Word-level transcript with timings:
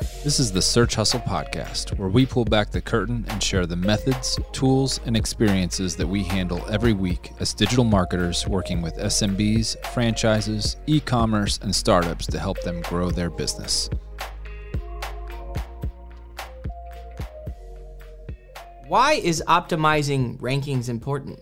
This 0.00 0.40
is 0.40 0.50
the 0.50 0.62
Search 0.62 0.96
Hustle 0.96 1.20
Podcast, 1.20 1.96
where 1.98 2.08
we 2.08 2.26
pull 2.26 2.44
back 2.44 2.70
the 2.70 2.80
curtain 2.80 3.24
and 3.28 3.42
share 3.42 3.64
the 3.64 3.76
methods, 3.76 4.38
tools, 4.52 4.98
and 5.06 5.16
experiences 5.16 5.94
that 5.96 6.06
we 6.06 6.24
handle 6.24 6.64
every 6.68 6.92
week 6.92 7.30
as 7.38 7.54
digital 7.54 7.84
marketers 7.84 8.48
working 8.48 8.82
with 8.82 8.96
SMBs, 8.96 9.76
franchises, 9.86 10.76
e 10.86 10.98
commerce, 10.98 11.58
and 11.62 11.74
startups 11.74 12.26
to 12.26 12.38
help 12.38 12.60
them 12.62 12.80
grow 12.82 13.10
their 13.10 13.30
business. 13.30 13.88
Why 18.88 19.12
is 19.14 19.44
optimizing 19.46 20.38
rankings 20.40 20.88
important? 20.88 21.38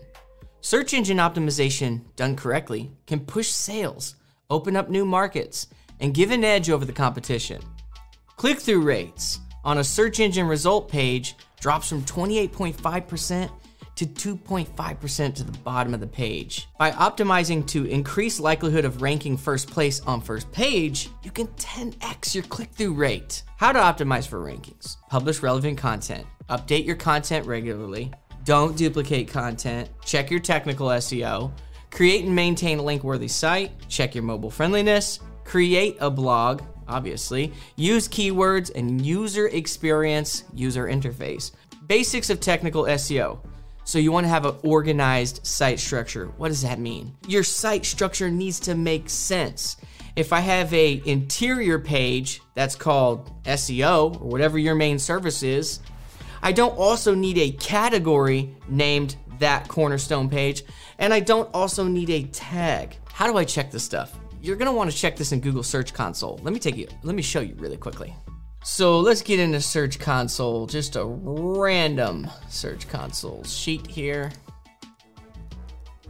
Search 0.61 0.93
engine 0.93 1.17
optimization, 1.17 2.01
done 2.15 2.35
correctly, 2.35 2.91
can 3.07 3.21
push 3.21 3.49
sales, 3.49 4.15
open 4.49 4.75
up 4.75 4.89
new 4.89 5.05
markets, 5.05 5.67
and 5.99 6.13
give 6.13 6.31
an 6.31 6.43
edge 6.43 6.69
over 6.69 6.85
the 6.85 6.93
competition. 6.93 7.61
Click 8.43 8.59
through 8.59 8.81
rates 8.81 9.39
on 9.63 9.77
a 9.77 9.83
search 9.85 10.19
engine 10.19 10.45
result 10.45 10.89
page 10.89 11.35
drops 11.61 11.87
from 11.87 12.01
28.5% 12.01 13.49
to 13.95 14.05
2.5% 14.05 15.35
to 15.35 15.43
the 15.45 15.57
bottom 15.59 15.93
of 15.93 16.01
the 16.01 16.07
page. 16.07 16.67
By 16.77 16.91
optimizing 16.91 17.65
to 17.67 17.85
increase 17.85 18.41
likelihood 18.41 18.83
of 18.83 19.01
ranking 19.01 19.37
first 19.37 19.71
place 19.71 20.01
on 20.01 20.19
first 20.19 20.51
page, 20.51 21.09
you 21.23 21.31
can 21.31 21.47
10x 21.47 22.35
your 22.35 22.43
click 22.43 22.69
through 22.71 22.95
rate. 22.95 23.43
How 23.55 23.71
to 23.71 23.79
optimize 23.79 24.27
for 24.27 24.43
rankings. 24.43 24.97
Publish 25.09 25.41
relevant 25.41 25.77
content, 25.77 26.27
update 26.49 26.85
your 26.85 26.97
content 26.97 27.47
regularly, 27.47 28.11
don't 28.43 28.75
duplicate 28.75 29.29
content, 29.29 29.89
check 30.03 30.29
your 30.29 30.41
technical 30.41 30.87
SEO, 30.87 31.49
create 31.91 32.25
and 32.25 32.35
maintain 32.35 32.79
a 32.79 32.83
link 32.83 33.05
worthy 33.05 33.29
site, 33.29 33.71
check 33.87 34.13
your 34.13 34.25
mobile 34.25 34.51
friendliness, 34.51 35.21
create 35.45 35.95
a 36.01 36.09
blog, 36.09 36.61
obviously, 36.87 37.53
use 37.75 38.07
keywords 38.07 38.71
and 38.73 39.05
user 39.05 39.47
experience, 39.47 40.43
user 40.53 40.87
interface. 40.87 41.51
Basics 41.87 42.29
of 42.29 42.39
technical 42.39 42.83
SEO. 42.83 43.39
So 43.85 43.99
you 43.99 44.11
want 44.11 44.25
to 44.25 44.29
have 44.29 44.45
an 44.45 44.55
organized 44.63 45.45
site 45.45 45.79
structure. 45.79 46.27
What 46.37 46.47
does 46.47 46.61
that 46.61 46.79
mean? 46.79 47.15
Your 47.27 47.43
site 47.43 47.85
structure 47.85 48.31
needs 48.31 48.59
to 48.61 48.75
make 48.75 49.09
sense. 49.09 49.77
If 50.15 50.31
I 50.31 50.39
have 50.39 50.73
a 50.73 51.01
interior 51.05 51.79
page 51.79 52.41
that's 52.53 52.75
called 52.75 53.31
SEO 53.43 54.21
or 54.21 54.27
whatever 54.27 54.57
your 54.57 54.75
main 54.75 54.99
service 54.99 55.43
is, 55.43 55.79
I 56.41 56.51
don't 56.51 56.77
also 56.77 57.15
need 57.15 57.37
a 57.37 57.51
category 57.51 58.55
named 58.69 59.15
that 59.39 59.67
cornerstone 59.67 60.29
page, 60.29 60.63
and 60.99 61.13
I 61.13 61.19
don't 61.19 61.49
also 61.53 61.85
need 61.85 62.09
a 62.09 62.23
tag. 62.23 62.97
How 63.11 63.27
do 63.31 63.37
I 63.37 63.43
check 63.43 63.71
this 63.71 63.83
stuff? 63.83 64.17
You're 64.43 64.57
gonna 64.57 64.73
wanna 64.73 64.91
check 64.91 65.15
this 65.15 65.31
in 65.31 65.39
Google 65.39 65.63
Search 65.63 65.93
Console. 65.93 66.37
Let 66.43 66.53
me 66.53 66.59
take 66.59 66.75
you, 66.75 66.89
let 67.03 67.15
me 67.15 67.21
show 67.21 67.39
you 67.39 67.55
really 67.55 67.77
quickly. 67.77 68.13
So 68.61 68.99
let's 68.99 69.21
get 69.21 69.39
into 69.39 69.61
Search 69.61 69.97
Console, 69.99 70.67
just 70.67 70.97
a 70.97 71.05
random 71.05 72.29
Search 72.49 72.89
Console 72.89 73.45
sheet 73.45 73.87
here. 73.87 74.33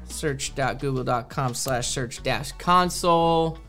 Search.google.com 0.08 1.54
slash 1.54 1.88
search 1.90 2.24
dash 2.24 2.54
console. 2.54 3.60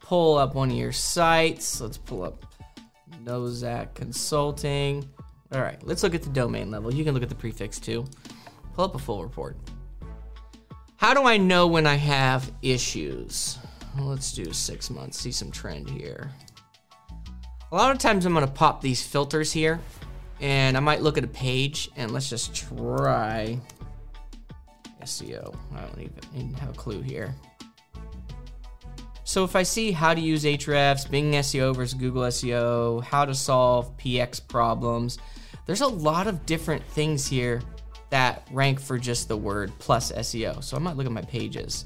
Pull 0.00 0.38
up 0.38 0.56
one 0.56 0.72
of 0.72 0.76
your 0.76 0.90
sites. 0.90 1.80
Let's 1.80 1.96
pull 1.96 2.24
up 2.24 2.44
Nozak 3.22 3.94
Consulting. 3.94 5.08
All 5.52 5.60
right, 5.60 5.80
let's 5.84 6.02
look 6.02 6.16
at 6.16 6.22
the 6.22 6.30
domain 6.30 6.68
level. 6.72 6.92
You 6.92 7.04
can 7.04 7.14
look 7.14 7.22
at 7.22 7.28
the 7.28 7.36
prefix 7.36 7.78
too. 7.78 8.04
Pull 8.74 8.86
up 8.86 8.96
a 8.96 8.98
full 8.98 9.22
report. 9.22 9.56
How 10.96 11.14
do 11.14 11.22
I 11.22 11.36
know 11.36 11.68
when 11.68 11.86
I 11.86 11.94
have 11.94 12.50
issues? 12.60 13.56
Let's 13.98 14.32
do 14.32 14.52
six 14.52 14.90
months, 14.90 15.18
see 15.18 15.32
some 15.32 15.50
trend 15.50 15.90
here. 15.90 16.30
A 17.72 17.76
lot 17.76 17.90
of 17.90 17.98
times 17.98 18.26
I'm 18.26 18.34
gonna 18.34 18.46
pop 18.46 18.80
these 18.80 19.02
filters 19.02 19.52
here 19.52 19.80
and 20.40 20.76
I 20.76 20.80
might 20.80 21.02
look 21.02 21.18
at 21.18 21.24
a 21.24 21.28
page 21.28 21.90
and 21.96 22.12
let's 22.12 22.28
just 22.30 22.54
try 22.54 23.58
SEO. 25.02 25.54
I 25.74 25.80
don't 25.80 26.10
even 26.34 26.54
have 26.54 26.70
a 26.70 26.74
clue 26.74 27.02
here. 27.02 27.34
So 29.24 29.44
if 29.44 29.54
I 29.54 29.62
see 29.62 29.92
how 29.92 30.12
to 30.12 30.20
use 30.20 30.42
Ahrefs, 30.42 31.08
Bing 31.08 31.32
SEO 31.32 31.74
versus 31.76 31.94
Google 31.94 32.22
SEO, 32.22 33.02
how 33.04 33.24
to 33.24 33.34
solve 33.34 33.96
PX 33.96 34.46
problems, 34.48 35.18
there's 35.66 35.82
a 35.82 35.86
lot 35.86 36.26
of 36.26 36.44
different 36.46 36.82
things 36.82 37.28
here 37.28 37.62
that 38.08 38.48
rank 38.50 38.80
for 38.80 38.98
just 38.98 39.28
the 39.28 39.36
word 39.36 39.70
plus 39.78 40.10
SEO. 40.10 40.64
So 40.64 40.76
I 40.76 40.80
might 40.80 40.96
look 40.96 41.06
at 41.06 41.12
my 41.12 41.22
pages. 41.22 41.84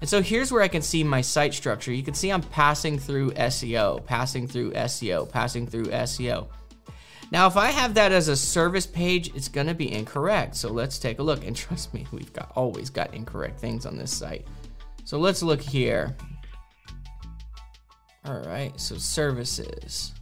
And 0.00 0.08
so 0.08 0.22
here's 0.22 0.52
where 0.52 0.62
I 0.62 0.68
can 0.68 0.82
see 0.82 1.02
my 1.02 1.20
site 1.20 1.54
structure. 1.54 1.92
You 1.92 2.02
can 2.02 2.14
see 2.14 2.30
I'm 2.30 2.42
passing 2.42 2.98
through 2.98 3.32
SEO, 3.32 4.04
passing 4.04 4.46
through 4.46 4.72
SEO, 4.72 5.28
passing 5.28 5.66
through 5.66 5.86
SEO. 5.86 6.48
Now, 7.30 7.46
if 7.46 7.56
I 7.56 7.70
have 7.70 7.94
that 7.94 8.12
as 8.12 8.28
a 8.28 8.36
service 8.36 8.86
page, 8.86 9.34
it's 9.34 9.48
gonna 9.48 9.74
be 9.74 9.92
incorrect. 9.92 10.54
So 10.56 10.70
let's 10.70 10.98
take 10.98 11.18
a 11.18 11.22
look. 11.22 11.44
And 11.44 11.54
trust 11.56 11.92
me, 11.92 12.06
we've 12.12 12.32
got 12.32 12.52
always 12.54 12.90
got 12.90 13.12
incorrect 13.12 13.58
things 13.58 13.86
on 13.86 13.96
this 13.96 14.16
site. 14.16 14.46
So 15.04 15.18
let's 15.18 15.42
look 15.42 15.60
here. 15.60 16.16
All 18.24 18.40
right, 18.40 18.78
so 18.78 18.96
services, 18.96 20.12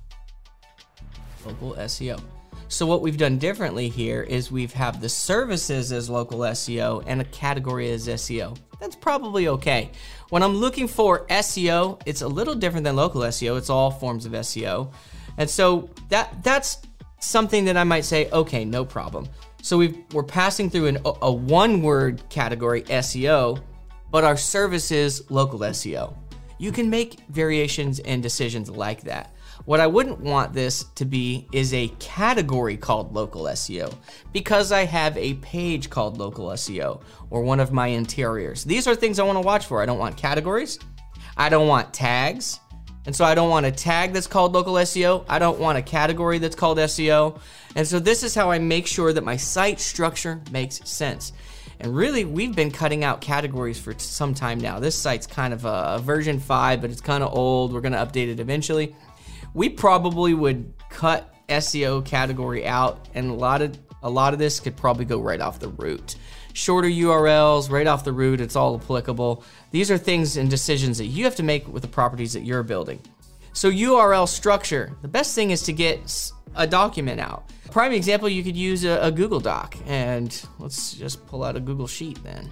local 1.45 1.75
SEO. 1.75 2.21
So 2.69 2.87
what 2.87 3.01
we've 3.01 3.17
done 3.17 3.39
differently 3.39 3.89
here 3.89 4.23
is 4.23 4.51
we've 4.51 4.73
have 4.75 5.01
the 5.01 5.09
services 5.09 5.93
as 5.93 6.11
local 6.11 6.41
SEO 6.41 7.03
and 7.07 7.21
a 7.21 7.25
category 7.25 7.91
as 7.91 8.07
SEO. 8.07 8.57
That's 8.81 8.97
probably 8.97 9.49
okay. 9.49 9.91
When 10.29 10.43
I'm 10.43 10.55
looking 10.55 10.89
for 10.89 11.27
SEO, 11.27 12.01
it's 12.05 12.23
a 12.23 12.29
little 12.29 12.55
different 12.55 12.85
than 12.85 12.97
local 12.97 13.23
SEO. 13.23 13.57
It's 13.57 13.71
all 13.71 13.91
forms 13.91 14.27
of 14.27 14.33
SEO. 14.33 14.93
And 15.39 15.49
so 15.49 15.91
that 16.09 16.43
that's 16.43 16.79
something 17.21 17.65
that 17.67 17.77
I 17.77 17.85
might 17.85 18.05
say, 18.05 18.29
okay, 18.31 18.65
no 18.65 18.85
problem. 18.85 19.29
So 19.63 19.79
we 19.79 20.05
are 20.15 20.23
passing 20.23 20.71
through 20.71 20.87
an, 20.87 20.99
a 21.05 21.33
one 21.33 21.83
word 21.83 22.23
category 22.29 22.83
SEO, 22.83 23.61
but 24.11 24.25
our 24.25 24.37
service 24.37 24.91
is 24.91 25.29
local 25.31 25.61
SEO. 25.61 26.17
You 26.59 26.73
can 26.73 26.89
make 26.89 27.21
variations 27.29 27.99
and 28.01 28.23
decisions 28.23 28.71
like 28.71 29.03
that. 29.03 29.35
What 29.67 29.81
I 29.81 29.89
wouldn't 29.89 30.21
want 30.21 30.53
this 30.53 30.85
to 30.95 31.05
be 31.05 31.49
is 31.51 31.75
a 31.75 31.89
category 31.99 32.77
called 32.77 33.13
local 33.13 33.43
SEO 33.45 33.93
because 34.33 34.71
I 34.71 34.85
have 34.85 35.17
a 35.17 35.35
page 35.35 35.91
called 35.91 36.19
local 36.19 36.47
SEO 36.51 37.03
or 37.31 37.43
one 37.43 37.59
of 37.59 37.73
my 37.73 37.89
interiors. 37.89 38.63
These 38.63 38.87
are 38.87 38.95
things 38.95 39.19
I 39.19 39.25
want 39.25 39.37
to 39.37 39.45
watch 39.45 39.67
for. 39.67 39.83
I 39.83 39.87
don't 39.87 39.99
want 39.99 40.17
categories. 40.17 40.79
I 41.37 41.49
don't 41.49 41.67
want 41.67 41.93
tags. 41.93 42.61
And 43.07 43.15
so 43.15 43.25
I 43.25 43.35
don't 43.35 43.51
want 43.51 43.67
a 43.67 43.73
tag 43.73 44.13
that's 44.13 44.29
called 44.29 44.53
local 44.53 44.75
SEO. 44.75 45.25
I 45.29 45.41
don't 45.41 45.59
want 45.59 45.79
a 45.79 45.83
category 45.83 46.39
that's 46.39 46.57
called 46.57 46.79
SEO. 46.79 47.41
And 47.75 47.87
so 47.87 47.99
this 47.99 48.23
is 48.23 48.37
how 48.37 48.53
I 48.53 48.61
make 48.61 48.87
sure 48.87 49.13
that 49.13 49.25
my 49.25 49.37
site 49.37 49.81
structure 49.81 50.43
makes 50.53 50.89
sense. 50.89 51.33
And 51.81 51.95
really, 51.95 52.25
we've 52.25 52.55
been 52.55 52.71
cutting 52.71 53.03
out 53.03 53.21
categories 53.21 53.79
for 53.81 53.95
some 53.99 54.33
time 54.33 54.59
now. 54.59 54.79
This 54.79 54.95
site's 54.95 55.27
kind 55.27 55.53
of 55.53 55.65
a 55.65 56.01
version 56.03 56.39
5, 56.39 56.81
but 56.81 56.91
it's 56.91 57.01
kind 57.01 57.23
of 57.23 57.33
old. 57.35 57.73
We're 57.73 57.81
going 57.81 57.93
to 57.93 57.99
update 57.99 58.29
it 58.29 58.41
eventually. 58.41 58.95
We 59.57 59.71
probably 59.71 60.35
would 60.35 60.75
cut 60.91 61.33
SEO 61.49 62.05
category 62.05 62.67
out, 62.67 63.09
and 63.15 63.31
a 63.31 63.33
lot 63.33 63.63
of 63.63 63.79
a 64.03 64.11
lot 64.11 64.35
of 64.35 64.39
this 64.39 64.61
could 64.61 64.77
probably 64.77 65.07
go 65.07 65.19
right 65.19 65.41
off 65.41 65.61
the 65.61 65.69
root. 65.69 66.17
Shorter 66.53 66.89
URLs, 66.89 67.71
right 67.71 67.87
off 67.87 68.05
the 68.05 68.13
root, 68.13 68.43
it's 68.43 68.55
all 68.55 68.77
applicable. 68.77 69.43
These 69.71 69.91
are 69.91 69.97
things 69.97 70.37
and 70.37 70.51
decisions 70.51 70.99
that 70.99 71.07
you 71.07 71.25
have 71.25 71.37
to 71.37 71.43
make 71.43 71.67
with 71.69 71.81
the 71.81 71.89
properties 71.89 72.35
that 72.35 72.43
you're 72.43 72.63
building. 72.65 73.01
So, 73.55 73.71
URL 73.71 74.29
structure 74.29 74.95
the 75.01 75.09
best 75.09 75.35
thing 75.35 75.53
is 75.53 75.63
to 75.63 75.73
get 75.73 76.31
a 76.55 76.67
document 76.67 77.19
out. 77.19 77.49
Prime 77.71 77.93
example, 77.93 78.29
you 78.29 78.45
could 78.45 78.59
use 78.59 78.85
a, 78.85 78.99
a 79.01 79.11
Google 79.11 79.41
Doc, 79.41 79.75
and 79.87 80.39
let's 80.59 80.93
just 80.93 81.27
pull 81.27 81.43
out 81.43 81.57
a 81.57 81.61
Google 81.61 81.87
Sheet 81.87 82.23
then. 82.23 82.51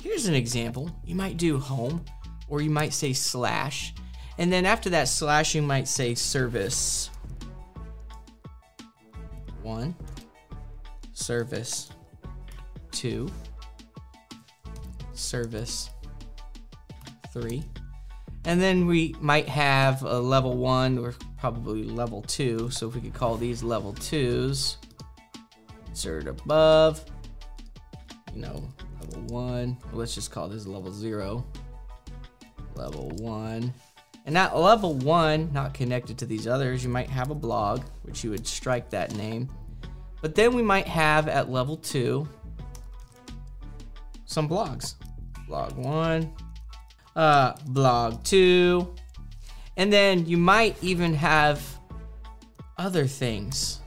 Here's 0.00 0.26
an 0.26 0.36
example. 0.36 0.88
You 1.04 1.16
might 1.16 1.36
do 1.36 1.58
home, 1.58 2.04
or 2.46 2.62
you 2.62 2.70
might 2.70 2.92
say 2.92 3.12
slash, 3.12 3.92
and 4.38 4.52
then 4.52 4.66
after 4.66 4.90
that 4.90 5.08
slash, 5.08 5.54
you 5.54 5.62
might 5.62 5.88
say 5.88 6.14
service 6.14 7.10
one, 9.62 9.94
service 11.12 11.90
two, 12.90 13.30
service 15.14 15.90
three. 17.32 17.64
And 18.46 18.60
then 18.60 18.86
we 18.86 19.14
might 19.20 19.48
have 19.48 20.02
a 20.02 20.18
level 20.18 20.56
one 20.56 20.98
or 20.98 21.14
probably 21.38 21.84
level 21.84 22.22
two. 22.22 22.68
So 22.70 22.88
if 22.88 22.94
we 22.94 23.00
could 23.00 23.14
call 23.14 23.36
these 23.36 23.62
level 23.62 23.94
twos, 23.94 24.76
insert 25.88 26.26
above, 26.26 27.02
you 28.34 28.42
know, 28.42 28.68
level 29.00 29.22
one. 29.28 29.78
Let's 29.92 30.14
just 30.14 30.30
call 30.30 30.48
this 30.48 30.66
level 30.66 30.92
zero, 30.92 31.44
level 32.74 33.08
one. 33.18 33.72
And 34.26 34.38
at 34.38 34.56
level 34.56 34.94
one, 34.94 35.52
not 35.52 35.74
connected 35.74 36.16
to 36.18 36.26
these 36.26 36.46
others, 36.46 36.82
you 36.82 36.88
might 36.88 37.10
have 37.10 37.30
a 37.30 37.34
blog, 37.34 37.82
which 38.02 38.24
you 38.24 38.30
would 38.30 38.46
strike 38.46 38.88
that 38.90 39.14
name. 39.14 39.50
But 40.22 40.34
then 40.34 40.54
we 40.54 40.62
might 40.62 40.86
have 40.86 41.28
at 41.28 41.50
level 41.50 41.76
two 41.76 42.26
some 44.24 44.48
blogs. 44.48 44.94
Blog 45.46 45.76
one, 45.76 46.32
uh, 47.14 47.52
blog 47.66 48.24
two, 48.24 48.94
and 49.76 49.92
then 49.92 50.24
you 50.24 50.38
might 50.38 50.82
even 50.82 51.12
have 51.12 51.62
other 52.78 53.06
things. 53.06 53.80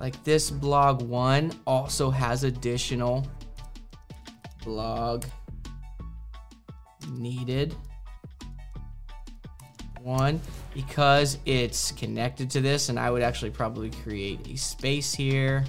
Like 0.00 0.22
this 0.24 0.50
blog 0.50 1.02
one 1.02 1.52
also 1.66 2.10
has 2.10 2.42
additional 2.42 3.26
blog 4.64 5.24
needed 7.18 7.74
one 10.02 10.40
because 10.74 11.38
it's 11.44 11.92
connected 11.92 12.50
to 12.50 12.60
this 12.60 12.88
and 12.88 12.98
I 12.98 13.10
would 13.10 13.22
actually 13.22 13.50
probably 13.50 13.90
create 13.90 14.46
a 14.48 14.56
space 14.56 15.12
here. 15.12 15.64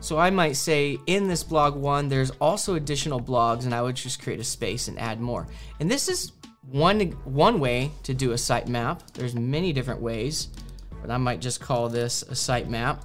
So 0.00 0.18
I 0.18 0.30
might 0.30 0.56
say 0.56 0.98
in 1.06 1.26
this 1.26 1.42
blog 1.42 1.74
one, 1.74 2.08
there's 2.08 2.30
also 2.40 2.76
additional 2.76 3.20
blogs 3.20 3.64
and 3.64 3.74
I 3.74 3.82
would 3.82 3.96
just 3.96 4.22
create 4.22 4.40
a 4.40 4.44
space 4.44 4.88
and 4.88 4.98
add 4.98 5.20
more. 5.20 5.46
And 5.80 5.90
this 5.90 6.08
is 6.08 6.32
one, 6.70 7.00
one 7.24 7.58
way 7.58 7.90
to 8.04 8.14
do 8.14 8.32
a 8.32 8.36
sitemap. 8.36 9.12
There's 9.12 9.34
many 9.34 9.72
different 9.72 10.00
ways, 10.00 10.48
but 11.00 11.10
I 11.10 11.16
might 11.16 11.40
just 11.40 11.60
call 11.60 11.88
this 11.88 12.22
a 12.22 12.32
sitemap. 12.32 13.02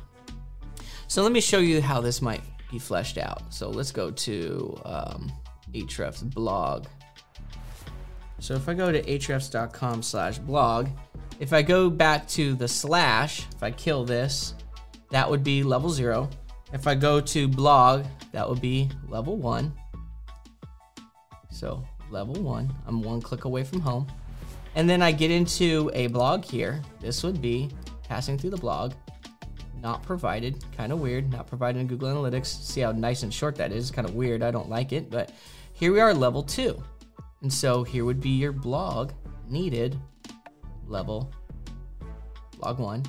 So 1.08 1.24
let 1.24 1.32
me 1.32 1.42
show 1.42 1.60
you 1.60 1.82
how 1.82 2.00
this 2.00 2.22
might 2.22 2.42
be 2.72 2.80
fleshed 2.80 3.18
out. 3.18 3.54
So 3.54 3.70
let's 3.70 3.92
go 3.92 4.12
to 4.12 4.82
um, 4.86 5.32
Ahrefs 5.74 6.24
blog. 6.34 6.86
So 8.40 8.56
if 8.56 8.68
I 8.68 8.74
go 8.74 8.92
to 8.92 9.02
ahrefs.com 9.02 10.02
slash 10.02 10.38
blog, 10.38 10.90
if 11.40 11.54
I 11.54 11.62
go 11.62 11.90
back 11.90 12.28
to 12.30 12.56
the 12.56 12.68
slash, 12.68 13.48
if 13.56 13.64
I 13.64 13.72
kill 13.72 14.04
this, 14.04 14.54
that 15.12 15.30
would 15.30 15.44
be 15.44 15.64
level 15.64 15.90
zero. 15.90 16.30
If 16.74 16.88
I 16.88 16.96
go 16.96 17.22
to 17.22 17.48
blog, 17.48 18.06
that 18.32 18.48
would 18.50 18.60
be 18.60 18.90
level 19.08 19.38
one. 19.38 19.74
So 21.52 21.86
level 22.10 22.36
one, 22.36 22.74
I'm 22.88 23.02
one 23.02 23.22
click 23.22 23.46
away 23.46 23.64
from 23.64 23.80
home. 23.80 24.08
And 24.76 24.90
then 24.90 25.02
I 25.02 25.12
get 25.12 25.30
into 25.30 25.92
a 25.94 26.08
blog 26.08 26.44
here. 26.44 26.82
This 27.00 27.24
would 27.24 27.42
be 27.42 27.70
passing 28.10 28.38
through 28.38 28.50
the 28.50 28.58
blog, 28.58 28.94
not 29.82 30.02
provided, 30.04 30.64
kind 30.76 30.92
of 30.92 31.00
weird, 31.00 31.32
not 31.32 31.48
provided 31.48 31.80
in 31.80 31.88
Google 31.88 32.10
Analytics. 32.10 32.48
See 32.48 32.82
how 32.82 32.92
nice 32.92 33.24
and 33.24 33.34
short 33.34 33.56
that 33.58 33.72
is, 33.72 33.92
kind 33.92 34.08
of 34.08 34.16
weird, 34.16 34.42
I 34.42 34.52
don't 34.52 34.70
like 34.70 34.92
it, 34.92 35.10
but 35.10 35.32
here 35.84 35.92
we 35.92 36.00
are 36.00 36.14
level 36.14 36.42
two. 36.42 36.82
And 37.42 37.52
so 37.52 37.84
here 37.84 38.06
would 38.06 38.22
be 38.22 38.30
your 38.30 38.54
blog 38.54 39.12
needed 39.50 40.00
level 40.88 41.30
blog 42.58 42.80
one, 42.80 43.04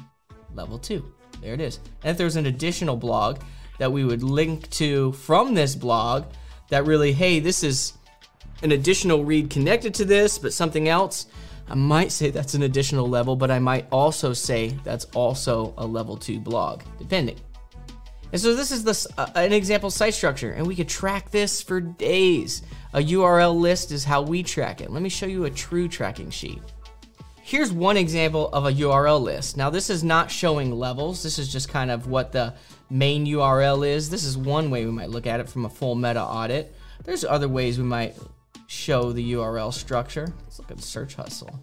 level 0.54 0.76
two. 0.76 1.14
There 1.40 1.54
it 1.54 1.60
is. 1.60 1.78
And 2.02 2.10
if 2.10 2.18
there's 2.18 2.34
an 2.34 2.46
additional 2.46 2.96
blog 2.96 3.38
that 3.78 3.92
we 3.92 4.04
would 4.04 4.24
link 4.24 4.68
to 4.70 5.12
from 5.12 5.54
this 5.54 5.76
blog 5.76 6.24
that 6.68 6.84
really, 6.84 7.12
hey, 7.12 7.38
this 7.38 7.62
is 7.62 7.92
an 8.64 8.72
additional 8.72 9.24
read 9.24 9.50
connected 9.50 9.94
to 9.94 10.04
this, 10.04 10.36
but 10.36 10.52
something 10.52 10.88
else, 10.88 11.26
I 11.68 11.76
might 11.76 12.10
say 12.10 12.30
that's 12.30 12.54
an 12.54 12.64
additional 12.64 13.08
level, 13.08 13.36
but 13.36 13.52
I 13.52 13.60
might 13.60 13.86
also 13.92 14.32
say 14.32 14.76
that's 14.82 15.04
also 15.14 15.74
a 15.78 15.86
level 15.86 16.16
two 16.16 16.40
blog, 16.40 16.82
depending. 16.98 17.38
And 18.34 18.40
so 18.40 18.56
this 18.56 18.72
is 18.72 18.82
this 18.82 19.06
uh, 19.16 19.30
an 19.36 19.52
example 19.52 19.92
site 19.92 20.12
structure, 20.12 20.50
and 20.50 20.66
we 20.66 20.74
could 20.74 20.88
track 20.88 21.30
this 21.30 21.62
for 21.62 21.80
days. 21.80 22.62
A 22.92 22.98
URL 22.98 23.54
list 23.54 23.92
is 23.92 24.02
how 24.02 24.22
we 24.22 24.42
track 24.42 24.80
it. 24.80 24.90
Let 24.90 25.02
me 25.02 25.08
show 25.08 25.26
you 25.26 25.44
a 25.44 25.50
true 25.50 25.86
tracking 25.86 26.30
sheet. 26.30 26.60
Here's 27.42 27.70
one 27.70 27.96
example 27.96 28.48
of 28.48 28.66
a 28.66 28.72
URL 28.72 29.22
list. 29.22 29.56
Now 29.56 29.70
this 29.70 29.88
is 29.88 30.02
not 30.02 30.32
showing 30.32 30.72
levels. 30.72 31.22
This 31.22 31.38
is 31.38 31.52
just 31.52 31.68
kind 31.68 31.92
of 31.92 32.08
what 32.08 32.32
the 32.32 32.54
main 32.90 33.24
URL 33.24 33.86
is. 33.86 34.10
This 34.10 34.24
is 34.24 34.36
one 34.36 34.68
way 34.68 34.84
we 34.84 34.90
might 34.90 35.10
look 35.10 35.28
at 35.28 35.38
it 35.38 35.48
from 35.48 35.64
a 35.64 35.70
full 35.70 35.94
meta 35.94 36.20
audit. 36.20 36.74
There's 37.04 37.24
other 37.24 37.46
ways 37.46 37.78
we 37.78 37.84
might 37.84 38.16
show 38.66 39.12
the 39.12 39.34
URL 39.34 39.72
structure. 39.72 40.26
Let's 40.42 40.58
look 40.58 40.72
at 40.72 40.80
Search 40.80 41.14
Hustle. 41.14 41.60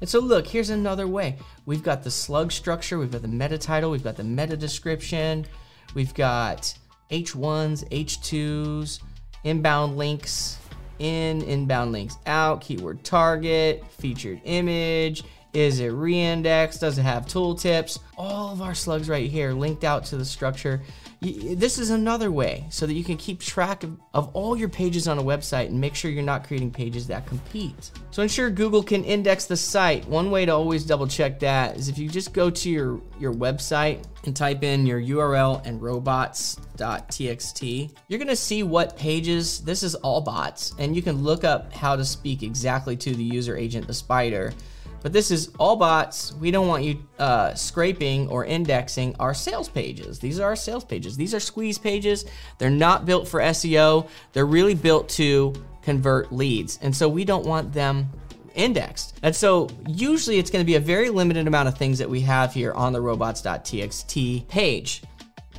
And 0.00 0.10
so 0.10 0.18
look, 0.18 0.48
here's 0.48 0.70
another 0.70 1.06
way. 1.06 1.38
We've 1.64 1.84
got 1.84 2.02
the 2.02 2.10
slug 2.10 2.50
structure, 2.50 2.98
we've 2.98 3.12
got 3.12 3.22
the 3.22 3.28
meta 3.28 3.56
title, 3.56 3.92
we've 3.92 4.02
got 4.02 4.16
the 4.16 4.24
meta 4.24 4.56
description, 4.56 5.46
We've 5.94 6.14
got 6.14 6.74
H1s, 7.10 7.88
H2s, 7.90 9.00
inbound 9.44 9.96
links 9.96 10.58
in, 10.98 11.42
inbound 11.42 11.92
links 11.92 12.16
out, 12.26 12.60
keyword 12.60 13.04
target, 13.04 13.84
featured 13.90 14.40
image, 14.44 15.24
is 15.52 15.80
it 15.80 15.92
reindexed? 15.92 16.80
Does 16.80 16.96
it 16.96 17.02
have 17.02 17.26
tooltips? 17.26 17.98
All 18.16 18.52
of 18.52 18.62
our 18.62 18.74
slugs 18.74 19.08
right 19.08 19.30
here 19.30 19.52
linked 19.52 19.84
out 19.84 20.04
to 20.06 20.16
the 20.16 20.24
structure 20.24 20.80
this 21.22 21.78
is 21.78 21.90
another 21.90 22.32
way 22.32 22.66
so 22.68 22.84
that 22.84 22.94
you 22.94 23.04
can 23.04 23.16
keep 23.16 23.40
track 23.40 23.84
of, 23.84 23.96
of 24.12 24.34
all 24.34 24.56
your 24.56 24.68
pages 24.68 25.06
on 25.06 25.18
a 25.18 25.22
website 25.22 25.66
and 25.66 25.80
make 25.80 25.94
sure 25.94 26.10
you're 26.10 26.20
not 26.22 26.44
creating 26.44 26.72
pages 26.72 27.06
that 27.06 27.26
compete. 27.26 27.92
So 28.10 28.22
ensure 28.22 28.50
Google 28.50 28.82
can 28.82 29.04
index 29.04 29.44
the 29.44 29.56
site. 29.56 30.04
One 30.08 30.32
way 30.32 30.44
to 30.46 30.52
always 30.52 30.84
double 30.84 31.06
check 31.06 31.38
that 31.40 31.76
is 31.76 31.88
if 31.88 31.96
you 31.96 32.08
just 32.08 32.32
go 32.32 32.50
to 32.50 32.68
your, 32.68 33.00
your 33.20 33.32
website 33.32 34.04
and 34.24 34.34
type 34.34 34.64
in 34.64 34.84
your 34.84 35.00
URL 35.00 35.64
and 35.64 35.80
robots.txt, 35.80 36.70
you're 38.08 38.18
gonna 38.18 38.34
see 38.34 38.64
what 38.64 38.96
pages, 38.96 39.60
this 39.60 39.84
is 39.84 39.94
all 39.96 40.20
bots, 40.20 40.74
and 40.80 40.96
you 40.96 41.02
can 41.02 41.22
look 41.22 41.44
up 41.44 41.72
how 41.72 41.94
to 41.94 42.04
speak 42.04 42.42
exactly 42.42 42.96
to 42.96 43.14
the 43.14 43.22
user 43.22 43.56
agent, 43.56 43.86
the 43.86 43.94
spider, 43.94 44.52
but 45.02 45.12
this 45.12 45.30
is 45.30 45.50
all 45.58 45.76
bots. 45.76 46.32
We 46.34 46.50
don't 46.50 46.68
want 46.68 46.84
you 46.84 47.02
uh, 47.18 47.54
scraping 47.54 48.28
or 48.28 48.44
indexing 48.44 49.16
our 49.18 49.34
sales 49.34 49.68
pages. 49.68 50.18
These 50.18 50.38
are 50.38 50.44
our 50.44 50.56
sales 50.56 50.84
pages. 50.84 51.16
These 51.16 51.34
are 51.34 51.40
squeeze 51.40 51.78
pages. 51.78 52.24
They're 52.58 52.70
not 52.70 53.04
built 53.04 53.26
for 53.26 53.40
SEO. 53.40 54.08
They're 54.32 54.46
really 54.46 54.74
built 54.74 55.08
to 55.10 55.52
convert 55.82 56.32
leads. 56.32 56.78
And 56.82 56.94
so 56.94 57.08
we 57.08 57.24
don't 57.24 57.44
want 57.44 57.72
them 57.72 58.08
indexed. 58.54 59.18
And 59.22 59.34
so 59.34 59.68
usually 59.88 60.38
it's 60.38 60.50
going 60.50 60.62
to 60.62 60.66
be 60.66 60.76
a 60.76 60.80
very 60.80 61.10
limited 61.10 61.46
amount 61.46 61.68
of 61.68 61.76
things 61.76 61.98
that 61.98 62.08
we 62.08 62.20
have 62.20 62.52
here 62.52 62.72
on 62.72 62.92
the 62.92 63.00
robots.txt 63.00 64.48
page. 64.48 65.02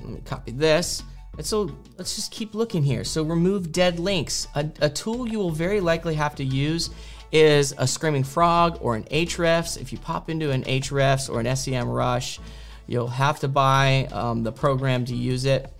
Let 0.01 0.09
me 0.09 0.21
copy 0.25 0.51
this. 0.51 1.03
And 1.37 1.45
so 1.45 1.75
let's 1.97 2.15
just 2.15 2.31
keep 2.31 2.53
looking 2.53 2.83
here. 2.83 3.03
So 3.03 3.23
remove 3.23 3.71
dead 3.71 3.99
links. 3.99 4.47
A, 4.55 4.69
a 4.81 4.89
tool 4.89 5.27
you 5.27 5.39
will 5.39 5.51
very 5.51 5.79
likely 5.79 6.13
have 6.15 6.35
to 6.35 6.43
use 6.43 6.91
is 7.33 7.73
a 7.79 7.87
Screaming 7.87 8.23
Frog 8.23 8.77
or 8.79 8.95
an 8.95 9.03
Ahrefs. 9.05 9.81
If 9.81 9.91
you 9.91 9.97
pop 9.97 10.29
into 10.29 10.51
an 10.51 10.63
Ahrefs 10.63 11.29
or 11.29 11.39
an 11.39 11.47
SEMrush, 11.47 12.37
you'll 12.85 13.07
have 13.07 13.39
to 13.39 13.47
buy 13.47 14.07
um, 14.11 14.43
the 14.43 14.51
program 14.51 15.03
to 15.05 15.15
use 15.15 15.45
it. 15.45 15.73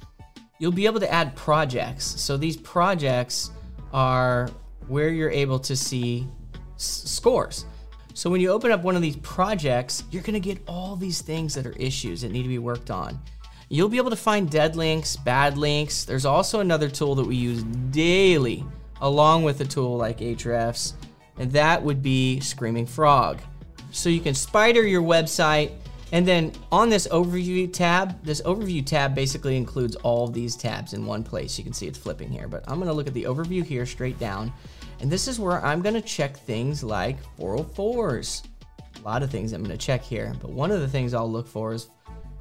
You'll 0.58 0.72
be 0.72 0.88
able 0.88 1.00
to 1.00 1.12
add 1.12 1.36
projects. 1.36 2.06
So 2.20 2.38
these 2.38 2.58
projects 2.58 3.52
are 3.94 4.50
where 4.88 5.10
you're 5.10 5.30
able 5.30 5.60
to 5.60 5.76
see 5.76 6.28
scores. 6.78 7.66
So 8.16 8.30
when 8.30 8.42
you 8.42 8.50
open 8.50 8.72
up 8.72 8.84
one 8.84 8.96
of 8.96 9.02
these 9.04 9.18
projects, 9.18 10.04
you're 10.10 10.24
gonna 10.24 10.40
get 10.40 10.60
all 10.68 10.96
these 10.96 11.22
things 11.22 11.54
that 11.54 11.68
are 11.68 11.74
issues 11.74 12.22
that 12.22 12.32
need 12.32 12.44
to 12.44 12.50
be 12.50 12.60
worked 12.60 12.90
on. 12.90 13.20
You'll 13.70 13.90
be 13.90 13.98
able 13.98 14.10
to 14.10 14.16
find 14.16 14.50
dead 14.50 14.76
links, 14.76 15.16
bad 15.16 15.58
links. 15.58 16.04
There's 16.04 16.26
also 16.26 16.60
another 16.60 16.90
tool 16.90 17.16
that 17.16 17.26
we 17.26 17.36
use 17.36 17.64
daily 17.92 18.64
along 19.02 19.44
with 19.44 19.62
a 19.62 19.66
tool 19.66 19.98
like 19.98 20.20
Ahrefs 20.20 20.94
and 21.38 21.52
that 21.52 21.82
would 21.82 22.02
be 22.02 22.40
Screaming 22.40 22.86
Frog. 22.86 23.42
So 23.92 24.10
you 24.10 24.20
can 24.20 24.34
spider 24.34 24.84
your 24.84 25.02
website, 25.02 25.72
and 26.12 26.28
then 26.28 26.52
on 26.72 26.90
this 26.90 27.08
overview 27.08 27.72
tab, 27.72 28.24
this 28.24 28.42
overview 28.42 28.86
tab 28.86 29.16
basically 29.16 29.58
includes 29.58 29.96
all 29.98 30.28
these 30.28 30.56
tabs 30.56 30.94
in 30.94 31.06
one 31.06 31.24
place. 31.24 31.58
You 31.58 31.64
can 31.64 31.74
see 31.74 31.88
it's 31.88 31.98
flipping 31.98 32.30
here, 32.30 32.48
but 32.48 32.64
I'm 32.68 32.80
gonna 32.80 32.94
look 32.94 33.08
at 33.08 33.14
the 33.14 33.24
overview 33.24 33.66
here 33.66 33.86
straight 33.86 34.20
down, 34.20 34.54
and 35.00 35.12
this 35.12 35.28
is 35.28 35.40
where 35.40 35.64
I'm 35.66 35.82
gonna 35.82 36.02
check 36.02 36.38
things 36.38 36.84
like 36.84 37.18
404s. 37.38 38.44
A 39.00 39.02
lot 39.02 39.24
of 39.24 39.32
things 39.32 39.54
I'm 39.54 39.64
gonna 39.64 39.76
check 39.76 40.04
here, 40.04 40.34
but 40.40 40.52
one 40.52 40.72
of 40.72 40.82
the 40.82 40.88
things 40.88 41.14
I'll 41.14 41.32
look 41.32 41.48
for 41.48 41.74
is, 41.74 41.90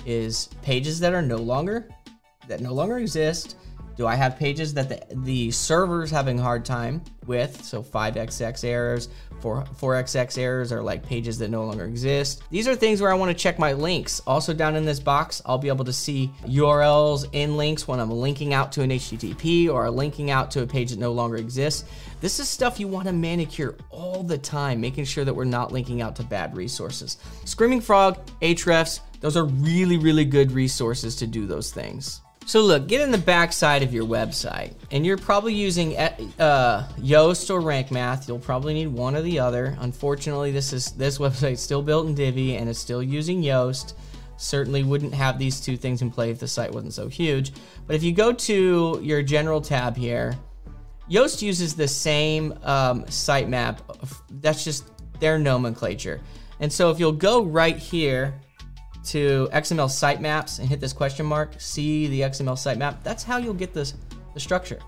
is 0.05 0.49
pages 0.63 1.01
that 1.01 1.15
are 1.15 1.23
no 1.23 1.39
longer, 1.39 1.89
that 2.49 2.61
no 2.61 2.75
longer 2.75 2.99
exist, 2.99 3.57
do 3.97 4.07
I 4.07 4.15
have 4.15 4.39
pages 4.39 4.75
that 4.75 4.89
the, 4.89 5.17
the 5.17 5.51
server's 5.51 6.11
having 6.11 6.39
hard 6.39 6.65
time 6.65 7.03
with? 7.27 7.63
So 7.65 7.83
5xx 7.83 8.65
errors, 8.65 9.09
4, 9.41 9.65
4xx 9.65 10.39
errors 10.39 10.73
are 10.73 10.83
like 10.83 11.05
pages 11.05 11.39
that 11.39 11.49
no 11.49 11.65
longer 11.65 11.85
exist. 11.85 12.43
These 12.51 12.69
are 12.69 12.75
things 12.75 13.01
where 13.01 13.11
I 13.11 13.15
want 13.15 13.37
to 13.37 13.43
check 13.43 13.59
my 13.59 13.73
links. 13.73 14.21
Also 14.27 14.55
down 14.55 14.77
in 14.77 14.85
this 14.85 15.01
box, 15.01 15.43
I'll 15.45 15.59
be 15.59 15.69
able 15.69 15.85
to 15.85 15.93
see 15.93 16.31
URLs 16.45 17.29
in 17.33 17.57
links 17.57 17.87
when 17.87 18.01
I'm 18.01 18.11
linking 18.11 18.55
out 18.55 18.73
to 18.73 18.83
an 18.83 18.91
HTTP 18.91 19.69
or 19.69 19.91
linking 19.91 20.31
out 20.31 20.51
to 20.53 20.63
a 20.63 20.67
page 20.67 20.91
that 20.91 20.99
no 20.99 21.13
longer 21.13 21.37
exists. 21.37 21.85
This 22.21 22.39
is 22.39 22.49
stuff 22.49 22.79
you 22.79 22.89
want 22.89 23.09
to 23.09 23.13
manicure 23.13 23.77
all 23.91 24.23
the 24.23 24.39
time, 24.39 24.81
making 24.81 25.05
sure 25.05 25.25
that 25.25 25.35
we're 25.35 25.45
not 25.45 25.73
linking 25.73 26.03
out 26.03 26.15
to 26.17 26.23
bad 26.23 26.57
resources. 26.57 27.19
Screaming 27.45 27.81
Frog, 27.81 28.19
Ahrefs, 28.41 29.01
those 29.21 29.37
are 29.37 29.45
really, 29.45 29.99
really 29.99 30.25
good 30.25 30.53
resources 30.53 31.17
to 31.17 31.27
do 31.27 31.47
those 31.47 31.73
things. 31.73 32.21
So 32.45 32.61
look, 32.61 32.89
get 32.89 33.01
in 33.01 33.11
the 33.11 33.19
backside 33.19 33.83
of 33.83 33.95
your 33.95 34.05
website, 34.05 34.75
and 34.91 35.07
you're 35.07 35.17
probably 35.17 35.55
using 35.55 35.97
uh, 35.97 36.89
Yoast 36.99 37.51
or 37.51 37.61
Rank 37.61 37.91
Math. 37.91 38.27
You'll 38.27 38.39
probably 38.39 38.75
need 38.75 38.89
one 38.89 39.15
or 39.15 39.23
the 39.23 39.39
other. 39.39 39.77
Unfortunately, 39.81 40.51
this 40.51 40.73
is 40.73 40.91
this 40.93 41.19
website's 41.27 41.61
still 41.61 41.83
built 41.83 42.07
in 42.07 42.15
Divi 42.15 42.57
and 42.57 42.69
it's 42.69 42.79
still 42.79 43.03
using 43.03 43.43
Yoast. 43.43 43.95
Certainly 44.37 44.83
wouldn't 44.83 45.15
have 45.15 45.39
these 45.39 45.61
two 45.61 45.77
things 45.77 46.03
in 46.03 46.11
play 46.11 46.31
if 46.31 46.41
the 46.41 46.49
site 46.49 46.73
wasn't 46.73 46.95
so 46.95 47.09
huge. 47.09 47.53
But 47.87 47.95
if 47.95 48.03
you 48.03 48.13
go 48.13 48.33
to 48.33 48.99
your 49.01 49.23
general 49.23 49.61
tab 49.61 49.97
here, 49.97 50.37
Yoast 51.09 51.43
uses 51.43 51.75
the 51.75 51.87
same 51.87 52.53
um, 52.65 53.05
sitemap. 53.05 53.79
That's 54.41 54.65
just 54.65 54.91
their 55.21 55.39
nomenclature. 55.39 56.21
And 56.59 56.73
so 56.73 56.91
if 56.91 56.99
you'll 56.99 57.13
go 57.13 57.43
right 57.43 57.77
here 57.77 58.35
to 59.07 59.49
XML 59.53 59.89
sitemaps 59.89 60.59
and 60.59 60.69
hit 60.69 60.81
this 60.81 60.93
question 60.93 61.27
mark, 61.27 61.55
see 61.59 62.07
the 62.07 62.21
XML 62.21 62.55
sitemap, 62.55 63.03
that's 63.03 63.25
how 63.25 63.37
you'll 63.37 63.55
get 63.55 63.75
this 63.75 63.95
the 64.35 64.41
structure. 64.41 64.79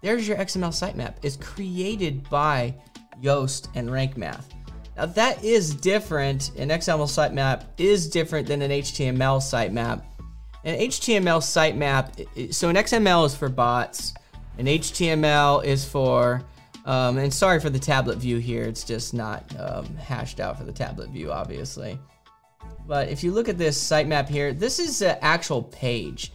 There's 0.00 0.26
your 0.26 0.36
XML 0.36 0.70
sitemap. 0.70 1.14
It's 1.22 1.36
created 1.36 2.28
by 2.28 2.74
Yoast 3.22 3.68
and 3.74 3.90
Rank 3.90 4.16
Math. 4.16 4.52
Now 4.96 5.06
that 5.06 5.42
is 5.42 5.74
different. 5.74 6.50
An 6.56 6.68
XML 6.68 7.06
sitemap 7.06 7.64
is 7.78 8.08
different 8.08 8.48
than 8.48 8.62
an 8.62 8.70
HTML 8.70 9.38
sitemap. 9.38 10.02
An 10.64 10.78
HTML 10.78 11.40
sitemap, 11.40 12.54
so 12.54 12.68
an 12.68 12.76
XML 12.76 13.26
is 13.26 13.34
for 13.34 13.48
bots, 13.48 14.14
an 14.58 14.66
HTML 14.66 15.64
is 15.64 15.84
for, 15.84 16.42
um, 16.84 17.18
and 17.18 17.34
sorry 17.34 17.58
for 17.58 17.70
the 17.70 17.80
tablet 17.80 18.18
view 18.18 18.38
here, 18.38 18.62
it's 18.62 18.84
just 18.84 19.12
not 19.12 19.44
um, 19.58 19.96
hashed 19.96 20.38
out 20.38 20.56
for 20.56 20.64
the 20.64 20.72
tablet 20.72 21.10
view, 21.10 21.32
obviously. 21.32 21.98
But 22.86 23.08
if 23.08 23.22
you 23.22 23.32
look 23.32 23.48
at 23.48 23.58
this 23.58 23.82
sitemap 23.82 24.28
here, 24.28 24.52
this 24.52 24.78
is 24.78 25.02
an 25.02 25.16
actual 25.20 25.62
page. 25.62 26.32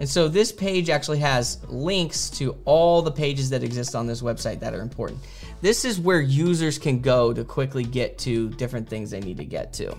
And 0.00 0.08
so 0.08 0.28
this 0.28 0.52
page 0.52 0.90
actually 0.90 1.18
has 1.18 1.58
links 1.68 2.30
to 2.30 2.56
all 2.64 3.02
the 3.02 3.10
pages 3.10 3.50
that 3.50 3.64
exist 3.64 3.96
on 3.96 4.06
this 4.06 4.22
website 4.22 4.60
that 4.60 4.74
are 4.74 4.80
important. 4.80 5.20
This 5.60 5.84
is 5.84 5.98
where 5.98 6.20
users 6.20 6.78
can 6.78 7.00
go 7.00 7.32
to 7.32 7.44
quickly 7.44 7.82
get 7.82 8.16
to 8.18 8.50
different 8.50 8.88
things 8.88 9.10
they 9.10 9.20
need 9.20 9.38
to 9.38 9.44
get 9.44 9.72
to. 9.74 9.96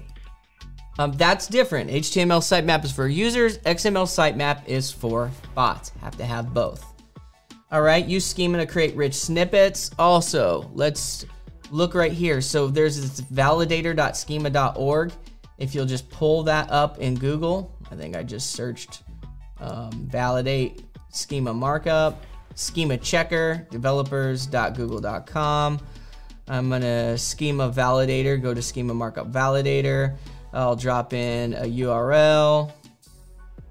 Um, 1.00 1.12
that's 1.14 1.48
different. 1.48 1.90
HTML 1.90 2.42
sitemap 2.42 2.84
is 2.84 2.92
for 2.92 3.08
users. 3.08 3.58
XML 3.60 4.06
sitemap 4.06 4.68
is 4.68 4.92
for 4.92 5.32
bots. 5.56 5.92
Have 6.02 6.18
to 6.18 6.26
have 6.26 6.54
both. 6.54 6.86
All 7.72 7.82
right, 7.82 8.06
use 8.06 8.26
schema 8.26 8.58
to 8.58 8.66
create 8.66 8.96
rich 8.96 9.14
snippets. 9.14 9.92
Also, 10.00 10.70
let's 10.74 11.26
look 11.72 11.94
right 11.94 12.12
here. 12.12 12.42
So 12.42 12.68
there's 12.68 13.00
this 13.00 13.22
validator.schema.org. 13.30 15.14
If 15.60 15.76
you'll 15.76 15.86
just 15.86 16.10
pull 16.10 16.44
that 16.44 16.72
up 16.72 17.00
in 17.00 17.16
Google, 17.16 17.76
I 17.92 17.96
think 17.96 18.16
I 18.16 18.24
just 18.24 18.52
searched 18.52 19.04
um, 19.60 20.08
validate 20.10 20.84
schema 21.12 21.54
markup, 21.54 22.24
schema 22.56 22.98
checker, 22.98 23.68
developers.google.com. 23.70 25.80
I'm 26.48 26.70
gonna 26.70 27.18
schema 27.18 27.70
validator, 27.70 28.42
go 28.42 28.54
to 28.54 28.62
schema 28.62 28.94
markup 28.94 29.30
validator. 29.32 30.16
I'll 30.52 30.76
drop 30.76 31.14
in 31.14 31.54
a 31.54 31.66
URL. 31.66 32.72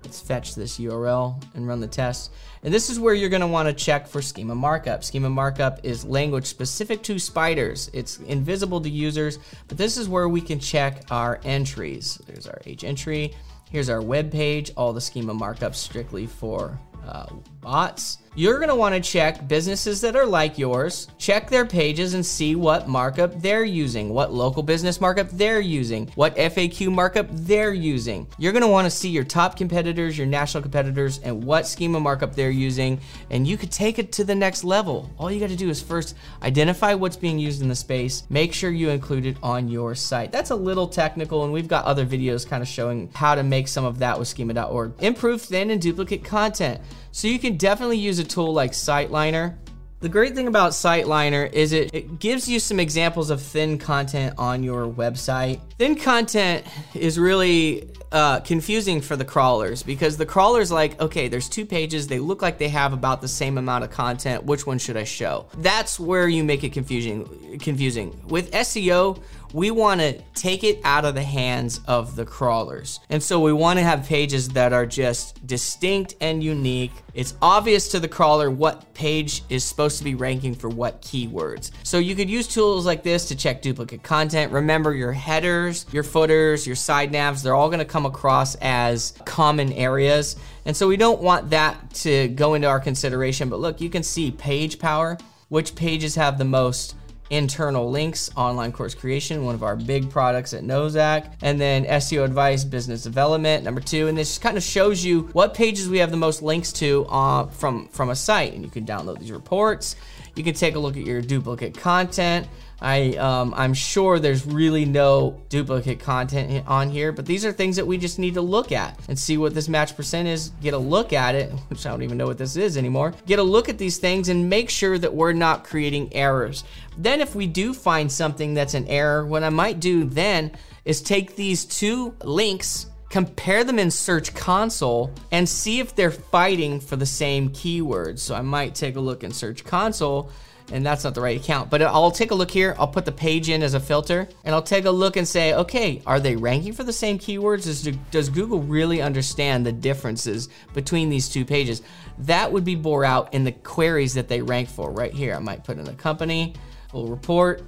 Let's 0.08 0.22
fetch 0.22 0.54
this 0.54 0.78
URL 0.78 1.38
and 1.54 1.68
run 1.68 1.80
the 1.80 1.86
test. 1.86 2.32
And 2.62 2.72
this 2.72 2.88
is 2.88 2.98
where 2.98 3.12
you're 3.12 3.28
gonna 3.28 3.46
wanna 3.46 3.74
check 3.74 4.08
for 4.08 4.22
schema 4.22 4.54
markup. 4.54 5.04
Schema 5.04 5.28
markup 5.28 5.84
is 5.84 6.02
language 6.02 6.46
specific 6.46 7.02
to 7.02 7.18
spiders. 7.18 7.90
It's 7.92 8.16
invisible 8.20 8.80
to 8.80 8.88
users, 8.88 9.38
but 9.68 9.76
this 9.76 9.98
is 9.98 10.08
where 10.08 10.26
we 10.26 10.40
can 10.40 10.60
check 10.60 11.04
our 11.10 11.40
entries. 11.44 12.16
There's 12.26 12.46
our 12.46 12.58
H 12.64 12.84
entry. 12.84 13.34
Here's 13.70 13.90
our 13.90 14.00
web 14.00 14.32
page, 14.32 14.70
all 14.78 14.94
the 14.94 15.00
schema 15.02 15.34
markups 15.34 15.74
strictly 15.74 16.24
for 16.24 16.80
uh, 17.06 17.26
bots. 17.60 18.18
You're 18.34 18.60
gonna 18.60 18.76
wanna 18.76 19.00
check 19.00 19.48
businesses 19.48 20.00
that 20.02 20.14
are 20.14 20.24
like 20.24 20.58
yours, 20.58 21.08
check 21.18 21.50
their 21.50 21.66
pages 21.66 22.14
and 22.14 22.24
see 22.24 22.54
what 22.54 22.86
markup 22.86 23.42
they're 23.42 23.64
using, 23.64 24.10
what 24.10 24.32
local 24.32 24.62
business 24.62 25.00
markup 25.00 25.28
they're 25.30 25.58
using, 25.58 26.06
what 26.14 26.36
FAQ 26.36 26.92
markup 26.92 27.26
they're 27.32 27.74
using. 27.74 28.28
You're 28.38 28.52
gonna 28.52 28.68
wanna 28.68 28.90
see 28.90 29.08
your 29.08 29.24
top 29.24 29.56
competitors, 29.56 30.16
your 30.16 30.28
national 30.28 30.62
competitors, 30.62 31.18
and 31.24 31.42
what 31.42 31.66
schema 31.66 31.98
markup 31.98 32.36
they're 32.36 32.50
using, 32.50 33.00
and 33.30 33.44
you 33.44 33.56
could 33.56 33.72
take 33.72 33.98
it 33.98 34.12
to 34.12 34.24
the 34.24 34.36
next 34.36 34.62
level. 34.62 35.10
All 35.18 35.32
you 35.32 35.40
gotta 35.40 35.56
do 35.56 35.68
is 35.68 35.82
first 35.82 36.14
identify 36.40 36.94
what's 36.94 37.16
being 37.16 37.40
used 37.40 37.60
in 37.60 37.68
the 37.68 37.74
space, 37.74 38.22
make 38.30 38.52
sure 38.52 38.70
you 38.70 38.90
include 38.90 39.26
it 39.26 39.36
on 39.42 39.66
your 39.68 39.96
site. 39.96 40.30
That's 40.30 40.50
a 40.50 40.56
little 40.56 40.86
technical, 40.86 41.42
and 41.42 41.52
we've 41.52 41.66
got 41.66 41.86
other 41.86 42.06
videos 42.06 42.48
kind 42.48 42.62
of 42.62 42.68
showing 42.68 43.10
how 43.14 43.34
to 43.34 43.42
make 43.42 43.66
some 43.66 43.84
of 43.84 43.98
that 43.98 44.16
with 44.16 44.28
schema.org. 44.28 44.92
Improve 45.00 45.42
thin 45.42 45.70
and 45.70 45.82
duplicate 45.82 46.22
content. 46.22 46.80
So 47.10 47.26
you 47.26 47.38
can 47.38 47.47
definitely 47.50 47.98
use 47.98 48.18
a 48.18 48.24
tool 48.24 48.52
like 48.52 48.72
SiteLiner. 48.72 49.56
The 50.00 50.08
great 50.08 50.36
thing 50.36 50.46
about 50.46 50.72
SiteLiner 50.72 51.52
is 51.52 51.72
it, 51.72 51.92
it 51.92 52.20
gives 52.20 52.48
you 52.48 52.60
some 52.60 52.78
examples 52.78 53.30
of 53.30 53.42
thin 53.42 53.78
content 53.78 54.34
on 54.38 54.62
your 54.62 54.86
website. 54.86 55.60
Thin 55.76 55.96
content 55.96 56.64
is 56.94 57.18
really 57.18 57.90
uh, 58.12 58.40
confusing 58.40 59.00
for 59.00 59.16
the 59.16 59.24
crawlers 59.24 59.82
because 59.82 60.16
the 60.16 60.24
crawler's 60.24 60.70
like, 60.70 61.00
okay, 61.00 61.28
there's 61.28 61.48
two 61.48 61.66
pages, 61.66 62.06
they 62.06 62.20
look 62.20 62.42
like 62.42 62.58
they 62.58 62.68
have 62.68 62.92
about 62.92 63.20
the 63.20 63.28
same 63.28 63.58
amount 63.58 63.84
of 63.84 63.90
content. 63.90 64.44
Which 64.44 64.66
one 64.66 64.78
should 64.78 64.96
I 64.96 65.04
show? 65.04 65.46
That's 65.58 65.98
where 65.98 66.28
you 66.28 66.44
make 66.44 66.64
it 66.64 66.72
confusing. 66.72 67.58
Confusing 67.58 68.18
with 68.28 68.50
SEO 68.52 69.20
we 69.52 69.70
want 69.70 70.00
to 70.00 70.20
take 70.34 70.64
it 70.64 70.80
out 70.84 71.04
of 71.04 71.14
the 71.14 71.22
hands 71.22 71.80
of 71.86 72.16
the 72.16 72.24
crawlers. 72.24 73.00
And 73.10 73.22
so 73.22 73.40
we 73.40 73.52
want 73.52 73.78
to 73.78 73.82
have 73.82 74.06
pages 74.06 74.48
that 74.50 74.72
are 74.72 74.86
just 74.86 75.46
distinct 75.46 76.14
and 76.20 76.42
unique. 76.42 76.92
It's 77.14 77.34
obvious 77.42 77.88
to 77.88 78.00
the 78.00 78.08
crawler 78.08 78.50
what 78.50 78.92
page 78.94 79.42
is 79.48 79.64
supposed 79.64 79.98
to 79.98 80.04
be 80.04 80.14
ranking 80.14 80.54
for 80.54 80.68
what 80.68 81.02
keywords. 81.02 81.70
So 81.82 81.98
you 81.98 82.14
could 82.14 82.30
use 82.30 82.46
tools 82.46 82.86
like 82.86 83.02
this 83.02 83.26
to 83.28 83.36
check 83.36 83.62
duplicate 83.62 84.02
content. 84.02 84.52
Remember 84.52 84.94
your 84.94 85.12
headers, 85.12 85.86
your 85.92 86.04
footers, 86.04 86.66
your 86.66 86.76
side 86.76 87.12
navs, 87.12 87.42
they're 87.42 87.54
all 87.54 87.68
going 87.68 87.78
to 87.78 87.84
come 87.84 88.06
across 88.06 88.54
as 88.56 89.14
common 89.24 89.72
areas. 89.72 90.36
And 90.64 90.76
so 90.76 90.86
we 90.86 90.96
don't 90.96 91.22
want 91.22 91.50
that 91.50 91.94
to 91.94 92.28
go 92.28 92.54
into 92.54 92.68
our 92.68 92.80
consideration. 92.80 93.48
But 93.48 93.60
look, 93.60 93.80
you 93.80 93.88
can 93.88 94.02
see 94.02 94.30
page 94.30 94.78
power, 94.78 95.16
which 95.48 95.74
pages 95.74 96.14
have 96.14 96.36
the 96.36 96.44
most 96.44 96.94
internal 97.30 97.90
links, 97.90 98.30
online 98.36 98.72
course 98.72 98.94
creation, 98.94 99.44
one 99.44 99.54
of 99.54 99.62
our 99.62 99.76
big 99.76 100.10
products 100.10 100.54
at 100.54 100.62
Nozak, 100.62 101.32
and 101.42 101.60
then 101.60 101.84
SEO 101.84 102.24
advice, 102.24 102.64
business 102.64 103.02
development, 103.02 103.64
number 103.64 103.80
two. 103.80 104.08
And 104.08 104.16
this 104.16 104.38
kind 104.38 104.56
of 104.56 104.62
shows 104.62 105.04
you 105.04 105.22
what 105.32 105.54
pages 105.54 105.88
we 105.88 105.98
have 105.98 106.10
the 106.10 106.16
most 106.16 106.42
links 106.42 106.72
to 106.74 107.06
uh, 107.08 107.46
from, 107.46 107.88
from 107.88 108.10
a 108.10 108.16
site. 108.16 108.54
And 108.54 108.64
you 108.64 108.70
can 108.70 108.86
download 108.86 109.18
these 109.18 109.32
reports. 109.32 109.96
You 110.34 110.44
can 110.44 110.54
take 110.54 110.74
a 110.74 110.78
look 110.78 110.96
at 110.96 111.04
your 111.04 111.20
duplicate 111.20 111.76
content. 111.76 112.46
I 112.80 113.14
um, 113.14 113.54
I'm 113.56 113.74
sure 113.74 114.18
there's 114.18 114.46
really 114.46 114.84
no 114.84 115.40
duplicate 115.48 115.98
content 115.98 116.64
on 116.68 116.90
here, 116.90 117.10
but 117.10 117.26
these 117.26 117.44
are 117.44 117.52
things 117.52 117.76
that 117.76 117.86
we 117.86 117.98
just 117.98 118.18
need 118.18 118.34
to 118.34 118.40
look 118.40 118.70
at 118.70 118.98
and 119.08 119.18
see 119.18 119.36
what 119.36 119.54
this 119.54 119.68
match 119.68 119.96
percent 119.96 120.28
is. 120.28 120.50
Get 120.62 120.74
a 120.74 120.78
look 120.78 121.12
at 121.12 121.34
it, 121.34 121.50
which 121.68 121.84
I 121.86 121.90
don't 121.90 122.02
even 122.02 122.18
know 122.18 122.26
what 122.26 122.38
this 122.38 122.56
is 122.56 122.76
anymore. 122.76 123.14
Get 123.26 123.38
a 123.38 123.42
look 123.42 123.68
at 123.68 123.78
these 123.78 123.98
things 123.98 124.28
and 124.28 124.48
make 124.48 124.70
sure 124.70 124.96
that 124.98 125.12
we're 125.12 125.32
not 125.32 125.64
creating 125.64 126.14
errors. 126.14 126.62
Then, 126.96 127.20
if 127.20 127.34
we 127.34 127.46
do 127.46 127.74
find 127.74 128.10
something 128.10 128.54
that's 128.54 128.74
an 128.74 128.86
error, 128.86 129.26
what 129.26 129.42
I 129.42 129.50
might 129.50 129.80
do 129.80 130.04
then 130.04 130.52
is 130.84 131.02
take 131.02 131.34
these 131.34 131.64
two 131.64 132.14
links 132.22 132.86
compare 133.10 133.64
them 133.64 133.78
in 133.78 133.90
Search 133.90 134.34
Console 134.34 135.10
and 135.32 135.48
see 135.48 135.80
if 135.80 135.94
they're 135.94 136.10
fighting 136.10 136.80
for 136.80 136.96
the 136.96 137.06
same 137.06 137.50
keywords. 137.50 138.18
So 138.18 138.34
I 138.34 138.42
might 138.42 138.74
take 138.74 138.96
a 138.96 139.00
look 139.00 139.24
in 139.24 139.32
Search 139.32 139.64
Console 139.64 140.30
and 140.70 140.84
that's 140.84 141.04
not 141.04 141.14
the 141.14 141.20
right 141.20 141.40
account. 141.40 141.70
But 141.70 141.82
I'll 141.82 142.10
take 142.10 142.30
a 142.30 142.34
look 142.34 142.50
here. 142.50 142.74
I'll 142.78 142.88
put 142.88 143.04
the 143.04 143.12
page 143.12 143.48
in 143.48 143.62
as 143.62 143.74
a 143.74 143.80
filter 143.80 144.28
and 144.44 144.54
I'll 144.54 144.62
take 144.62 144.84
a 144.84 144.90
look 144.90 145.16
and 145.16 145.26
say, 145.26 145.54
okay, 145.54 146.02
are 146.06 146.20
they 146.20 146.36
ranking 146.36 146.72
for 146.72 146.84
the 146.84 146.92
same 146.92 147.18
keywords? 147.18 147.64
Does, 147.64 147.82
does 148.10 148.28
Google 148.28 148.60
really 148.60 149.00
understand 149.00 149.64
the 149.64 149.72
differences 149.72 150.48
between 150.74 151.08
these 151.08 151.28
two 151.28 151.44
pages? 151.44 151.82
That 152.18 152.52
would 152.52 152.64
be 152.64 152.74
bore 152.74 153.04
out 153.04 153.32
in 153.32 153.44
the 153.44 153.52
queries 153.52 154.14
that 154.14 154.28
they 154.28 154.42
rank 154.42 154.68
for 154.68 154.90
right 154.90 155.12
here. 155.12 155.34
I 155.34 155.38
might 155.38 155.64
put 155.64 155.78
in 155.78 155.88
a 155.88 155.94
company, 155.94 156.54
a 156.92 157.02
report, 157.02 157.62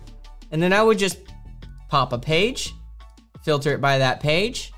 and 0.51 0.63
then 0.63 0.73
I 0.73 0.83
would 0.83 0.99
just 0.99 1.19
pop 1.89 2.13
a 2.13 2.19
page, 2.19 2.75
filter 3.43 3.73
it 3.73 3.81
by 3.81 3.99
that 3.99 4.21
page, 4.21 4.73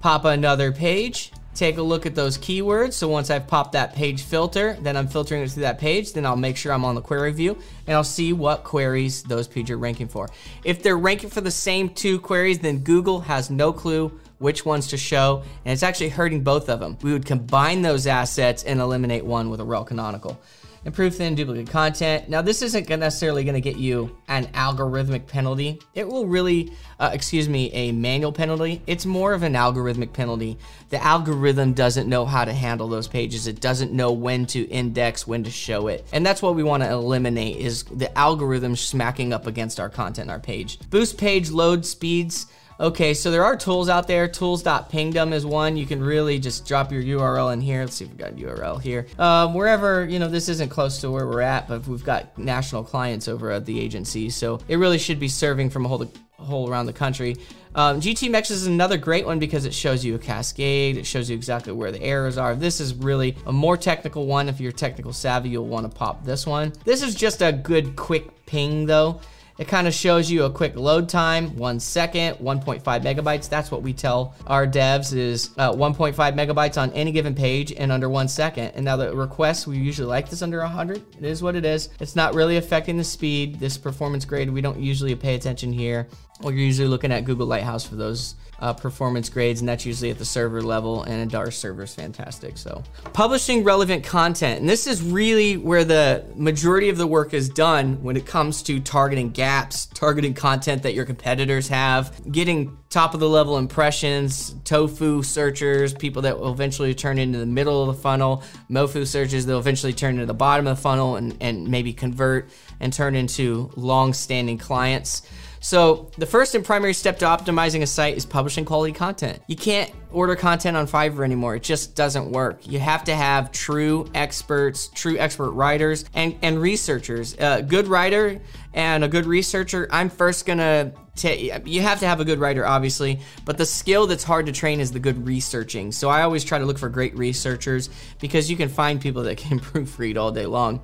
pop 0.00 0.24
another 0.24 0.72
page, 0.72 1.31
take 1.54 1.76
a 1.76 1.82
look 1.82 2.06
at 2.06 2.14
those 2.14 2.38
keywords. 2.38 2.94
So 2.94 3.08
once 3.08 3.30
I've 3.30 3.46
popped 3.46 3.72
that 3.72 3.94
page 3.94 4.22
filter, 4.22 4.76
then 4.80 4.96
I'm 4.96 5.08
filtering 5.08 5.42
it 5.42 5.50
to 5.50 5.60
that 5.60 5.78
page, 5.78 6.12
then 6.12 6.24
I'll 6.24 6.36
make 6.36 6.56
sure 6.56 6.72
I'm 6.72 6.84
on 6.84 6.94
the 6.94 7.00
query 7.00 7.32
view 7.32 7.58
and 7.86 7.96
I'll 7.96 8.04
see 8.04 8.32
what 8.32 8.64
queries 8.64 9.22
those 9.22 9.48
pages 9.48 9.70
are 9.70 9.78
ranking 9.78 10.08
for. 10.08 10.30
If 10.64 10.82
they're 10.82 10.98
ranking 10.98 11.30
for 11.30 11.40
the 11.40 11.50
same 11.50 11.88
two 11.90 12.20
queries, 12.20 12.60
then 12.60 12.78
Google 12.78 13.20
has 13.20 13.50
no 13.50 13.72
clue 13.72 14.18
which 14.38 14.66
ones 14.66 14.88
to 14.88 14.96
show, 14.96 15.44
and 15.64 15.72
it's 15.72 15.84
actually 15.84 16.08
hurting 16.08 16.42
both 16.42 16.68
of 16.68 16.80
them. 16.80 16.98
We 17.00 17.12
would 17.12 17.24
combine 17.24 17.82
those 17.82 18.08
assets 18.08 18.64
and 18.64 18.80
eliminate 18.80 19.24
one 19.24 19.50
with 19.50 19.60
a 19.60 19.64
rel 19.64 19.84
canonical. 19.84 20.40
Improve 20.84 21.14
thin 21.14 21.36
duplicate 21.36 21.70
content. 21.70 22.28
Now, 22.28 22.42
this 22.42 22.60
isn't 22.60 22.88
necessarily 22.88 23.44
going 23.44 23.54
to 23.54 23.60
get 23.60 23.76
you 23.76 24.16
an 24.26 24.46
algorithmic 24.46 25.28
penalty. 25.28 25.78
It 25.94 26.08
will 26.08 26.26
really, 26.26 26.72
uh, 26.98 27.10
excuse 27.12 27.48
me, 27.48 27.70
a 27.72 27.92
manual 27.92 28.32
penalty. 28.32 28.82
It's 28.88 29.06
more 29.06 29.32
of 29.32 29.44
an 29.44 29.54
algorithmic 29.54 30.12
penalty. 30.12 30.58
The 30.90 31.02
algorithm 31.02 31.72
doesn't 31.72 32.08
know 32.08 32.24
how 32.24 32.44
to 32.44 32.52
handle 32.52 32.88
those 32.88 33.06
pages. 33.06 33.46
It 33.46 33.60
doesn't 33.60 33.92
know 33.92 34.10
when 34.10 34.44
to 34.46 34.62
index, 34.68 35.24
when 35.24 35.44
to 35.44 35.50
show 35.52 35.86
it. 35.86 36.04
And 36.12 36.26
that's 36.26 36.42
what 36.42 36.56
we 36.56 36.64
want 36.64 36.82
to 36.82 36.90
eliminate 36.90 37.58
is 37.58 37.84
the 37.84 38.16
algorithm 38.18 38.74
smacking 38.74 39.32
up 39.32 39.46
against 39.46 39.78
our 39.78 39.88
content, 39.88 40.30
our 40.30 40.40
page. 40.40 40.80
Boost 40.90 41.16
page 41.16 41.50
load 41.50 41.86
speeds. 41.86 42.46
Okay, 42.82 43.14
so 43.14 43.30
there 43.30 43.44
are 43.44 43.56
tools 43.56 43.88
out 43.88 44.08
there. 44.08 44.26
Tools.pingdom 44.26 45.32
is 45.32 45.46
one. 45.46 45.76
You 45.76 45.86
can 45.86 46.02
really 46.02 46.40
just 46.40 46.66
drop 46.66 46.90
your 46.90 47.00
URL 47.00 47.52
in 47.52 47.60
here. 47.60 47.82
Let's 47.82 47.94
see 47.94 48.06
if 48.06 48.10
we've 48.10 48.18
got 48.18 48.30
a 48.30 48.34
URL 48.34 48.82
here. 48.82 49.06
Um, 49.20 49.54
wherever, 49.54 50.04
you 50.04 50.18
know, 50.18 50.26
this 50.26 50.48
isn't 50.48 50.68
close 50.68 51.00
to 51.02 51.10
where 51.12 51.24
we're 51.28 51.42
at, 51.42 51.68
but 51.68 51.86
we've 51.86 52.04
got 52.04 52.36
national 52.36 52.82
clients 52.82 53.28
over 53.28 53.52
at 53.52 53.66
the 53.66 53.78
agency. 53.78 54.30
So 54.30 54.58
it 54.66 54.78
really 54.78 54.98
should 54.98 55.20
be 55.20 55.28
serving 55.28 55.70
from 55.70 55.84
a 55.84 55.88
whole, 55.88 56.12
whole 56.38 56.68
around 56.68 56.86
the 56.86 56.92
country. 56.92 57.36
Um, 57.76 58.00
is 58.00 58.66
another 58.66 58.98
great 58.98 59.26
one 59.26 59.38
because 59.38 59.64
it 59.64 59.72
shows 59.72 60.04
you 60.04 60.16
a 60.16 60.18
cascade. 60.18 60.96
It 60.96 61.06
shows 61.06 61.30
you 61.30 61.36
exactly 61.36 61.72
where 61.72 61.92
the 61.92 62.02
errors 62.02 62.36
are. 62.36 62.56
This 62.56 62.80
is 62.80 62.96
really 62.96 63.36
a 63.46 63.52
more 63.52 63.76
technical 63.76 64.26
one. 64.26 64.48
If 64.48 64.58
you're 64.58 64.72
technical 64.72 65.12
savvy, 65.12 65.50
you'll 65.50 65.68
want 65.68 65.88
to 65.88 65.96
pop 65.96 66.24
this 66.24 66.48
one. 66.48 66.72
This 66.84 67.02
is 67.02 67.14
just 67.14 67.42
a 67.42 67.52
good 67.52 67.94
quick 67.94 68.44
ping 68.44 68.86
though. 68.86 69.20
It 69.58 69.68
kind 69.68 69.86
of 69.86 69.94
shows 69.94 70.30
you 70.30 70.44
a 70.44 70.50
quick 70.50 70.76
load 70.76 71.08
time, 71.08 71.56
one 71.56 71.78
second, 71.78 72.38
1.5 72.38 72.82
megabytes. 72.82 73.48
That's 73.48 73.70
what 73.70 73.82
we 73.82 73.92
tell 73.92 74.34
our 74.46 74.66
devs 74.66 75.14
is 75.14 75.50
uh, 75.58 75.72
1.5 75.72 76.14
megabytes 76.14 76.80
on 76.80 76.90
any 76.92 77.12
given 77.12 77.34
page 77.34 77.70
in 77.72 77.90
under 77.90 78.08
one 78.08 78.28
second. 78.28 78.72
And 78.74 78.84
now 78.84 78.96
the 78.96 79.14
requests, 79.14 79.66
we 79.66 79.78
usually 79.78 80.08
like 80.08 80.28
this 80.30 80.42
under 80.42 80.58
100. 80.60 81.02
It 81.18 81.24
is 81.24 81.42
what 81.42 81.54
it 81.54 81.64
is. 81.64 81.90
It's 82.00 82.16
not 82.16 82.34
really 82.34 82.56
affecting 82.56 82.96
the 82.96 83.04
speed. 83.04 83.60
This 83.60 83.76
performance 83.76 84.24
grade, 84.24 84.50
we 84.50 84.60
don't 84.60 84.80
usually 84.80 85.14
pay 85.14 85.34
attention 85.34 85.72
here. 85.72 86.08
Well, 86.40 86.52
you're 86.52 86.64
usually 86.64 86.88
looking 86.88 87.12
at 87.12 87.24
Google 87.24 87.46
Lighthouse 87.46 87.86
for 87.86 87.94
those 87.94 88.34
uh, 88.62 88.72
performance 88.72 89.28
grades, 89.28 89.60
and 89.60 89.68
that's 89.68 89.84
usually 89.84 90.10
at 90.10 90.18
the 90.18 90.24
server 90.24 90.62
level, 90.62 91.02
and 91.02 91.20
a 91.20 91.26
DAR 91.26 91.50
server 91.50 91.82
is 91.82 91.94
fantastic. 91.94 92.56
So, 92.56 92.84
publishing 93.12 93.64
relevant 93.64 94.04
content, 94.04 94.60
and 94.60 94.68
this 94.68 94.86
is 94.86 95.02
really 95.02 95.56
where 95.56 95.84
the 95.84 96.24
majority 96.36 96.88
of 96.88 96.96
the 96.96 97.06
work 97.06 97.34
is 97.34 97.48
done 97.48 98.00
when 98.02 98.16
it 98.16 98.24
comes 98.24 98.62
to 98.64 98.78
targeting 98.78 99.30
gaps, 99.30 99.86
targeting 99.86 100.32
content 100.32 100.84
that 100.84 100.94
your 100.94 101.04
competitors 101.04 101.66
have, 101.68 102.12
getting 102.30 102.78
top 102.88 103.14
of 103.14 103.20
the 103.20 103.28
level 103.28 103.58
impressions, 103.58 104.54
tofu 104.64 105.24
searchers, 105.24 105.92
people 105.92 106.22
that 106.22 106.38
will 106.38 106.52
eventually 106.52 106.94
turn 106.94 107.18
into 107.18 107.38
the 107.38 107.46
middle 107.46 107.88
of 107.88 107.96
the 107.96 108.00
funnel, 108.00 108.44
mofu 108.70 109.04
searches 109.04 109.44
that 109.46 109.52
will 109.52 109.60
eventually 109.60 109.92
turn 109.92 110.14
into 110.14 110.26
the 110.26 110.34
bottom 110.34 110.68
of 110.68 110.76
the 110.76 110.82
funnel 110.82 111.16
and, 111.16 111.36
and 111.40 111.66
maybe 111.66 111.92
convert 111.92 112.48
and 112.78 112.92
turn 112.92 113.16
into 113.16 113.70
long 113.74 114.12
standing 114.12 114.58
clients. 114.58 115.22
So 115.62 116.10
the 116.18 116.26
first 116.26 116.56
and 116.56 116.64
primary 116.64 116.92
step 116.92 117.20
to 117.20 117.24
optimizing 117.24 117.82
a 117.82 117.86
site 117.86 118.16
is 118.16 118.26
publishing 118.26 118.64
quality 118.64 118.92
content. 118.92 119.40
You 119.46 119.54
can't 119.54 119.92
order 120.10 120.34
content 120.34 120.76
on 120.76 120.88
Fiverr 120.88 121.24
anymore. 121.24 121.54
It 121.54 121.62
just 121.62 121.94
doesn't 121.94 122.32
work. 122.32 122.66
You 122.66 122.80
have 122.80 123.04
to 123.04 123.14
have 123.14 123.52
true 123.52 124.10
experts, 124.12 124.88
true 124.88 125.16
expert 125.16 125.52
writers, 125.52 126.04
and, 126.14 126.36
and 126.42 126.60
researchers. 126.60 127.36
A 127.38 127.62
good 127.62 127.86
writer 127.86 128.40
and 128.74 129.04
a 129.04 129.08
good 129.08 129.24
researcher, 129.24 129.86
I'm 129.90 130.10
first 130.10 130.46
gonna 130.46 130.92
you 131.22 131.82
have 131.82 132.00
to 132.00 132.06
have 132.06 132.20
a 132.20 132.24
good 132.24 132.38
writer, 132.38 132.66
obviously, 132.66 133.20
but 133.44 133.58
the 133.58 133.66
skill 133.66 134.06
that's 134.06 134.24
hard 134.24 134.46
to 134.46 134.52
train 134.52 134.80
is 134.80 134.92
the 134.92 134.98
good 134.98 135.26
researching. 135.26 135.92
So 135.92 136.08
I 136.08 136.22
always 136.22 136.42
try 136.42 136.58
to 136.58 136.64
look 136.64 136.78
for 136.78 136.88
great 136.88 137.14
researchers 137.16 137.90
because 138.18 138.50
you 138.50 138.56
can 138.56 138.70
find 138.70 139.00
people 139.00 139.24
that 139.24 139.36
can 139.36 139.60
proofread 139.60 140.16
all 140.16 140.32
day 140.32 140.46
long. 140.46 140.80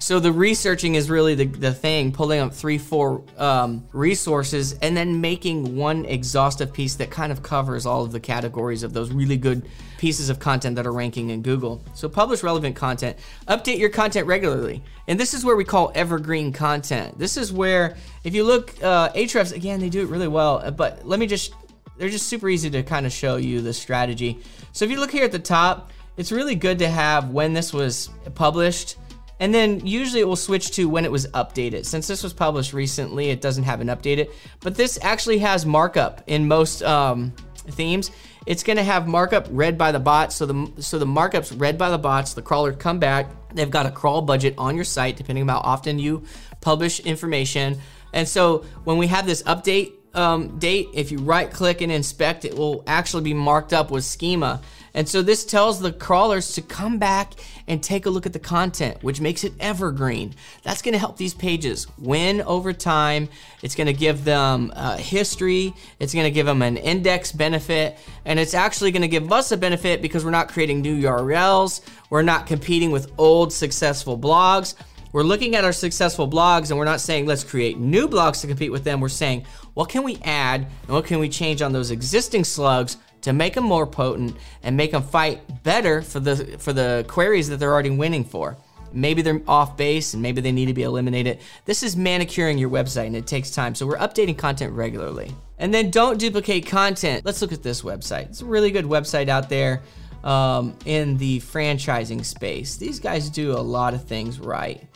So 0.00 0.20
the 0.20 0.32
researching 0.32 0.94
is 0.94 1.08
really 1.08 1.34
the, 1.34 1.46
the 1.46 1.72
thing, 1.72 2.12
pulling 2.12 2.40
up 2.40 2.52
three, 2.52 2.78
four 2.78 3.24
um, 3.38 3.86
resources 3.92 4.74
and 4.82 4.96
then 4.96 5.20
making 5.20 5.76
one 5.76 6.04
exhaustive 6.04 6.72
piece 6.72 6.96
that 6.96 7.10
kind 7.10 7.32
of 7.32 7.42
covers 7.42 7.86
all 7.86 8.04
of 8.04 8.12
the 8.12 8.20
categories 8.20 8.82
of 8.82 8.92
those 8.92 9.10
really 9.10 9.36
good 9.36 9.68
pieces 9.98 10.28
of 10.28 10.38
content 10.38 10.76
that 10.76 10.86
are 10.86 10.92
ranking 10.92 11.30
in 11.30 11.42
Google. 11.42 11.82
So 11.94 12.08
publish 12.08 12.42
relevant 12.42 12.76
content, 12.76 13.16
update 13.48 13.78
your 13.78 13.88
content 13.88 14.26
regularly. 14.26 14.82
And 15.08 15.18
this 15.18 15.32
is 15.32 15.44
where 15.44 15.56
we 15.56 15.64
call 15.64 15.92
evergreen 15.94 16.52
content. 16.52 17.18
This 17.18 17.36
is 17.36 17.52
where, 17.52 17.96
if 18.24 18.34
you 18.34 18.44
look, 18.44 18.74
uh, 18.82 19.10
Ahrefs, 19.12 19.54
again, 19.54 19.80
they 19.80 19.88
do 19.88 20.02
it 20.02 20.08
really 20.08 20.28
well, 20.28 20.70
but 20.72 21.06
let 21.06 21.18
me 21.18 21.26
just, 21.26 21.54
they're 21.96 22.10
just 22.10 22.26
super 22.26 22.48
easy 22.48 22.68
to 22.70 22.82
kind 22.82 23.06
of 23.06 23.12
show 23.12 23.36
you 23.36 23.60
the 23.60 23.72
strategy. 23.72 24.40
So 24.72 24.84
if 24.84 24.90
you 24.90 24.98
look 24.98 25.12
here 25.12 25.24
at 25.24 25.32
the 25.32 25.38
top, 25.38 25.90
it's 26.16 26.30
really 26.30 26.54
good 26.54 26.78
to 26.78 26.88
have 26.88 27.30
when 27.30 27.54
this 27.54 27.72
was 27.72 28.10
published 28.34 28.96
and 29.40 29.54
then 29.54 29.84
usually 29.86 30.20
it 30.20 30.28
will 30.28 30.36
switch 30.36 30.70
to 30.72 30.88
when 30.88 31.04
it 31.04 31.12
was 31.12 31.26
updated. 31.28 31.84
Since 31.84 32.06
this 32.06 32.22
was 32.22 32.32
published 32.32 32.72
recently, 32.72 33.30
it 33.30 33.40
doesn't 33.40 33.64
have 33.64 33.80
an 33.80 33.88
updated, 33.88 34.30
but 34.60 34.74
this 34.74 34.98
actually 35.02 35.38
has 35.38 35.66
markup 35.66 36.22
in 36.26 36.48
most 36.48 36.82
um, 36.82 37.32
themes. 37.56 38.10
It's 38.46 38.62
gonna 38.62 38.84
have 38.84 39.08
markup 39.08 39.46
read 39.50 39.78
by 39.78 39.92
the 39.92 40.00
bots. 40.00 40.36
So 40.36 40.46
the 40.46 40.82
so 40.82 40.98
the 40.98 41.06
markups 41.06 41.58
read 41.58 41.78
by 41.78 41.90
the 41.90 41.98
bots, 41.98 42.34
the 42.34 42.42
crawlers 42.42 42.76
come 42.78 42.98
back. 42.98 43.30
They've 43.54 43.70
got 43.70 43.86
a 43.86 43.90
crawl 43.90 44.22
budget 44.22 44.54
on 44.58 44.74
your 44.74 44.84
site, 44.84 45.16
depending 45.16 45.42
on 45.42 45.48
how 45.48 45.60
often 45.60 45.98
you 45.98 46.24
publish 46.60 47.00
information. 47.00 47.80
And 48.12 48.28
so 48.28 48.64
when 48.84 48.98
we 48.98 49.06
have 49.08 49.26
this 49.26 49.42
update 49.44 49.92
um, 50.14 50.58
date, 50.58 50.88
if 50.94 51.10
you 51.10 51.18
right 51.18 51.50
click 51.50 51.80
and 51.80 51.90
inspect, 51.90 52.44
it 52.44 52.56
will 52.56 52.84
actually 52.86 53.24
be 53.24 53.34
marked 53.34 53.72
up 53.72 53.90
with 53.90 54.04
schema. 54.04 54.60
And 54.94 55.08
so 55.08 55.22
this 55.22 55.44
tells 55.44 55.80
the 55.80 55.92
crawlers 55.92 56.52
to 56.54 56.62
come 56.62 56.98
back 56.98 57.32
and 57.66 57.82
take 57.82 58.06
a 58.06 58.10
look 58.10 58.26
at 58.26 58.32
the 58.32 58.38
content, 58.38 59.02
which 59.02 59.20
makes 59.20 59.42
it 59.42 59.52
evergreen. 59.58 60.34
That's 60.62 60.82
to 60.92 60.98
help 60.98 61.16
these 61.16 61.34
pages 61.34 61.88
win 61.98 62.40
over 62.42 62.72
time. 62.72 63.28
It's 63.62 63.74
to 63.86 63.92
give 63.92 64.24
them 64.24 64.72
uh, 64.76 64.96
history. 64.96 65.74
It's 65.98 66.12
to 66.12 66.30
give 66.30 66.46
them 66.46 66.62
an 66.62 66.76
index 66.76 67.32
benefit. 67.32 67.98
And 68.24 68.38
it's 68.38 68.54
actually 68.54 68.92
to 69.02 69.08
give 69.08 69.32
us 69.32 69.50
a 69.50 69.56
benefit 69.56 70.00
because 70.00 70.24
we're 70.24 70.30
not 70.30 70.48
creating 70.48 70.80
new 70.80 71.02
URLs. 71.02 71.80
We're 72.08 72.22
not 72.22 72.46
competing 72.46 72.92
with 72.92 73.10
old 73.18 73.52
successful 73.52 74.16
blogs. 74.16 74.74
We're 75.12 75.22
looking 75.22 75.54
at 75.54 75.64
our 75.64 75.72
successful 75.72 76.28
blogs 76.28 76.70
and 76.70 76.78
we're 76.78 76.84
not 76.84 77.00
saying 77.00 77.26
let's 77.26 77.44
create 77.44 77.78
new 77.78 78.08
blogs 78.08 78.40
to 78.40 78.48
compete 78.48 78.72
with 78.72 78.82
them. 78.82 79.00
We're 79.00 79.08
saying 79.08 79.46
what 79.74 79.88
can 79.88 80.02
we 80.02 80.18
add 80.24 80.62
and 80.62 80.90
what 80.90 81.04
can 81.04 81.20
we 81.20 81.28
change 81.28 81.62
on 81.62 81.72
those 81.72 81.92
existing 81.92 82.42
slugs 82.42 82.96
to 83.24 83.32
make 83.32 83.54
them 83.54 83.64
more 83.64 83.86
potent 83.86 84.36
and 84.62 84.76
make 84.76 84.92
them 84.92 85.02
fight 85.02 85.62
better 85.62 86.02
for 86.02 86.20
the 86.20 86.36
for 86.58 86.72
the 86.72 87.04
queries 87.08 87.48
that 87.48 87.56
they're 87.56 87.72
already 87.72 87.90
winning 87.90 88.24
for. 88.24 88.56
Maybe 88.92 89.22
they're 89.22 89.40
off 89.48 89.76
base 89.76 90.14
and 90.14 90.22
maybe 90.22 90.40
they 90.40 90.52
need 90.52 90.66
to 90.66 90.74
be 90.74 90.84
eliminated. 90.84 91.40
This 91.64 91.82
is 91.82 91.96
manicuring 91.96 92.58
your 92.58 92.70
website 92.70 93.06
and 93.06 93.16
it 93.16 93.26
takes 93.26 93.50
time. 93.50 93.74
So 93.74 93.86
we're 93.86 93.96
updating 93.96 94.38
content 94.38 94.72
regularly. 94.72 95.34
And 95.58 95.74
then 95.74 95.90
don't 95.90 96.18
duplicate 96.18 96.66
content. 96.66 97.24
Let's 97.24 97.42
look 97.42 97.52
at 97.52 97.62
this 97.62 97.82
website. 97.82 98.26
It's 98.26 98.42
a 98.42 98.44
really 98.44 98.70
good 98.70 98.84
website 98.84 99.28
out 99.28 99.48
there 99.48 99.82
um, 100.22 100.76
in 100.84 101.16
the 101.16 101.40
franchising 101.40 102.24
space. 102.24 102.76
These 102.76 103.00
guys 103.00 103.30
do 103.30 103.52
a 103.52 103.58
lot 103.58 103.94
of 103.94 104.04
things 104.04 104.38
right. 104.38 104.86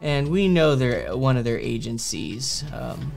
And 0.00 0.28
we 0.28 0.48
know 0.48 0.74
they're 0.74 1.16
one 1.16 1.38
of 1.38 1.44
their 1.44 1.58
agencies 1.58 2.62
um, 2.74 3.12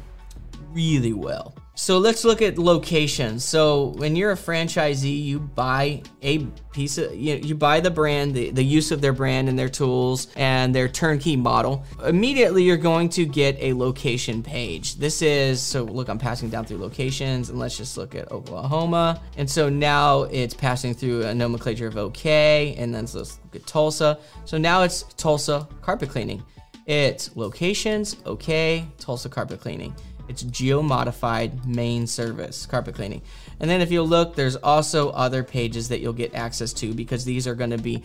really 0.72 1.14
well. 1.14 1.56
So 1.80 1.98
let's 1.98 2.26
look 2.26 2.42
at 2.42 2.58
locations. 2.58 3.46
So 3.46 3.94
when 3.96 4.18
you're 4.18 4.32
a 4.32 4.36
franchisee, 4.36 5.24
you 5.24 5.40
buy 5.40 6.04
a 6.22 6.40
piece 6.74 6.98
of 6.98 7.16
you, 7.16 7.36
know, 7.36 7.48
you 7.48 7.56
buy 7.56 7.80
the 7.80 7.90
brand, 7.90 8.36
the, 8.36 8.50
the 8.50 8.62
use 8.62 8.92
of 8.92 9.00
their 9.00 9.14
brand 9.14 9.48
and 9.48 9.58
their 9.58 9.70
tools 9.70 10.28
and 10.36 10.76
their 10.76 10.90
turnkey 10.90 11.38
model. 11.38 11.86
Immediately 12.04 12.64
you're 12.64 12.76
going 12.76 13.08
to 13.12 13.26
get 13.26 13.56
a 13.62 13.72
location 13.72 14.44
page. 14.44 14.98
This 14.98 15.22
is 15.22 15.62
so 15.62 15.84
look, 15.86 16.10
I'm 16.10 16.18
passing 16.18 16.50
down 16.50 16.66
through 16.66 16.80
locations 16.80 17.50
and 17.50 17.58
let's 17.58 17.78
just 17.78 17.96
look 17.96 18.14
at 18.14 18.30
Oklahoma. 18.30 19.22
And 19.38 19.50
so 19.50 19.70
now 19.70 20.24
it's 20.24 20.54
passing 20.54 20.94
through 20.94 21.24
a 21.24 21.34
nomenclature 21.34 21.88
of 21.88 21.96
OK, 21.96 22.76
and 22.78 22.94
then 22.94 23.04
let's 23.14 23.40
look 23.42 23.56
at 23.56 23.66
Tulsa. 23.66 24.20
So 24.44 24.58
now 24.58 24.84
it's 24.84 25.04
Tulsa 25.14 25.66
carpet 25.82 26.10
cleaning. 26.10 26.44
It's 26.88 27.36
locations, 27.38 28.18
OK, 28.26 28.86
Tulsa 28.98 29.30
carpet 29.30 29.62
cleaning. 29.62 29.96
It's 30.30 30.44
geo-modified 30.44 31.66
main 31.66 32.08
service, 32.08 32.66
carpet 32.66 32.96
cleaning. 32.96 33.24
And 33.60 33.70
then 33.70 33.82
if 33.82 33.92
you 33.92 34.04
look, 34.04 34.36
there's 34.36 34.56
also 34.56 35.10
other 35.10 35.44
pages 35.44 35.90
that 35.90 36.00
you'll 36.00 36.14
get 36.14 36.36
access 36.36 36.72
to 36.74 36.94
because 36.94 37.26
these 37.26 37.48
are 37.48 37.56
going 37.56 37.72
to 37.72 37.78
be 37.78 38.04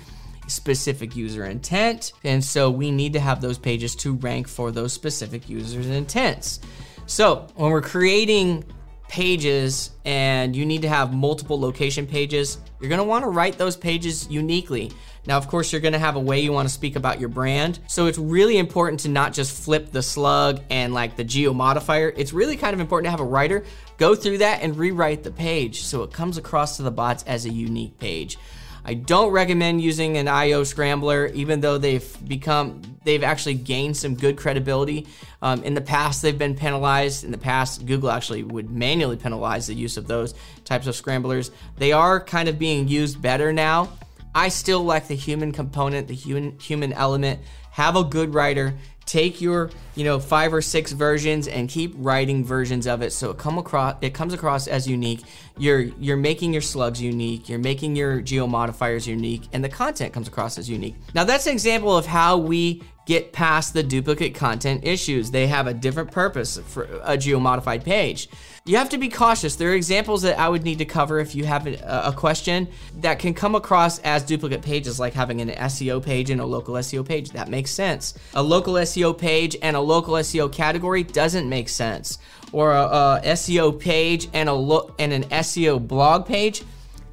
specific 0.49 1.15
user 1.15 1.45
intent. 1.45 2.13
And 2.25 2.43
so 2.43 2.71
we 2.71 2.91
need 2.91 3.13
to 3.13 3.21
have 3.21 3.41
those 3.41 3.59
pages 3.59 3.95
to 3.97 4.15
rank 4.15 4.49
for 4.49 4.71
those 4.71 4.93
specific 4.93 5.49
users' 5.49 5.87
intents. 5.87 6.61
So 7.07 7.47
when 7.55 7.71
we're 7.71 7.83
creating 7.83 8.65
pages 9.09 9.91
and 10.05 10.55
you 10.55 10.67
need 10.67 10.83
to 10.83 10.89
have 10.89 11.15
multiple 11.15 11.59
location 11.59 12.07
pages, 12.07 12.59
you're 12.81 12.91
gonna 12.91 13.05
wanna 13.05 13.29
write 13.29 13.59
those 13.59 13.77
pages 13.77 14.29
uniquely. 14.31 14.91
Now, 15.27 15.39
of 15.39 15.49
course, 15.49 15.73
you're 15.73 15.81
gonna 15.81 15.99
have 15.99 16.17
a 16.17 16.21
way 16.21 16.41
you 16.41 16.53
wanna 16.53 16.69
speak 16.69 16.97
about 16.97 17.21
your 17.21 17.29
brand. 17.29 17.79
So 17.87 18.07
it's 18.07 18.19
really 18.19 18.59
important 18.59 19.01
to 19.01 19.09
not 19.09 19.33
just 19.33 19.63
flip 19.63 19.91
the 19.91 20.03
slug 20.03 20.61
and 20.71 20.93
like 20.93 21.17
the 21.17 21.25
geo 21.25 21.53
modifier. 21.53 22.13
It's 22.17 22.33
really 22.33 22.57
kind 22.57 22.75
of 22.75 22.81
important 22.81 23.07
to 23.07 23.11
have 23.11 23.21
a 23.21 23.25
writer 23.25 23.65
go 23.97 24.15
through 24.15 24.39
that 24.39 24.63
and 24.63 24.77
rewrite 24.77 25.23
the 25.23 25.31
page 25.31 25.83
so 25.83 26.03
it 26.03 26.13
comes 26.13 26.37
across 26.37 26.77
to 26.77 26.83
the 26.83 26.91
bots 26.91 27.23
as 27.27 27.47
a 27.47 27.51
unique 27.51 27.99
page. 27.99 28.39
I 28.87 28.95
don't 28.95 29.31
recommend 29.31 29.81
using 29.81 30.19
an 30.19 30.29
IO 30.29 30.63
scrambler, 30.63 31.27
even 31.29 31.61
though 31.61 31.79
they've 31.79 32.29
become, 32.29 32.83
they've 33.05 33.23
actually 33.23 33.55
gained 33.55 33.97
some 33.97 34.15
good 34.15 34.37
credibility. 34.37 35.07
Um, 35.41 35.63
in 35.65 35.73
the 35.73 35.81
past, 35.81 36.21
they've 36.21 36.37
been 36.37 36.55
penalized. 36.55 37.25
In 37.25 37.31
the 37.31 37.39
past, 37.39 37.87
Google 37.87 38.11
actually 38.11 38.43
would 38.43 38.71
manually 38.71 39.17
penalize 39.17 39.67
the 39.69 39.75
use 39.75 39.97
of 39.97 40.07
those 40.07 40.35
types 40.65 40.87
of 40.87 40.95
scramblers. 40.95 41.51
They 41.79 41.93
are 41.93 42.21
kind 42.21 42.49
of 42.49 42.59
being 42.59 42.87
used 42.87 43.23
better 43.23 43.53
now. 43.53 43.89
I 44.35 44.49
still 44.49 44.85
like 44.85 45.09
the 45.09 45.15
human 45.15 45.53
component, 45.53 46.09
the 46.09 46.15
human 46.15 46.59
human 46.59 46.93
element 46.93 47.41
have 47.71 47.97
a 47.97 48.05
good 48.05 48.35
writer 48.35 48.75
take 49.07 49.41
your 49.41 49.71
you 49.95 50.05
know 50.05 50.19
five 50.19 50.53
or 50.53 50.63
six 50.63 50.93
versions 50.93 51.49
and 51.49 51.69
keep 51.69 51.95
writing 51.97 52.45
versions 52.45 52.87
of 52.87 53.03
it. 53.03 53.13
So 53.13 53.31
it 53.31 53.39
come 53.39 53.59
across 53.59 53.97
it 54.01 54.15
comes 54.15 54.35
across 54.35 54.67
as 54.67 54.87
unique. 54.87 55.23
You're 55.59 55.81
you're 55.81 56.17
making 56.17 56.53
your 56.53 56.63
slugs 56.63 57.01
unique. 57.01 57.49
You're 57.49 57.59
making 57.59 57.97
your 57.97 58.21
geo 58.21 58.47
modifiers 58.47 59.07
unique. 59.07 59.49
And 59.53 59.63
the 59.63 59.69
content 59.69 60.13
comes 60.13 60.29
across 60.29 60.59
as 60.59 60.69
unique. 60.69 60.97
Now 61.15 61.25
that's 61.25 61.47
an 61.47 61.53
example 61.53 61.97
of 61.97 62.07
how 62.07 62.39
we 62.39 62.83
get 63.07 63.33
past 63.33 63.75
the 63.75 63.83
duplicate 63.83 64.35
content 64.35 64.85
issues 64.85 65.31
they 65.31 65.47
have 65.47 65.67
a 65.67 65.75
different 65.75 66.11
purpose 66.11 66.59
for 66.67 66.89
a 67.05 67.17
geo 67.17 67.39
modified 67.39 67.85
page 67.85 68.29
you 68.67 68.79
have 68.79 68.89
to 68.91 68.99
be 68.99 69.11
cautious. 69.11 69.57
There 69.57 69.73
are 69.73 69.75
examples 69.75 70.23
that 70.23 70.39
I 70.39 70.49
would 70.49 70.65
need 70.65 70.79
to 70.79 70.87
cover 70.87 71.19
if 71.19 71.35
you 71.35 71.45
have 71.45 71.67
a, 71.67 72.15
question 72.17 72.69
that 73.01 73.19
can 73.19 73.35
come 73.35 73.55
across 73.55 73.99
as 73.99 74.23
duplicate 74.23 74.63
pages, 74.63 74.99
like 74.99 75.13
having 75.13 75.43
an 75.43 75.51
SEO 75.51 76.03
page 76.03 76.31
and 76.31 76.41
a 76.41 76.47
local 76.47 76.75
SEO 76.77 77.07
page. 77.07 77.33
That 77.33 77.49
makes 77.49 77.71
sense. 77.71 78.15
A 78.33 78.43
local 78.43 78.75
SEO 78.75 79.19
page 79.19 79.55
and 79.61 79.77
a 79.77 79.81
local 79.81 80.15
SEO 80.15 80.51
category 80.51 81.03
doesn't 81.03 81.47
make 81.47 81.69
sense. 81.69 82.19
Or 82.53 82.73
a, 82.73 82.85
a 82.85 83.21
SEO 83.25 83.79
page 83.79 84.29
and 84.33 84.49
a 84.49 84.55
and 84.99 85.13
an 85.13 85.25
SEO 85.25 85.87
blog 85.87 86.25
page 86.25 86.63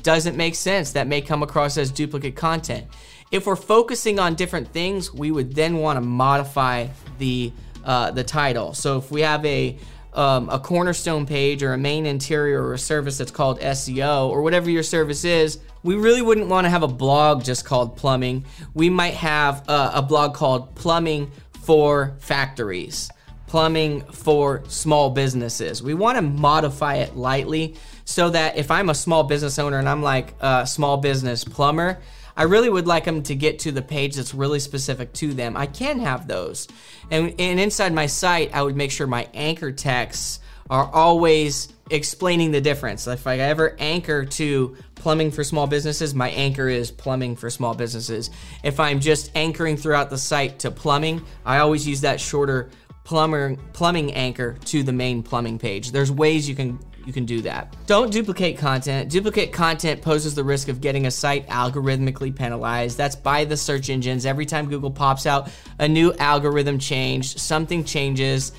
doesn't 0.04 0.38
make 0.38 0.56
sense. 0.56 0.94
That 0.94 1.08
may 1.08 1.20
come 1.20 1.44
across 1.44 1.78
as 1.78 1.92
duplicate 1.92 2.38
content. 2.38 2.88
If 3.32 3.46
we're 3.46 3.56
focusing 3.56 4.20
on 4.20 4.36
different 4.36 4.74
things, 4.74 5.13
we 5.13 5.32
would 5.32 5.56
then 5.56 5.78
want 5.78 5.98
to 5.98 6.02
modify 6.02 6.88
the 7.17 7.54
uh, 7.84 8.12
the 8.12 8.24
title. 8.24 8.74
So 8.74 8.98
if 8.98 9.10
we 9.10 9.22
have 9.22 9.46
a 9.46 9.78
um, 10.13 10.50
a 10.50 10.60
cornerstone 10.60 11.26
page 11.26 11.63
or 11.63 11.74
a 11.74 11.78
main 11.78 12.06
interior 12.06 12.62
or 12.62 12.74
a 12.74 12.78
service 12.78 13.17
that's 13.17 13.32
called 13.32 13.60
SEO 13.62 14.28
or 14.28 14.41
whatever 14.41 14.70
your 14.70 14.84
service 14.84 15.24
is, 15.24 15.60
we 15.84 15.96
really 15.96 16.22
wouldn't 16.22 16.48
want 16.48 16.65
to 16.65 16.70
have 16.70 16.84
a 16.84 16.88
blog 16.88 17.44
just 17.44 17.63
called 17.65 17.96
plumbing. 17.96 18.46
We 18.74 18.89
might 18.89 19.13
have 19.13 19.67
a, 19.70 19.91
a 19.96 20.02
blog 20.02 20.34
called 20.34 20.76
plumbing 20.76 21.32
for 21.63 22.17
factories, 22.20 23.10
plumbing 23.48 24.02
for 24.12 24.63
small 24.67 25.10
businesses. 25.12 25.82
We 25.82 25.94
want 25.94 26.17
to 26.17 26.22
modify 26.22 26.96
it 26.96 27.15
lightly 27.15 27.76
so 28.04 28.30
that 28.32 28.58
if 28.58 28.70
I'm 28.70 28.89
a 28.89 28.96
small 28.96 29.24
business 29.24 29.58
owner 29.58 29.80
and 29.80 29.88
I'm 29.88 30.04
like 30.04 30.36
a 30.41 30.67
small 30.67 30.98
business 30.98 31.46
plumber, 31.46 32.00
I 32.36 32.44
really 32.44 32.70
would 32.70 32.88
like 32.88 33.06
them 33.06 33.24
to 33.24 33.36
get 33.36 33.60
to 33.60 33.72
the 33.72 33.82
page 33.82 34.15
that's 34.15 34.34
really 34.34 34.60
specific 34.60 35.13
to 35.13 35.34
them. 35.34 35.58
I 35.58 35.65
can 35.65 36.00
have 36.00 36.28
those. 36.28 36.67
And, 37.10 37.36
and 37.39 37.60
inside 37.60 37.94
my 37.94 38.06
site, 38.06 38.54
I 38.54 38.62
would 38.62 38.76
make 38.76 38.91
sure 38.91 39.08
my 39.08 39.28
anchor 39.34 39.72
texts 39.72 40.39
are 40.70 40.89
always 40.94 41.67
explaining 41.89 42.52
the 42.52 42.62
difference. 42.62 43.06
If 43.06 43.28
I 43.28 43.38
ever 43.39 43.76
anchor 43.78 44.24
to 44.24 44.78
plumbing 44.96 45.32
for 45.32 45.44
small 45.44 45.67
businesses, 45.67 46.15
my 46.15 46.30
anchor 46.30 46.70
is 46.70 46.91
plumbing 46.91 47.36
for 47.36 47.50
small 47.50 47.74
businesses. 47.74 48.30
If 48.63 48.80
I'm 48.80 49.02
just 49.02 49.32
anchoring 49.36 49.76
throughout 49.76 50.10
the 50.10 50.17
site 50.17 50.60
to 50.60 50.72
plumbing, 50.72 51.26
I 51.46 51.58
always 51.58 51.86
use 51.86 52.02
that 52.02 52.22
shorter 52.22 52.70
plumber 53.04 53.58
plumbing 53.74 54.13
anchor 54.13 54.56
to 54.65 54.84
the 54.84 54.94
main 54.94 55.24
plumbing 55.24 55.60
page. 55.60 55.91
There's 55.91 56.12
ways 56.12 56.48
you 56.48 56.56
can 56.56 56.80
you 57.06 57.14
can 57.14 57.26
do 57.26 57.42
that. 57.42 57.76
Don't 57.88 58.12
duplicate 58.12 58.58
content. 58.58 59.10
Duplicate 59.10 59.52
content 59.52 60.02
poses 60.02 60.36
the 60.36 60.44
risk 60.44 60.68
of 60.68 60.82
getting 60.82 61.06
a 61.06 61.12
site 61.12 61.48
algorithmically 61.48 62.36
penalized. 62.36 62.98
That's 62.98 63.16
by 63.16 63.46
the 63.46 63.58
search 63.58 63.90
engines. 63.90 64.26
Every 64.26 64.46
time 64.46 64.70
Google 64.70 64.92
pops 64.92 65.26
out 65.26 65.50
a 65.80 65.88
new 65.88 66.14
algorithm 66.14 66.80
change, 66.80 67.38
something 67.38 67.84
changes. 67.84 68.52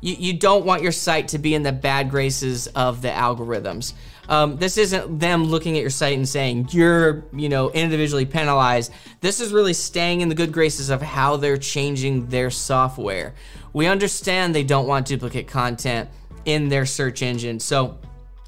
You, 0.00 0.14
you 0.14 0.32
don't 0.32 0.64
want 0.64 0.82
your 0.82 0.92
site 0.92 1.28
to 1.28 1.38
be 1.38 1.54
in 1.54 1.62
the 1.62 1.72
bad 1.72 2.10
graces 2.10 2.66
of 2.68 3.02
the 3.02 3.08
algorithms. 3.08 3.92
Um, 4.28 4.56
this 4.56 4.78
isn't 4.78 5.18
them 5.18 5.44
looking 5.44 5.76
at 5.76 5.80
your 5.80 5.90
site 5.90 6.16
and 6.16 6.28
saying 6.28 6.68
you're, 6.70 7.24
you 7.32 7.48
know, 7.48 7.70
individually 7.70 8.26
penalized. 8.26 8.92
This 9.20 9.40
is 9.40 9.52
really 9.52 9.72
staying 9.72 10.20
in 10.20 10.28
the 10.28 10.36
good 10.36 10.52
graces 10.52 10.88
of 10.88 11.02
how 11.02 11.36
they're 11.36 11.58
changing 11.58 12.28
their 12.28 12.50
software. 12.50 13.34
We 13.72 13.86
understand 13.86 14.54
they 14.54 14.62
don't 14.62 14.86
want 14.86 15.06
duplicate 15.06 15.48
content 15.48 16.08
in 16.50 16.68
their 16.68 16.86
search 16.86 17.22
engine. 17.22 17.60
So 17.60 17.98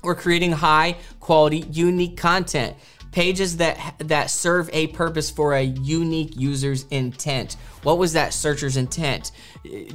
we're 0.03 0.15
creating 0.15 0.53
high 0.53 0.97
quality, 1.21 1.65
unique 1.71 2.17
content 2.17 2.77
pages 3.13 3.59
that 3.59 3.95
that 3.99 4.31
serve 4.31 4.69
a 4.73 4.89
purpose 4.89 5.31
for 5.31 5.55
a 5.55 5.63
unique 5.63 6.35
user's 6.37 6.85
intent. 6.91 7.57
What 7.83 7.99
was 7.99 8.15
that 8.15 8.33
searcher's 8.33 8.77
intent? 8.77 9.33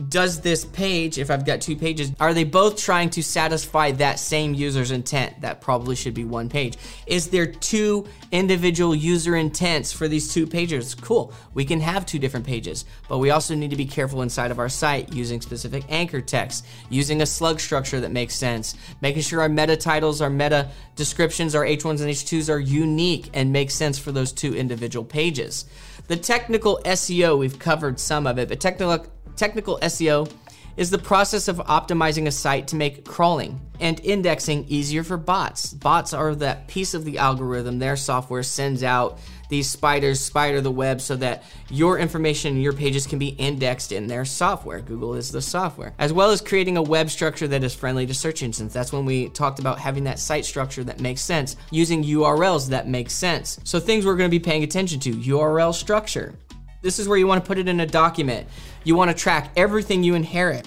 Does 0.07 0.39
this 0.39 0.63
page, 0.63 1.17
if 1.17 1.29
I've 1.29 1.45
got 1.45 1.59
two 1.59 1.75
pages, 1.75 2.13
are 2.21 2.33
they 2.33 2.45
both 2.45 2.77
trying 2.77 3.09
to 3.11 3.21
satisfy 3.21 3.91
that 3.93 4.17
same 4.17 4.53
user's 4.53 4.91
intent? 4.91 5.41
That 5.41 5.59
probably 5.59 5.97
should 5.97 6.13
be 6.13 6.23
one 6.23 6.47
page. 6.47 6.77
Is 7.05 7.27
there 7.27 7.47
two 7.47 8.07
individual 8.31 8.95
user 8.95 9.35
intents 9.35 9.91
for 9.91 10.07
these 10.07 10.33
two 10.33 10.47
pages? 10.47 10.95
Cool. 10.95 11.33
We 11.53 11.65
can 11.65 11.81
have 11.81 12.05
two 12.05 12.17
different 12.17 12.45
pages, 12.45 12.85
but 13.09 13.17
we 13.17 13.31
also 13.31 13.55
need 13.55 13.71
to 13.71 13.75
be 13.75 13.85
careful 13.85 14.21
inside 14.21 14.51
of 14.51 14.59
our 14.59 14.69
site 14.69 15.11
using 15.11 15.41
specific 15.41 15.83
anchor 15.89 16.21
text, 16.21 16.65
using 16.89 17.21
a 17.21 17.25
slug 17.25 17.59
structure 17.59 17.99
that 17.99 18.11
makes 18.11 18.35
sense, 18.35 18.73
making 19.01 19.23
sure 19.23 19.41
our 19.41 19.49
meta 19.49 19.75
titles, 19.75 20.21
our 20.21 20.29
meta 20.29 20.69
descriptions, 20.95 21.55
our 21.55 21.65
H1s 21.65 21.99
and 21.99 22.09
H2s 22.09 22.49
are 22.49 22.59
unique 22.59 23.29
and 23.33 23.51
make 23.51 23.71
sense 23.71 23.99
for 23.99 24.13
those 24.13 24.31
two 24.31 24.55
individual 24.55 25.03
pages. 25.03 25.65
The 26.07 26.15
technical 26.15 26.79
SEO, 26.85 27.37
we've 27.37 27.59
covered 27.59 27.99
some 27.99 28.27
of 28.27 28.39
it, 28.39 28.47
but 28.47 28.61
technical, 28.61 29.05
technical 29.35 29.79
SEO 29.79 30.31
is 30.77 30.91
the 30.91 30.97
process 30.97 31.47
of 31.47 31.57
optimizing 31.57 32.27
a 32.27 32.31
site 32.31 32.67
to 32.67 32.75
make 32.75 33.03
crawling 33.03 33.59
and 33.79 33.99
indexing 34.01 34.63
easier 34.67 35.03
for 35.03 35.17
bots. 35.17 35.73
Bots 35.73 36.13
are 36.13 36.35
that 36.35 36.67
piece 36.67 36.93
of 36.93 37.03
the 37.03 37.17
algorithm 37.17 37.79
their 37.79 37.95
software 37.95 38.43
sends 38.43 38.83
out 38.83 39.19
these 39.49 39.69
spiders 39.69 40.19
spider 40.19 40.61
the 40.61 40.69
web 40.69 41.01
so 41.01 41.15
that 41.15 41.43
your 41.69 41.97
information 41.97 42.53
and 42.53 42.61
your 42.61 42.73
pages 42.73 43.07
can 43.07 43.17
be 43.17 43.29
indexed 43.29 43.91
in 43.91 44.05
their 44.05 44.25
software. 44.25 44.79
Google 44.81 45.15
is 45.15 45.31
the 45.31 45.41
software. 45.41 45.93
As 45.97 46.13
well 46.13 46.29
as 46.29 46.41
creating 46.41 46.77
a 46.77 46.81
web 46.81 47.09
structure 47.09 47.47
that 47.47 47.63
is 47.63 47.73
friendly 47.73 48.05
to 48.05 48.13
search 48.13 48.43
engines. 48.43 48.73
That's 48.73 48.93
when 48.93 49.05
we 49.05 49.29
talked 49.29 49.59
about 49.59 49.79
having 49.79 50.03
that 50.03 50.19
site 50.19 50.45
structure 50.45 50.83
that 50.83 50.99
makes 50.99 51.21
sense, 51.21 51.55
using 51.71 52.03
URLs 52.03 52.69
that 52.69 52.87
make 52.87 53.09
sense. 53.09 53.59
So 53.63 53.79
things 53.79 54.05
we're 54.05 54.17
going 54.17 54.29
to 54.29 54.39
be 54.39 54.43
paying 54.43 54.63
attention 54.63 54.99
to, 55.01 55.13
URL 55.13 55.73
structure. 55.73 56.35
This 56.81 56.99
is 56.99 57.07
where 57.07 57.17
you 57.17 57.25
want 57.25 57.43
to 57.43 57.47
put 57.47 57.57
it 57.57 57.67
in 57.67 57.79
a 57.79 57.85
document. 57.85 58.47
You 58.87 58.95
want 58.95 59.11
to 59.11 59.13
track 59.13 59.51
everything 59.57 60.01
you 60.01 60.15
inherit. 60.15 60.65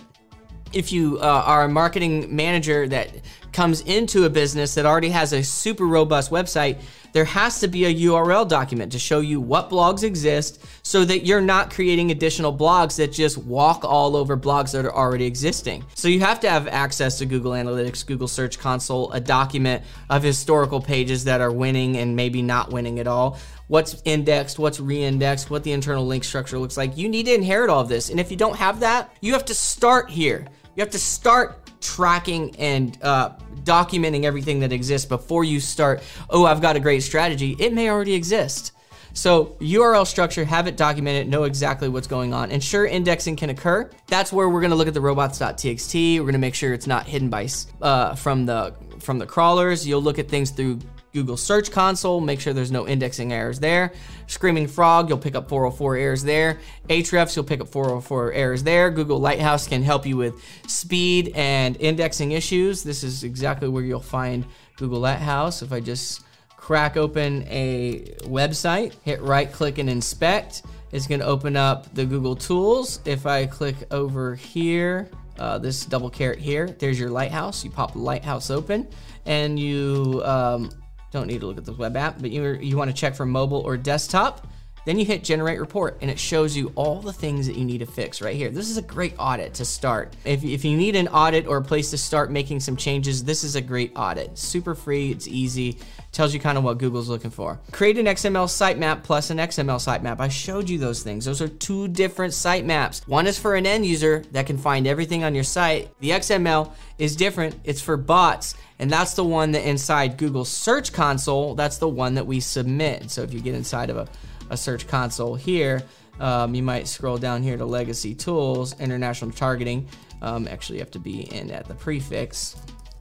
If 0.75 0.93
you 0.93 1.19
uh, 1.21 1.23
are 1.23 1.65
a 1.65 1.69
marketing 1.71 2.37
manager 2.37 2.87
that 2.87 3.09
comes 3.53 3.81
into 3.83 4.25
a 4.25 4.31
business 4.31 4.75
that 4.75 4.87
already 4.87 5.11
has 5.11 5.33
a 5.33 5.43
super 5.43 5.87
robust 5.87 6.31
website, 6.31 6.81
there 7.13 7.25
has 7.25 7.61
to 7.61 7.69
be 7.69 7.85
a 7.85 7.95
URL 7.95 8.49
document 8.49 8.93
to 8.93 8.99
show 8.99 9.21
you 9.21 9.41
what 9.41 9.71
blogs 9.71 10.05
exist 10.05 10.65
so 10.83 11.05
that 11.05 11.27
you're 11.27 11.41
not 11.41 11.71
creating 11.71 12.11
additional 12.11 12.57
blogs 12.57 12.97
that 12.97 13.13
just 13.13 13.37
walk 13.39 13.85
all 13.85 14.17
over 14.17 14.37
blogs 14.37 14.73
that 14.73 14.85
are 14.85 14.95
already 14.95 15.27
existing. 15.27 15.85
So 15.95 16.09
you 16.09 16.21
have 16.21 16.41
to 16.41 16.51
have 16.51 16.69
access 16.69 17.19
to 17.19 17.27
Google 17.27 17.53
Analytics, 17.53 18.07
Google 18.07 18.29
Search 18.29 18.59
Console, 18.59 19.11
a 19.13 19.21
document 19.21 19.83
of 20.09 20.23
historical 20.23 20.81
pages 20.81 21.25
that 21.25 21.41
are 21.41 21.53
winning 21.53 21.97
and 21.97 22.15
maybe 22.15 22.43
not 22.43 22.71
winning 22.71 23.01
at 23.01 23.07
all 23.07 23.39
what's 23.71 24.03
indexed, 24.05 24.59
what's 24.59 24.81
re-indexed, 24.81 25.49
what 25.49 25.63
the 25.63 25.71
internal 25.71 26.05
link 26.05 26.25
structure 26.25 26.59
looks 26.59 26.77
like. 26.77 26.97
You 26.97 27.09
need 27.09 27.27
to 27.27 27.35
inherit 27.35 27.71
all 27.71 27.79
of 27.79 27.89
this. 27.89 28.11
And 28.11 28.19
if 28.19 28.33
you 28.33 28.37
don't 28.37 28.57
have 28.57 28.81
that, 28.81 29.17
you 29.21 29.33
have 29.35 29.45
to 29.45 29.55
start 29.55 30.11
here. 30.11 30.49
You 30.77 30.81
have 30.81 30.91
to 30.91 30.99
start 30.99 31.71
tracking 31.81 32.55
and 32.57 32.99
uh, 33.03 33.31
documenting 33.65 34.25
everything 34.25 34.61
that 34.61 34.73
exists 34.73 35.07
before 35.07 35.45
you 35.45 35.61
start, 35.61 36.03
oh, 36.29 36.45
I've 36.45 36.61
got 36.61 36.77
a 36.77 36.81
great 36.81 37.03
strategy. 37.03 37.57
It 37.59 37.73
may 37.73 37.91
already 37.91 38.15
exist. 38.15 38.73
So 39.13 39.57
URL 39.61 40.07
structure, 40.07 40.45
have 40.45 40.67
it 40.67 40.77
documented, 40.77 41.29
know 41.29 41.45
exactly 41.45 41.89
what's 41.89 42.07
going 42.07 42.33
on. 42.33 42.51
Ensure 42.51 42.87
indexing 42.87 43.37
can 43.37 43.51
occur. 43.51 43.91
That's 44.07 44.33
where 44.33 44.49
we're 44.49 44.61
gonna 44.61 44.77
look 44.77 44.89
at 44.89 44.95
the 44.95 45.01
robots.txt. 45.01 46.21
We're 46.21 46.27
gonna 46.27 46.39
make 46.39 46.55
sure 46.55 46.73
it's 46.73 46.87
not 46.87 47.07
hidden 47.07 47.29
by 47.29 47.49
uh, 47.83 48.15
from 48.15 48.47
the 48.47 48.75
from 49.01 49.19
the 49.19 49.27
crawlers. 49.27 49.87
You'll 49.87 50.03
look 50.03 50.19
at 50.19 50.29
things 50.29 50.51
through 50.51 50.79
Google 51.13 51.37
Search 51.37 51.71
Console, 51.71 52.21
make 52.21 52.41
sure 52.41 52.53
there's 52.53 52.71
no 52.71 52.87
indexing 52.87 53.33
errors 53.33 53.59
there. 53.59 53.93
Screaming 54.27 54.69
Frog, 54.69 55.09
you'll 55.09 55.19
pick 55.19 55.35
up 55.35 55.49
404 55.49 55.97
errors 55.97 56.23
there. 56.23 56.59
Ahrefs, 56.89 57.35
you'll 57.35 57.45
pick 57.45 57.61
up 57.61 57.69
404 57.69 58.33
errors 58.33 58.63
there. 58.63 58.91
Google 58.91 59.19
Lighthouse 59.19 59.67
can 59.67 59.83
help 59.83 60.07
you 60.07 60.17
with 60.17 60.35
speed 60.69 61.33
and 61.35 61.77
indexing 61.81 62.33
issues. 62.33 62.83
This 62.83 63.03
is 63.03 63.25
exactly 63.25 63.69
where 63.69 63.83
you'll 63.83 64.01
find 64.01 64.45
Google 64.77 65.01
Lighthouse. 65.01 65.63
If 65.63 65.73
I 65.73 65.81
just 65.81 66.23
crack 66.57 66.97
open 66.97 67.45
a 67.49 68.05
website, 68.23 68.95
hit 69.03 69.21
right 69.23 69.51
click 69.53 69.79
and 69.79 69.91
inspect, 69.91 70.63
it's 70.93 71.07
going 71.07 71.21
to 71.21 71.27
open 71.27 71.57
up 71.57 71.93
the 71.95 72.05
Google 72.05 72.37
Tools. 72.37 73.01
If 73.05 73.27
I 73.27 73.47
click 73.47 73.77
over 73.91 74.35
here, 74.35 75.09
uh, 75.39 75.59
this 75.59 75.85
double 75.85 76.11
caret 76.11 76.39
here, 76.39 76.69
there's 76.79 76.99
your 77.01 77.11
Lighthouse. 77.11 77.65
You 77.65 77.71
pop 77.71 77.93
the 77.93 77.99
Lighthouse 77.99 78.51
open 78.51 78.87
and 79.25 79.59
you 79.59 80.21
um, 80.25 80.71
don't 81.11 81.27
need 81.27 81.41
to 81.41 81.47
look 81.47 81.59
at 81.59 81.65
the 81.65 81.73
web 81.73 81.97
app, 81.97 82.21
but 82.21 82.31
you, 82.31 82.45
you 82.55 82.77
want 82.77 82.91
to 82.91 82.97
check 82.97 83.15
for 83.15 83.27
mobile 83.27 83.61
or 83.61 83.77
desktop. 83.77 84.47
Then 84.91 84.99
you 84.99 85.05
hit 85.05 85.23
generate 85.23 85.61
report 85.61 85.99
and 86.01 86.11
it 86.11 86.19
shows 86.19 86.57
you 86.57 86.73
all 86.75 87.01
the 87.01 87.13
things 87.13 87.47
that 87.47 87.55
you 87.55 87.65
need 87.65 87.79
to 87.79 87.87
fix 87.87 88.21
right 88.21 88.35
here. 88.35 88.51
This 88.51 88.69
is 88.69 88.77
a 88.77 88.83
great 88.83 89.15
audit 89.21 89.55
to 89.55 89.65
start. 89.65 90.17
If, 90.25 90.43
if 90.43 90.65
you 90.65 90.77
need 90.77 90.97
an 90.97 91.07
audit 91.07 91.47
or 91.47 91.59
a 91.59 91.63
place 91.63 91.91
to 91.91 91.97
start 91.97 92.33
making 92.33 92.59
some 92.59 92.75
changes, 92.75 93.23
this 93.23 93.45
is 93.45 93.55
a 93.55 93.61
great 93.61 93.93
audit. 93.95 94.37
Super 94.37 94.75
free, 94.75 95.13
it's 95.13 95.29
easy, 95.29 95.79
tells 96.11 96.35
you 96.35 96.41
kind 96.41 96.59
of 96.59 96.65
what 96.65 96.79
Google's 96.79 97.09
looking 97.09 97.31
for. 97.31 97.61
Create 97.71 97.99
an 97.99 98.07
XML 98.07 98.49
sitemap 98.49 99.05
plus 99.05 99.31
an 99.31 99.39
XML 99.39 99.79
sitemap. 99.79 100.19
I 100.19 100.27
showed 100.27 100.69
you 100.69 100.77
those 100.77 101.05
things. 101.05 101.25
Those 101.25 101.41
are 101.41 101.47
two 101.47 101.87
different 101.87 102.33
sitemaps. 102.33 103.07
One 103.07 103.29
is 103.29 103.39
for 103.39 103.55
an 103.55 103.67
end 103.67 103.87
user 103.87 104.25
that 104.33 104.47
can 104.47 104.59
find 104.59 104.89
everything 104.89 105.23
on 105.23 105.37
your 105.37 105.45
site. 105.45 105.97
The 106.01 106.11
XML 106.11 106.73
is 106.99 107.15
different. 107.15 107.55
It's 107.63 107.81
for 107.81 107.97
bots 107.97 108.57
and 108.81 108.91
that's 108.91 109.13
the 109.13 109.25
one 109.25 109.53
that 109.53 109.69
inside 109.69 110.17
Google 110.17 110.47
Search 110.47 110.91
Console, 110.91 111.55
that's 111.55 111.77
the 111.77 111.89
one 111.89 112.15
that 112.15 112.27
we 112.27 112.41
submit. 112.41 113.11
So 113.11 113.23
if 113.23 113.35
you 113.35 113.41
get 113.41 113.55
inside 113.55 113.91
of 113.91 113.99
a, 113.99 114.09
a 114.51 114.57
Search 114.57 114.87
Console 114.87 115.35
here, 115.35 115.83
um, 116.21 116.55
you 116.55 116.63
might 116.63 116.87
scroll 116.87 117.17
down 117.17 117.43
here 117.43 117.57
to 117.57 117.65
Legacy 117.65 118.15
Tools, 118.15 118.79
International 118.79 119.31
Targeting. 119.31 119.89
Um, 120.21 120.47
actually, 120.49 120.77
you 120.77 120.83
have 120.83 120.91
to 120.91 120.99
be 120.99 121.23
in 121.35 121.51
at 121.51 121.67
the 121.67 121.75
prefix. 121.75 122.57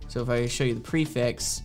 So 0.08 0.22
if 0.22 0.30
I 0.30 0.48
show 0.48 0.64
you 0.64 0.74
the 0.74 0.82
prefix, 0.82 1.62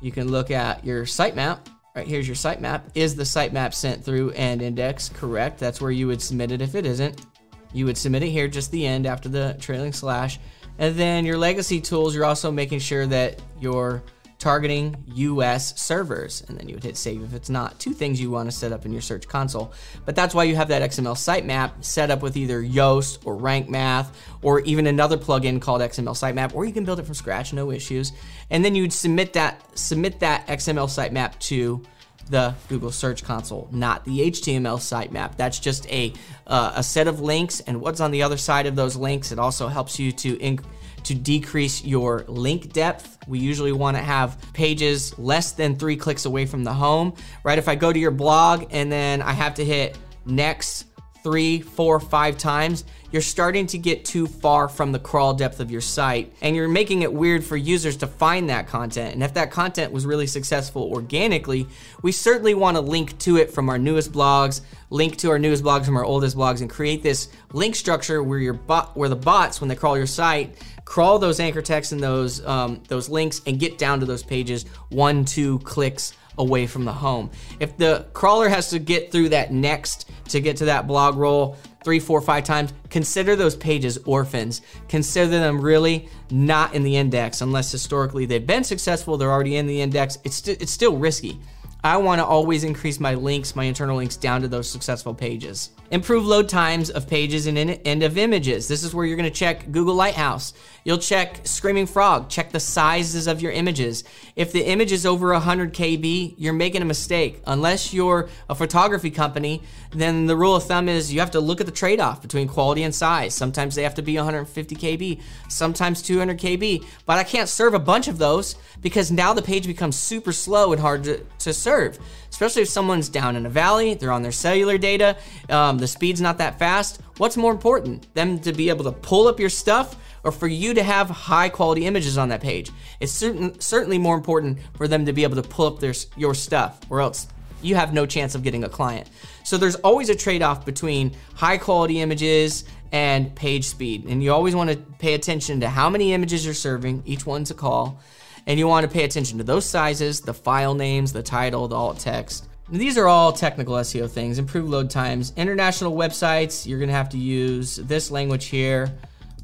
you 0.00 0.10
can 0.10 0.28
look 0.30 0.50
at 0.50 0.84
your 0.84 1.04
sitemap. 1.04 1.66
Right 1.94 2.06
here's 2.08 2.26
your 2.26 2.34
sitemap. 2.34 2.82
Is 2.94 3.14
the 3.14 3.22
sitemap 3.22 3.72
sent 3.72 4.04
through 4.04 4.30
and 4.32 4.60
index 4.60 5.08
correct? 5.10 5.58
That's 5.58 5.80
where 5.80 5.92
you 5.92 6.08
would 6.08 6.20
submit 6.20 6.50
it. 6.50 6.60
If 6.60 6.74
it 6.74 6.86
isn't, 6.86 7.24
you 7.72 7.86
would 7.86 7.96
submit 7.96 8.22
it 8.22 8.30
here, 8.30 8.48
just 8.48 8.70
the 8.72 8.84
end 8.84 9.06
after 9.06 9.28
the 9.28 9.56
trailing 9.60 9.92
slash. 9.92 10.40
And 10.78 10.96
then 10.96 11.24
your 11.24 11.38
legacy 11.38 11.80
tools, 11.80 12.14
you're 12.14 12.24
also 12.24 12.50
making 12.50 12.80
sure 12.80 13.06
that 13.06 13.40
you're 13.60 14.02
targeting 14.38 14.96
US 15.06 15.80
servers. 15.80 16.44
And 16.48 16.58
then 16.58 16.68
you 16.68 16.74
would 16.74 16.84
hit 16.84 16.96
save 16.96 17.22
if 17.22 17.34
it's 17.34 17.48
not. 17.48 17.78
Two 17.78 17.92
things 17.92 18.20
you 18.20 18.30
want 18.30 18.50
to 18.50 18.56
set 18.56 18.72
up 18.72 18.84
in 18.84 18.92
your 18.92 19.00
search 19.00 19.28
console. 19.28 19.72
But 20.04 20.16
that's 20.16 20.34
why 20.34 20.44
you 20.44 20.56
have 20.56 20.68
that 20.68 20.82
XML 20.90 21.14
sitemap 21.14 21.84
set 21.84 22.10
up 22.10 22.22
with 22.22 22.36
either 22.36 22.62
Yoast 22.62 23.18
or 23.24 23.36
Rank 23.36 23.68
Math 23.68 24.16
or 24.42 24.60
even 24.60 24.86
another 24.86 25.16
plugin 25.16 25.60
called 25.60 25.80
XML 25.80 26.14
sitemap, 26.14 26.54
or 26.54 26.64
you 26.64 26.72
can 26.72 26.84
build 26.84 27.00
it 27.00 27.04
from 27.04 27.14
scratch, 27.14 27.52
no 27.52 27.70
issues. 27.70 28.12
And 28.50 28.64
then 28.64 28.74
you'd 28.74 28.92
submit 28.92 29.32
that 29.34 29.62
submit 29.78 30.20
that 30.20 30.46
XML 30.46 30.88
sitemap 30.88 31.38
to 31.40 31.82
the 32.30 32.54
Google 32.68 32.90
Search 32.90 33.22
Console, 33.22 33.68
not 33.70 34.04
the 34.04 34.30
HTML 34.30 34.78
sitemap. 34.78 35.36
That's 35.36 35.58
just 35.58 35.86
a 35.88 36.12
uh, 36.46 36.72
a 36.76 36.82
set 36.82 37.06
of 37.06 37.20
links, 37.20 37.60
and 37.60 37.80
what's 37.80 38.00
on 38.00 38.10
the 38.10 38.22
other 38.22 38.36
side 38.36 38.66
of 38.66 38.76
those 38.76 38.96
links. 38.96 39.32
It 39.32 39.38
also 39.38 39.68
helps 39.68 39.98
you 39.98 40.12
to 40.12 40.36
inc- 40.38 40.64
to 41.04 41.14
decrease 41.14 41.84
your 41.84 42.24
link 42.28 42.72
depth. 42.72 43.18
We 43.26 43.38
usually 43.38 43.72
want 43.72 43.96
to 43.96 44.02
have 44.02 44.38
pages 44.52 45.16
less 45.18 45.52
than 45.52 45.76
three 45.76 45.96
clicks 45.96 46.24
away 46.24 46.46
from 46.46 46.64
the 46.64 46.72
home. 46.72 47.14
Right? 47.42 47.58
If 47.58 47.68
I 47.68 47.74
go 47.74 47.92
to 47.92 47.98
your 47.98 48.10
blog 48.10 48.66
and 48.70 48.90
then 48.90 49.22
I 49.22 49.32
have 49.32 49.54
to 49.54 49.64
hit 49.64 49.96
next 50.26 50.86
three, 51.24 51.62
four, 51.62 51.98
five 51.98 52.36
times, 52.36 52.84
you're 53.10 53.22
starting 53.22 53.66
to 53.68 53.78
get 53.78 54.04
too 54.04 54.26
far 54.26 54.68
from 54.68 54.92
the 54.92 54.98
crawl 54.98 55.32
depth 55.32 55.58
of 55.58 55.70
your 55.70 55.80
site 55.80 56.30
and 56.42 56.54
you're 56.54 56.68
making 56.68 57.00
it 57.00 57.10
weird 57.10 57.42
for 57.42 57.56
users 57.56 57.96
to 57.96 58.06
find 58.06 58.50
that 58.50 58.66
content. 58.66 59.14
And 59.14 59.22
if 59.22 59.32
that 59.34 59.50
content 59.50 59.90
was 59.90 60.04
really 60.04 60.26
successful 60.26 60.82
organically, 60.92 61.66
we 62.02 62.12
certainly 62.12 62.54
want 62.54 62.76
to 62.76 62.82
link 62.82 63.16
to 63.20 63.38
it 63.38 63.50
from 63.50 63.70
our 63.70 63.78
newest 63.78 64.12
blogs, 64.12 64.60
link 64.90 65.16
to 65.18 65.30
our 65.30 65.38
newest 65.38 65.64
blogs 65.64 65.86
from 65.86 65.96
our 65.96 66.04
oldest 66.04 66.36
blogs 66.36 66.60
and 66.60 66.68
create 66.68 67.02
this 67.02 67.30
link 67.52 67.74
structure 67.74 68.22
where 68.22 68.38
your 68.38 68.52
bot 68.52 68.94
where 68.94 69.08
the 69.08 69.16
bots 69.16 69.62
when 69.62 69.68
they 69.68 69.76
crawl 69.76 69.96
your 69.96 70.06
site 70.06 70.56
crawl 70.84 71.18
those 71.18 71.40
anchor 71.40 71.62
texts 71.62 71.92
and 71.92 72.02
those 72.02 72.44
um, 72.46 72.82
those 72.88 73.08
links 73.08 73.40
and 73.46 73.58
get 73.58 73.78
down 73.78 74.00
to 74.00 74.06
those 74.06 74.22
pages 74.22 74.64
one 74.90 75.24
two 75.24 75.58
clicks 75.60 76.12
away 76.38 76.66
from 76.66 76.84
the 76.84 76.92
home. 76.92 77.30
If 77.60 77.76
the 77.76 78.06
crawler 78.12 78.48
has 78.48 78.70
to 78.70 78.78
get 78.78 79.12
through 79.12 79.30
that 79.30 79.52
next 79.52 80.10
to 80.30 80.40
get 80.40 80.56
to 80.58 80.64
that 80.66 80.86
blog 80.86 81.16
roll 81.16 81.56
three, 81.84 82.00
four, 82.00 82.20
five 82.20 82.44
times, 82.44 82.72
consider 82.88 83.36
those 83.36 83.54
pages 83.54 83.98
orphans. 83.98 84.62
Consider 84.88 85.30
them 85.30 85.60
really 85.60 86.08
not 86.30 86.74
in 86.74 86.82
the 86.82 86.96
index 86.96 87.42
unless 87.42 87.70
historically 87.70 88.26
they've 88.26 88.46
been 88.46 88.64
successful, 88.64 89.16
they're 89.16 89.30
already 89.30 89.56
in 89.56 89.66
the 89.66 89.80
index. 89.80 90.18
It's, 90.24 90.36
st- 90.36 90.62
it's 90.62 90.72
still 90.72 90.96
risky. 90.96 91.38
I 91.84 91.98
want 91.98 92.18
to 92.20 92.24
always 92.24 92.64
increase 92.64 92.98
my 92.98 93.14
links, 93.14 93.54
my 93.54 93.64
internal 93.64 93.98
links 93.98 94.16
down 94.16 94.40
to 94.40 94.48
those 94.48 94.68
successful 94.68 95.14
pages. 95.14 95.70
Improve 95.90 96.24
load 96.24 96.48
times 96.48 96.88
of 96.88 97.06
pages 97.06 97.46
and 97.46 97.58
end 97.58 98.02
of 98.02 98.16
images. 98.16 98.68
This 98.68 98.82
is 98.82 98.94
where 98.94 99.04
you're 99.04 99.18
going 99.18 99.30
to 99.30 99.38
check 99.38 99.70
Google 99.70 99.94
Lighthouse. 99.94 100.54
You'll 100.82 100.98
check 100.98 101.46
Screaming 101.46 101.86
Frog, 101.86 102.30
check 102.30 102.52
the 102.52 102.60
sizes 102.60 103.26
of 103.26 103.42
your 103.42 103.52
images. 103.52 104.02
If 104.34 104.50
the 104.52 104.64
image 104.64 104.92
is 104.92 105.04
over 105.04 105.32
100 105.32 105.74
KB, 105.74 106.34
you're 106.38 106.54
making 106.54 106.82
a 106.82 106.86
mistake. 106.86 107.42
Unless 107.46 107.92
you're 107.92 108.28
a 108.48 108.54
photography 108.54 109.10
company, 109.10 109.62
then 109.92 110.26
the 110.26 110.36
rule 110.36 110.56
of 110.56 110.64
thumb 110.64 110.88
is 110.88 111.12
you 111.12 111.20
have 111.20 111.30
to 111.32 111.40
look 111.40 111.60
at 111.60 111.66
the 111.66 111.72
trade 111.72 112.00
off 112.00 112.22
between 112.22 112.48
quality 112.48 112.82
and 112.82 112.94
size. 112.94 113.34
Sometimes 113.34 113.74
they 113.74 113.82
have 113.82 113.94
to 113.94 114.02
be 114.02 114.16
150 114.16 114.76
KB, 114.76 115.20
sometimes 115.48 116.02
200 116.02 116.38
KB, 116.38 116.84
but 117.06 117.18
I 117.18 117.24
can't 117.24 117.48
serve 117.48 117.74
a 117.74 117.78
bunch 117.78 118.08
of 118.08 118.18
those 118.18 118.56
because 118.80 119.12
now 119.12 119.34
the 119.34 119.42
page 119.42 119.66
becomes 119.66 119.96
super 119.96 120.32
slow 120.32 120.72
and 120.72 120.80
hard 120.80 121.04
to, 121.04 121.24
to 121.40 121.52
serve 121.52 121.98
especially 122.34 122.62
if 122.62 122.68
someone's 122.68 123.08
down 123.08 123.36
in 123.36 123.46
a 123.46 123.48
valley, 123.48 123.94
they're 123.94 124.10
on 124.10 124.22
their 124.22 124.32
cellular 124.32 124.76
data, 124.76 125.16
um, 125.50 125.78
the 125.78 125.86
speed's 125.86 126.20
not 126.20 126.38
that 126.38 126.58
fast. 126.58 127.00
What's 127.18 127.36
more 127.36 127.52
important, 127.52 128.12
them 128.14 128.40
to 128.40 128.52
be 128.52 128.70
able 128.70 128.82
to 128.86 128.90
pull 128.90 129.28
up 129.28 129.38
your 129.38 129.48
stuff 129.48 129.94
or 130.24 130.32
for 130.32 130.48
you 130.48 130.74
to 130.74 130.82
have 130.82 131.08
high 131.08 131.48
quality 131.48 131.86
images 131.86 132.18
on 132.18 132.30
that 132.30 132.40
page? 132.40 132.72
It's 132.98 133.12
certain, 133.12 133.60
certainly 133.60 133.98
more 133.98 134.16
important 134.16 134.58
for 134.76 134.88
them 134.88 135.06
to 135.06 135.12
be 135.12 135.22
able 135.22 135.40
to 135.40 135.48
pull 135.48 135.66
up 135.68 135.78
their, 135.78 135.94
your 136.16 136.34
stuff, 136.34 136.80
or 136.90 137.00
else 137.00 137.28
you 137.62 137.76
have 137.76 137.94
no 137.94 138.04
chance 138.04 138.34
of 138.34 138.42
getting 138.42 138.64
a 138.64 138.68
client. 138.68 139.08
So 139.44 139.56
there's 139.56 139.76
always 139.76 140.08
a 140.08 140.16
trade 140.16 140.42
off 140.42 140.66
between 140.66 141.14
high 141.36 141.58
quality 141.58 142.00
images 142.00 142.64
and 142.90 143.32
page 143.36 143.66
speed. 143.66 144.06
And 144.08 144.24
you 144.24 144.32
always 144.32 144.56
want 144.56 144.70
to 144.70 144.76
pay 144.98 145.14
attention 145.14 145.60
to 145.60 145.68
how 145.68 145.88
many 145.88 146.12
images 146.12 146.44
you're 146.44 146.52
serving, 146.52 147.04
each 147.06 147.26
one's 147.26 147.52
a 147.52 147.54
call 147.54 148.00
and 148.46 148.58
you 148.58 148.66
want 148.66 148.84
to 148.84 148.92
pay 148.92 149.04
attention 149.04 149.38
to 149.38 149.44
those 149.44 149.64
sizes, 149.64 150.20
the 150.20 150.34
file 150.34 150.74
names, 150.74 151.12
the 151.12 151.22
title, 151.22 151.68
the 151.68 151.76
alt 151.76 151.98
text. 151.98 152.48
These 152.70 152.96
are 152.96 153.06
all 153.06 153.32
technical 153.32 153.74
SEO 153.74 154.10
things. 154.10 154.38
Improve 154.38 154.68
load 154.68 154.90
times. 154.90 155.32
International 155.36 155.94
websites, 155.94 156.66
you're 156.66 156.78
going 156.78 156.88
to 156.88 156.94
have 156.94 157.10
to 157.10 157.18
use 157.18 157.76
this 157.76 158.10
language 158.10 158.46
here. 158.46 158.92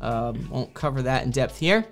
Um, 0.01 0.49
won't 0.51 0.73
cover 0.73 1.03
that 1.03 1.25
in 1.25 1.31
depth 1.31 1.59
here. 1.59 1.85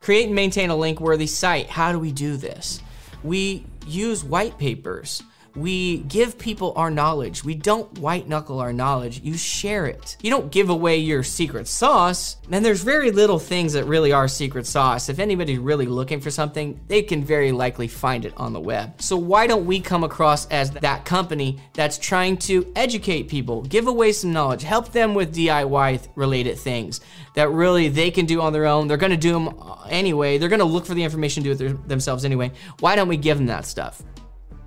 Create 0.00 0.26
and 0.26 0.34
maintain 0.34 0.70
a 0.70 0.76
link 0.76 1.00
worthy 1.00 1.26
site. 1.26 1.68
How 1.68 1.92
do 1.92 1.98
we 1.98 2.12
do 2.12 2.36
this? 2.36 2.80
We 3.22 3.66
use 3.86 4.24
white 4.24 4.56
papers. 4.58 5.22
We 5.54 5.98
give 5.98 6.38
people 6.38 6.72
our 6.76 6.90
knowledge. 6.90 7.44
We 7.44 7.54
don't 7.54 7.98
white 7.98 8.28
knuckle 8.28 8.60
our 8.60 8.72
knowledge. 8.72 9.20
You 9.20 9.36
share 9.36 9.86
it. 9.86 10.16
You 10.22 10.30
don't 10.30 10.50
give 10.50 10.70
away 10.70 10.98
your 10.98 11.22
secret 11.22 11.66
sauce. 11.66 12.36
And 12.50 12.64
there's 12.64 12.82
very 12.82 13.10
little 13.10 13.38
things 13.38 13.72
that 13.72 13.84
really 13.84 14.12
are 14.12 14.28
secret 14.28 14.66
sauce. 14.66 15.08
If 15.08 15.18
anybody's 15.18 15.58
really 15.58 15.86
looking 15.86 16.20
for 16.20 16.30
something, 16.30 16.80
they 16.88 17.02
can 17.02 17.24
very 17.24 17.52
likely 17.52 17.88
find 17.88 18.24
it 18.24 18.32
on 18.36 18.52
the 18.52 18.60
web. 18.60 19.00
So 19.02 19.16
why 19.16 19.46
don't 19.46 19.66
we 19.66 19.80
come 19.80 20.04
across 20.04 20.46
as 20.46 20.70
that 20.70 21.04
company 21.04 21.58
that's 21.74 21.98
trying 21.98 22.36
to 22.38 22.70
educate 22.76 23.24
people, 23.24 23.62
give 23.62 23.86
away 23.86 24.12
some 24.12 24.32
knowledge, 24.32 24.62
help 24.62 24.92
them 24.92 25.14
with 25.14 25.34
DIY 25.34 26.08
related 26.14 26.58
things 26.58 27.00
that 27.34 27.48
really 27.50 27.88
they 27.88 28.10
can 28.10 28.26
do 28.26 28.40
on 28.40 28.52
their 28.52 28.66
own. 28.66 28.88
They're 28.88 28.96
going 28.96 29.10
to 29.10 29.16
do 29.16 29.32
them 29.32 29.54
anyway. 29.88 30.38
They're 30.38 30.48
going 30.48 30.60
to 30.60 30.64
look 30.64 30.86
for 30.86 30.94
the 30.94 31.04
information, 31.04 31.42
do 31.42 31.52
it 31.52 31.88
themselves 31.88 32.24
anyway. 32.24 32.52
Why 32.80 32.96
don't 32.96 33.08
we 33.08 33.16
give 33.16 33.38
them 33.38 33.46
that 33.46 33.66
stuff? 33.66 34.02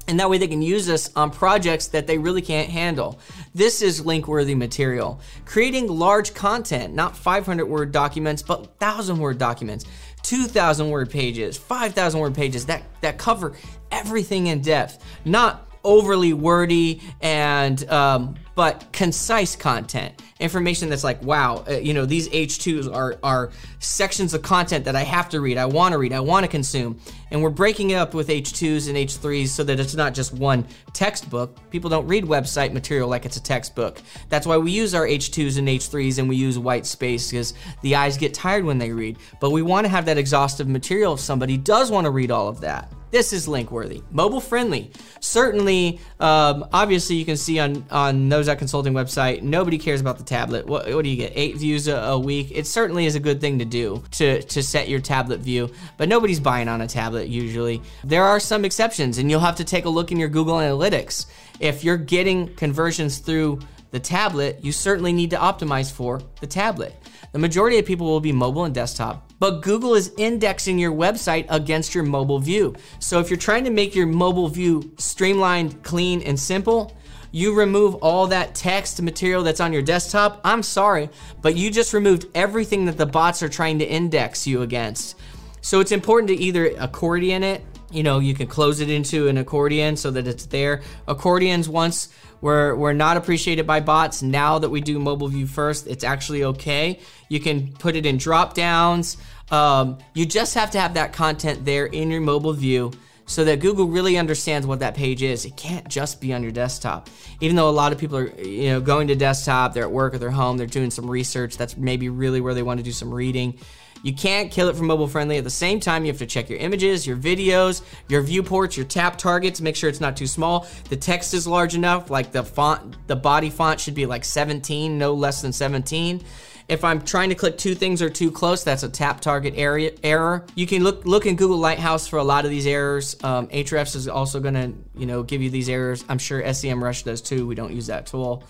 And 0.07 0.19
that 0.19 0.29
way 0.29 0.37
they 0.37 0.47
can 0.47 0.61
use 0.61 0.85
this 0.85 1.09
on 1.15 1.31
projects 1.31 1.87
that 1.87 2.07
they 2.07 2.17
really 2.17 2.41
can't 2.41 2.69
handle. 2.69 3.19
This 3.55 3.81
is 3.81 4.05
link 4.05 4.27
worthy 4.27 4.55
material. 4.55 5.21
Creating 5.45 5.87
large 5.87 6.33
content, 6.33 6.93
not 6.93 7.15
500 7.15 7.65
word 7.65 7.91
documents, 7.91 8.41
but 8.41 8.59
1,000 8.59 9.17
word 9.17 9.37
documents, 9.37 9.85
2,000 10.23 10.89
word 10.89 11.09
pages, 11.09 11.57
5,000 11.57 12.19
word 12.19 12.35
pages 12.35 12.65
that, 12.65 12.83
that 13.01 13.17
cover 13.17 13.53
everything 13.91 14.47
in 14.47 14.61
depth, 14.61 15.03
not 15.25 15.69
overly 15.83 16.33
wordy 16.33 17.01
and 17.21 17.89
um, 17.89 18.35
but 18.55 18.85
concise 18.91 19.55
content. 19.55 20.21
Information 20.39 20.89
that's 20.89 21.03
like 21.03 21.21
wow 21.23 21.63
uh, 21.67 21.73
you 21.73 21.93
know 21.93 22.05
these 22.05 22.29
h2s 22.29 22.93
are 22.93 23.17
are 23.23 23.51
sections 23.79 24.33
of 24.33 24.41
content 24.41 24.85
that 24.85 24.95
i 24.95 25.01
have 25.01 25.29
to 25.29 25.39
read 25.41 25.57
i 25.57 25.65
want 25.65 25.93
to 25.93 25.97
read 25.97 26.13
i 26.13 26.19
want 26.19 26.43
to 26.43 26.47
consume. 26.47 26.99
And 27.31 27.41
we're 27.41 27.49
breaking 27.49 27.91
it 27.91 27.95
up 27.95 28.13
with 28.13 28.27
h2s 28.27 28.87
and 28.87 28.97
h3s 28.97 29.47
so 29.49 29.63
that 29.63 29.79
it's 29.79 29.95
not 29.95 30.13
just 30.13 30.33
one 30.33 30.65
textbook. 30.93 31.57
People 31.69 31.89
don't 31.89 32.07
read 32.07 32.25
website 32.25 32.73
material 32.73 33.09
like 33.09 33.25
it's 33.25 33.37
a 33.37 33.43
textbook. 33.43 34.01
That's 34.29 34.45
why 34.45 34.57
we 34.57 34.71
use 34.71 34.93
our 34.93 35.07
h2s 35.07 35.57
and 35.57 35.67
h3s 35.67 36.19
and 36.19 36.29
we 36.29 36.35
use 36.35 36.59
white 36.59 36.85
space 36.85 37.31
because 37.31 37.53
the 37.81 37.95
eyes 37.95 38.17
get 38.17 38.33
tired 38.33 38.65
when 38.65 38.77
they 38.77 38.91
read. 38.91 39.17
But 39.39 39.51
we 39.51 39.61
want 39.61 39.85
to 39.85 39.89
have 39.89 40.05
that 40.05 40.17
exhaustive 40.17 40.67
material 40.67 41.13
if 41.13 41.19
somebody 41.19 41.57
does 41.57 41.91
want 41.91 42.05
to 42.05 42.11
read 42.11 42.31
all 42.31 42.47
of 42.47 42.61
that 42.61 42.91
this 43.13 43.31
is 43.31 43.47
link 43.47 43.69
worthy, 43.69 44.01
mobile 44.09 44.41
friendly. 44.41 44.91
Certainly, 45.19 45.99
um, 46.19 46.65
obviously, 46.73 47.15
you 47.15 47.25
can 47.25 47.37
see 47.37 47.59
on 47.59 47.85
on 47.91 48.27
Nozak 48.27 48.57
Consulting 48.57 48.93
website, 48.93 49.43
nobody 49.43 49.77
cares 49.77 50.01
about 50.01 50.17
the 50.17 50.23
tablet. 50.23 50.65
What, 50.65 50.91
what 50.91 51.03
do 51.03 51.09
you 51.09 51.15
get? 51.15 51.31
Eight 51.35 51.55
views 51.57 51.87
a, 51.87 51.95
a, 51.95 52.19
week. 52.19 52.49
It 52.51 52.65
certainly 52.65 53.05
is 53.05 53.13
a 53.13 53.19
good 53.19 53.39
thing 53.39 53.59
to 53.59 53.65
do 53.65 54.03
to 54.13 54.41
to 54.41 54.63
set 54.63 54.89
your 54.89 54.99
tablet 54.99 55.41
view, 55.41 55.69
but 55.95 56.09
nobody's 56.09 56.39
buying 56.39 56.67
on 56.67 56.81
a 56.81 56.87
tablet 56.87 57.27
usually. 57.27 57.83
There 58.03 58.23
are 58.23 58.39
some 58.39 58.65
exceptions, 58.65 59.19
and 59.19 59.29
you'll 59.29 59.41
have 59.41 59.57
to 59.57 59.63
take 59.63 59.85
a 59.85 59.89
look 59.89 60.11
in 60.11 60.17
your 60.17 60.29
Google 60.29 60.55
Analytics. 60.55 61.27
If 61.59 61.83
you're 61.83 61.97
getting 61.97 62.55
conversions 62.55 63.19
through 63.19 63.59
the 63.91 63.99
tablet, 63.99 64.57
you 64.63 64.71
certainly 64.71 65.13
need 65.13 65.29
to 65.29 65.37
optimize 65.37 65.91
for 65.91 66.19
the 66.41 66.47
tablet. 66.47 66.95
The 67.31 67.37
majority 67.37 67.77
of 67.77 67.85
people 67.85 68.07
will 68.07 68.19
be 68.19 68.31
mobile 68.31 68.65
and 68.65 68.73
desktop, 68.73 69.31
but 69.43 69.59
Google 69.59 69.93
is 69.93 70.13
indexing 70.15 70.79
your 70.79 70.93
website 70.93 71.45
against 71.49 71.93
your 71.93 72.05
mobile 72.05 72.39
view. 72.39 72.73
So 72.99 73.19
if 73.19 73.29
you're 73.29 73.35
trying 73.35 73.65
to 73.65 73.71
make 73.71 73.93
your 73.93 74.05
mobile 74.05 74.47
view 74.47 74.93
streamlined, 74.97 75.83
clean, 75.83 76.21
and 76.21 76.39
simple, 76.39 76.95
you 77.33 77.53
remove 77.53 77.95
all 77.95 78.27
that 78.27 78.55
text 78.55 79.01
material 79.01 79.43
that's 79.43 79.59
on 79.59 79.73
your 79.73 79.81
desktop, 79.81 80.39
I'm 80.45 80.63
sorry, 80.63 81.09
but 81.41 81.57
you 81.57 81.71
just 81.71 81.91
removed 81.91 82.27
everything 82.33 82.85
that 82.85 82.97
the 82.97 83.05
bots 83.05 83.43
are 83.43 83.49
trying 83.49 83.79
to 83.79 83.85
index 83.85 84.47
you 84.47 84.61
against. 84.61 85.19
So 85.59 85.81
it's 85.81 85.91
important 85.91 86.29
to 86.29 86.35
either 86.35 86.67
accordion 86.77 87.43
it, 87.43 87.65
you 87.93 88.01
know, 88.01 88.19
you 88.19 88.33
can 88.33 88.47
close 88.47 88.79
it 88.79 88.89
into 88.89 89.27
an 89.27 89.37
accordion 89.37 89.97
so 89.97 90.09
that 90.11 90.25
it's 90.25 90.47
there. 90.47 90.81
Accordions 91.07 91.69
once 91.69 92.09
were, 92.41 92.75
were 92.75 92.93
not 92.93 93.17
appreciated 93.17 93.67
by 93.67 93.79
bots. 93.79 94.23
Now 94.23 94.57
that 94.59 94.69
we 94.69 94.81
do 94.81 94.99
mobile 94.99 95.27
view 95.27 95.45
first, 95.45 95.85
it's 95.85 96.03
actually 96.03 96.43
okay. 96.43 96.99
You 97.29 97.39
can 97.39 97.71
put 97.73 97.95
it 97.95 98.05
in 98.05 98.17
drop 98.17 98.55
downs. 98.55 99.17
Um, 99.51 99.97
you 100.13 100.25
just 100.25 100.55
have 100.55 100.71
to 100.71 100.79
have 100.79 100.95
that 100.95 101.13
content 101.13 101.65
there 101.65 101.85
in 101.85 102.09
your 102.09 102.21
mobile 102.21 102.53
view 102.53 102.91
so 103.25 103.43
that 103.45 103.59
Google 103.59 103.87
really 103.87 104.17
understands 104.17 104.67
what 104.67 104.79
that 104.79 104.95
page 104.95 105.21
is. 105.21 105.45
It 105.45 105.55
can't 105.55 105.87
just 105.87 106.19
be 106.19 106.33
on 106.33 106.43
your 106.43 106.51
desktop. 106.51 107.09
Even 107.39 107.55
though 107.55 107.69
a 107.69 107.71
lot 107.71 107.91
of 107.91 107.97
people 107.97 108.17
are, 108.17 108.27
you 108.41 108.69
know, 108.69 108.81
going 108.81 109.07
to 109.07 109.15
desktop, 109.15 109.73
they're 109.73 109.83
at 109.83 109.91
work 109.91 110.13
or 110.13 110.17
they're 110.17 110.31
home, 110.31 110.57
they're 110.57 110.67
doing 110.67 110.91
some 110.91 111.09
research. 111.09 111.57
That's 111.57 111.77
maybe 111.77 112.09
really 112.09 112.41
where 112.41 112.53
they 112.53 112.63
want 112.63 112.79
to 112.79 112.83
do 112.83 112.91
some 112.91 113.13
reading. 113.13 113.57
You 114.03 114.13
can't 114.13 114.51
kill 114.51 114.67
it 114.67 114.75
from 114.75 114.87
mobile 114.87 115.07
friendly. 115.07 115.37
At 115.37 115.45
the 115.45 115.49
same 115.49 115.79
time, 115.79 116.03
you 116.03 116.11
have 116.11 116.19
to 116.19 116.25
check 116.25 116.49
your 116.49 116.59
images, 116.59 117.07
your 117.07 117.15
videos, 117.15 117.83
your 118.09 118.21
viewports, 118.21 118.75
your 118.75 118.85
tap 118.85 119.17
targets, 119.17 119.61
make 119.61 119.77
sure 119.77 119.89
it's 119.89 120.01
not 120.01 120.17
too 120.17 120.27
small. 120.27 120.67
The 120.89 120.97
text 120.97 121.33
is 121.33 121.47
large 121.47 121.73
enough, 121.73 122.09
like 122.09 122.33
the 122.33 122.43
font, 122.43 122.97
the 123.07 123.15
body 123.15 123.49
font 123.49 123.79
should 123.79 123.95
be 123.95 124.05
like 124.05 124.25
17, 124.25 124.97
no 124.97 125.13
less 125.13 125.41
than 125.41 125.53
17. 125.53 126.21
If 126.69 126.83
I'm 126.83 127.01
trying 127.01 127.29
to 127.29 127.35
click 127.35 127.57
two 127.57 127.75
things 127.75 128.01
or 128.01 128.09
too 128.09 128.31
close, 128.31 128.63
that's 128.63 128.83
a 128.83 128.89
tap 128.89 129.19
target 129.19 129.53
area 129.57 129.91
error. 130.03 130.45
You 130.55 130.65
can 130.65 130.83
look 130.83 131.05
look 131.05 131.25
in 131.25 131.35
Google 131.35 131.57
Lighthouse 131.57 132.07
for 132.07 132.17
a 132.19 132.23
lot 132.23 132.45
of 132.45 132.51
these 132.51 132.65
errors. 132.65 133.17
Um, 133.23 133.47
Ahrefs 133.47 133.95
is 133.95 134.07
also 134.07 134.39
to 134.53 134.73
you 134.95 135.05
know 135.05 135.23
give 135.23 135.41
you 135.41 135.49
these 135.49 135.69
errors. 135.69 136.05
I'm 136.07 136.19
sure 136.19 136.41
SEMrush 136.41 137.03
does 137.03 137.21
too. 137.21 137.45
We 137.45 137.55
don't 137.55 137.73
use 137.73 137.87
that 137.87 138.05
tool. 138.05 138.43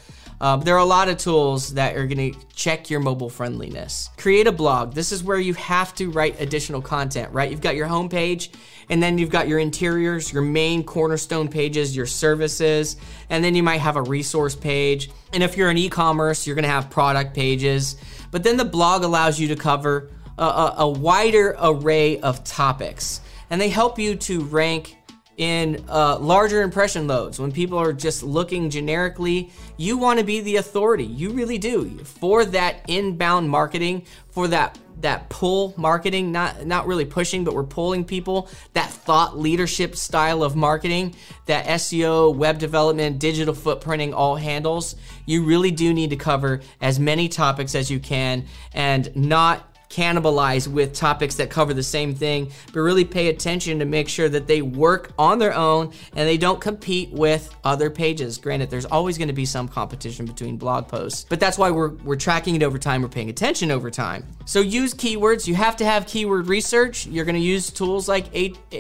Uh, 0.43 0.57
there 0.57 0.75
are 0.75 0.79
a 0.79 0.85
lot 0.85 1.07
of 1.07 1.17
tools 1.17 1.75
that 1.75 1.95
are 1.95 2.05
going 2.05 2.33
to 2.33 2.37
check 2.53 2.89
your 2.89 2.99
mobile 2.99 3.29
friendliness. 3.29 4.09
Create 4.17 4.45
a 4.45 4.51
blog. 4.51 4.93
This 4.93 5.13
is 5.13 5.23
where 5.23 5.39
you 5.39 5.53
have 5.53 5.95
to 5.95 6.11
write 6.11 6.41
additional 6.41 6.81
content, 6.81 7.31
right? 7.31 7.49
You've 7.49 7.61
got 7.61 7.77
your 7.77 7.87
homepage, 7.87 8.49
and 8.89 9.01
then 9.01 9.17
you've 9.17 9.29
got 9.29 9.47
your 9.47 9.59
interiors, 9.59 10.33
your 10.33 10.41
main 10.41 10.83
cornerstone 10.83 11.47
pages, 11.47 11.95
your 11.95 12.05
services, 12.05 12.97
and 13.29 13.41
then 13.41 13.55
you 13.55 13.63
might 13.63 13.79
have 13.79 13.95
a 13.95 14.01
resource 14.01 14.53
page. 14.53 15.09
And 15.31 15.43
if 15.43 15.55
you're 15.55 15.71
in 15.71 15.77
e 15.77 15.87
commerce, 15.87 16.45
you're 16.45 16.57
going 16.57 16.63
to 16.63 16.69
have 16.69 16.89
product 16.89 17.33
pages. 17.33 17.95
But 18.29 18.43
then 18.43 18.57
the 18.57 18.65
blog 18.65 19.05
allows 19.05 19.39
you 19.39 19.47
to 19.47 19.55
cover 19.55 20.11
a, 20.37 20.43
a, 20.43 20.75
a 20.79 20.89
wider 20.89 21.55
array 21.57 22.19
of 22.19 22.43
topics, 22.43 23.21
and 23.49 23.61
they 23.61 23.69
help 23.69 23.97
you 23.97 24.15
to 24.15 24.41
rank 24.41 24.97
in 25.37 25.83
uh, 25.89 26.17
larger 26.19 26.61
impression 26.61 27.07
loads. 27.07 27.39
When 27.39 27.51
people 27.51 27.77
are 27.77 27.93
just 27.93 28.23
looking 28.23 28.69
generically 28.69 29.51
you 29.77 29.97
want 29.97 30.19
to 30.19 30.25
be 30.25 30.39
the 30.39 30.57
authority. 30.57 31.05
You 31.05 31.31
really 31.31 31.57
do. 31.57 31.97
For 32.03 32.45
that 32.45 32.85
inbound 32.87 33.49
marketing 33.49 34.05
for 34.29 34.47
that 34.47 34.77
that 35.01 35.27
pull 35.29 35.73
marketing 35.75 36.31
not 36.31 36.65
not 36.65 36.87
really 36.87 37.05
pushing 37.05 37.43
but 37.43 37.53
we're 37.53 37.63
pulling 37.63 38.05
people 38.05 38.47
that 38.73 38.89
thought 38.89 39.37
leadership 39.37 39.95
style 39.95 40.43
of 40.43 40.55
marketing 40.55 41.13
that 41.45 41.65
SEO 41.65 42.33
web 42.33 42.59
development 42.59 43.19
digital 43.19 43.53
footprinting 43.53 44.13
all 44.13 44.35
handles 44.35 44.95
you 45.25 45.43
really 45.43 45.71
do 45.71 45.93
need 45.93 46.11
to 46.11 46.15
cover 46.15 46.61
as 46.79 46.99
many 46.99 47.27
topics 47.27 47.75
as 47.75 47.89
you 47.91 47.99
can 47.99 48.45
and 48.73 49.13
not 49.15 49.72
cannibalize 49.93 50.67
with 50.67 50.93
topics 50.93 51.35
that 51.35 51.49
cover 51.49 51.73
the 51.73 51.83
same 51.83 52.15
thing, 52.15 52.51
but 52.73 52.79
really 52.79 53.05
pay 53.05 53.27
attention 53.27 53.79
to 53.79 53.85
make 53.85 54.09
sure 54.09 54.27
that 54.27 54.47
they 54.47 54.61
work 54.61 55.11
on 55.19 55.37
their 55.37 55.53
own 55.53 55.93
and 56.15 56.27
they 56.27 56.37
don't 56.37 56.59
compete 56.59 57.11
with 57.11 57.55
other 57.63 57.89
pages. 57.89 58.37
Granted, 58.37 58.69
there's 58.69 58.85
always 58.85 59.17
going 59.17 59.27
to 59.27 59.33
be 59.33 59.45
some 59.45 59.67
competition 59.67 60.25
between 60.25 60.57
blog 60.57 60.87
posts, 60.87 61.25
but 61.29 61.39
that's 61.39 61.57
why 61.57 61.69
we're, 61.69 61.89
we're 62.03 62.15
tracking 62.15 62.55
it 62.55 62.63
over 62.63 62.79
time, 62.79 63.03
we're 63.03 63.07
paying 63.07 63.29
attention 63.29 63.69
over 63.69 63.91
time. 63.91 64.25
So 64.45 64.61
use 64.61 64.93
keywords. 64.93 65.47
You 65.47 65.55
have 65.55 65.77
to 65.77 65.85
have 65.85 66.07
keyword 66.07 66.47
research. 66.47 67.05
You're 67.05 67.25
going 67.25 67.35
to 67.35 67.41
use 67.41 67.69
tools 67.69 68.07
like 68.07 68.27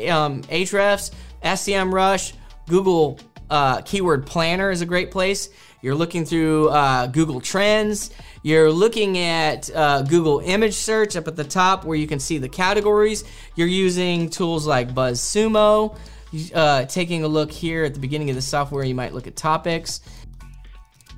um, 0.09 0.41
Ahrefs, 0.43 1.11
SEMrush, 1.43 2.33
Google 2.67 3.19
uh, 3.49 3.81
Keyword 3.81 4.25
Planner 4.25 4.71
is 4.71 4.81
a 4.81 4.85
great 4.85 5.11
place. 5.11 5.49
You're 5.81 5.95
looking 5.95 6.25
through 6.25 6.69
uh, 6.69 7.07
Google 7.07 7.41
Trends. 7.41 8.11
You're 8.43 8.69
looking 8.69 9.17
at 9.17 9.73
uh, 9.73 10.01
Google 10.01 10.39
Image 10.39 10.73
Search 10.73 11.15
up 11.15 11.29
at 11.29 11.37
the 11.37 11.45
top 11.45 11.85
where 11.85 11.97
you 11.97 12.07
can 12.07 12.19
see 12.19 12.37
the 12.37 12.49
categories. 12.49 13.23
You're 13.55 13.67
using 13.67 14.29
tools 14.29 14.67
like 14.67 14.93
BuzzSumo. 14.93 15.97
Uh, 16.53 16.83
taking 16.85 17.23
a 17.23 17.27
look 17.27 17.51
here 17.51 17.85
at 17.85 17.93
the 17.93 17.99
beginning 17.99 18.29
of 18.29 18.35
the 18.35 18.41
software, 18.41 18.83
you 18.83 18.95
might 18.95 19.13
look 19.13 19.27
at 19.27 19.35
topics. 19.35 20.01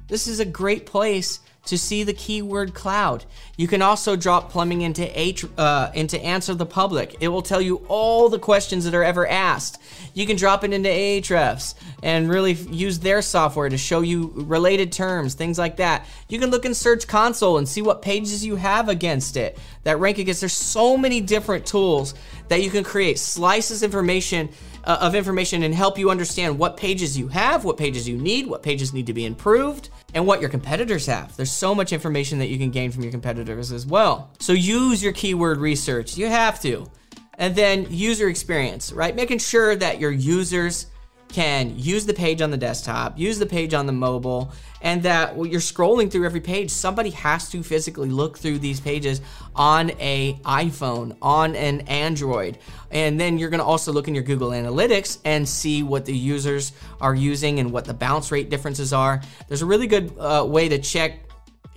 This 0.08 0.28
is 0.28 0.40
a 0.40 0.46
great 0.46 0.86
place 0.86 1.40
to 1.66 1.78
see 1.78 2.04
the 2.04 2.14
keyword 2.14 2.74
cloud. 2.74 3.26
You 3.58 3.68
can 3.68 3.82
also 3.82 4.16
drop 4.16 4.52
plumbing 4.52 4.82
into 4.82 5.20
H, 5.20 5.46
uh, 5.58 5.92
into 5.94 6.22
Answer 6.22 6.54
the 6.54 6.66
Public. 6.66 7.16
It 7.20 7.30
will 7.30 7.42
tell 7.42 7.62
you 7.62 7.86
all 7.88 8.30
the 8.30 8.40
questions 8.40 8.86
that 8.86 8.94
are 8.94 9.04
ever 9.04 9.28
asked. 9.28 9.82
You 10.14 10.26
can 10.26 10.38
drop 10.38 10.64
it 10.64 10.74
into 10.74 10.90
Ahrefs 10.90 11.74
and 12.04 12.30
really 12.30 12.54
use 12.54 13.00
their 13.00 13.22
software 13.22 13.70
to 13.70 13.78
show 13.78 14.02
you 14.02 14.32
related 14.36 14.92
terms, 14.92 15.34
things 15.34 15.58
like 15.58 15.78
that. 15.78 16.06
You 16.30 16.40
can 16.40 16.52
look 16.52 16.66
in 16.66 16.74
Search 16.74 17.08
Console 17.08 17.58
and 17.58 17.68
see 17.68 17.82
what 17.82 18.02
pages 18.02 18.46
you 18.46 18.56
have 18.58 18.90
against 18.90 19.38
it 19.38 19.58
that 19.84 20.00
rank 20.00 20.18
against. 20.18 20.42
There's 20.42 20.54
so 20.54 20.98
many 20.98 21.22
different 21.22 21.66
tools 21.66 22.14
that 22.48 22.62
you 22.62 22.70
can 22.70 22.84
create 22.84 23.18
slices 23.20 23.84
information 23.84 24.50
uh, 24.84 24.98
of 25.02 25.16
information 25.16 25.64
and 25.64 25.74
help 25.74 25.98
you 25.98 26.10
understand 26.10 26.60
what 26.60 26.78
pages 26.78 27.18
you 27.18 27.28
have, 27.30 27.66
what 27.66 27.78
pages 27.78 28.08
you 28.08 28.18
need, 28.18 28.48
what 28.48 28.64
pages 28.64 28.94
need 28.94 29.08
to 29.08 29.14
be 29.14 29.26
improved, 29.26 29.90
and 30.16 30.26
what 30.26 30.40
your 30.40 30.50
competitors 30.50 31.06
have. 31.06 31.36
There's 31.36 31.52
so 31.52 31.76
much 31.76 31.92
information 31.94 32.40
that 32.40 32.48
you 32.48 32.58
can 32.58 32.72
gain 32.72 32.90
from 32.90 33.04
your 33.04 33.12
competitors 33.12 33.72
as 33.72 33.86
well. 33.86 34.32
So 34.40 34.54
use 34.54 35.04
your 35.04 35.14
keyword 35.14 35.60
research. 35.60 36.18
You 36.18 36.28
have 36.28 36.60
to. 36.62 36.90
And 37.38 37.54
then 37.54 37.88
user 37.90 38.30
experience, 38.30 38.94
right? 38.94 39.14
Making 39.14 39.40
sure 39.40 39.76
that 39.76 40.00
your 40.00 40.12
users 40.12 40.88
can 41.28 41.78
use 41.78 42.06
the 42.06 42.14
page 42.14 42.42
on 42.42 42.50
the 42.50 42.58
desktop, 42.58 43.20
use 43.20 43.38
the 43.40 43.46
page 43.46 43.74
on 43.74 43.88
the 43.88 43.92
mobile, 43.92 44.54
and 44.86 45.02
that 45.02 45.36
when 45.36 45.50
you're 45.50 45.60
scrolling 45.60 46.12
through 46.12 46.26
every 46.26 46.40
page, 46.40 46.70
somebody 46.70 47.10
has 47.10 47.50
to 47.50 47.64
physically 47.64 48.08
look 48.08 48.38
through 48.38 48.60
these 48.60 48.80
pages 48.80 49.20
on 49.56 49.90
a 50.00 50.36
iPhone, 50.46 51.18
on 51.24 51.56
an 51.56 51.82
Android. 51.82 52.60
And 52.92 53.20
then 53.20 53.40
you're 53.40 53.50
going 53.50 53.62
to 53.62 53.66
also 53.66 53.92
look 53.92 54.08
in 54.08 54.14
your 54.14 54.24
Google 54.24 54.52
Analytics 54.52 55.18
and 55.26 55.50
see 55.50 55.82
what 55.82 56.06
the 56.06 56.16
users 56.16 56.72
are 57.02 57.16
using 57.16 57.60
and 57.60 57.72
what 57.72 57.86
the 57.86 57.96
bounce 57.96 58.32
rate 58.32 58.52
differences 58.52 58.94
are. 58.94 59.24
There's 59.48 59.64
a 59.64 59.66
really 59.66 59.88
good 59.88 60.14
uh, 60.20 60.46
way 60.48 60.70
to 60.70 60.78
check 60.78 61.22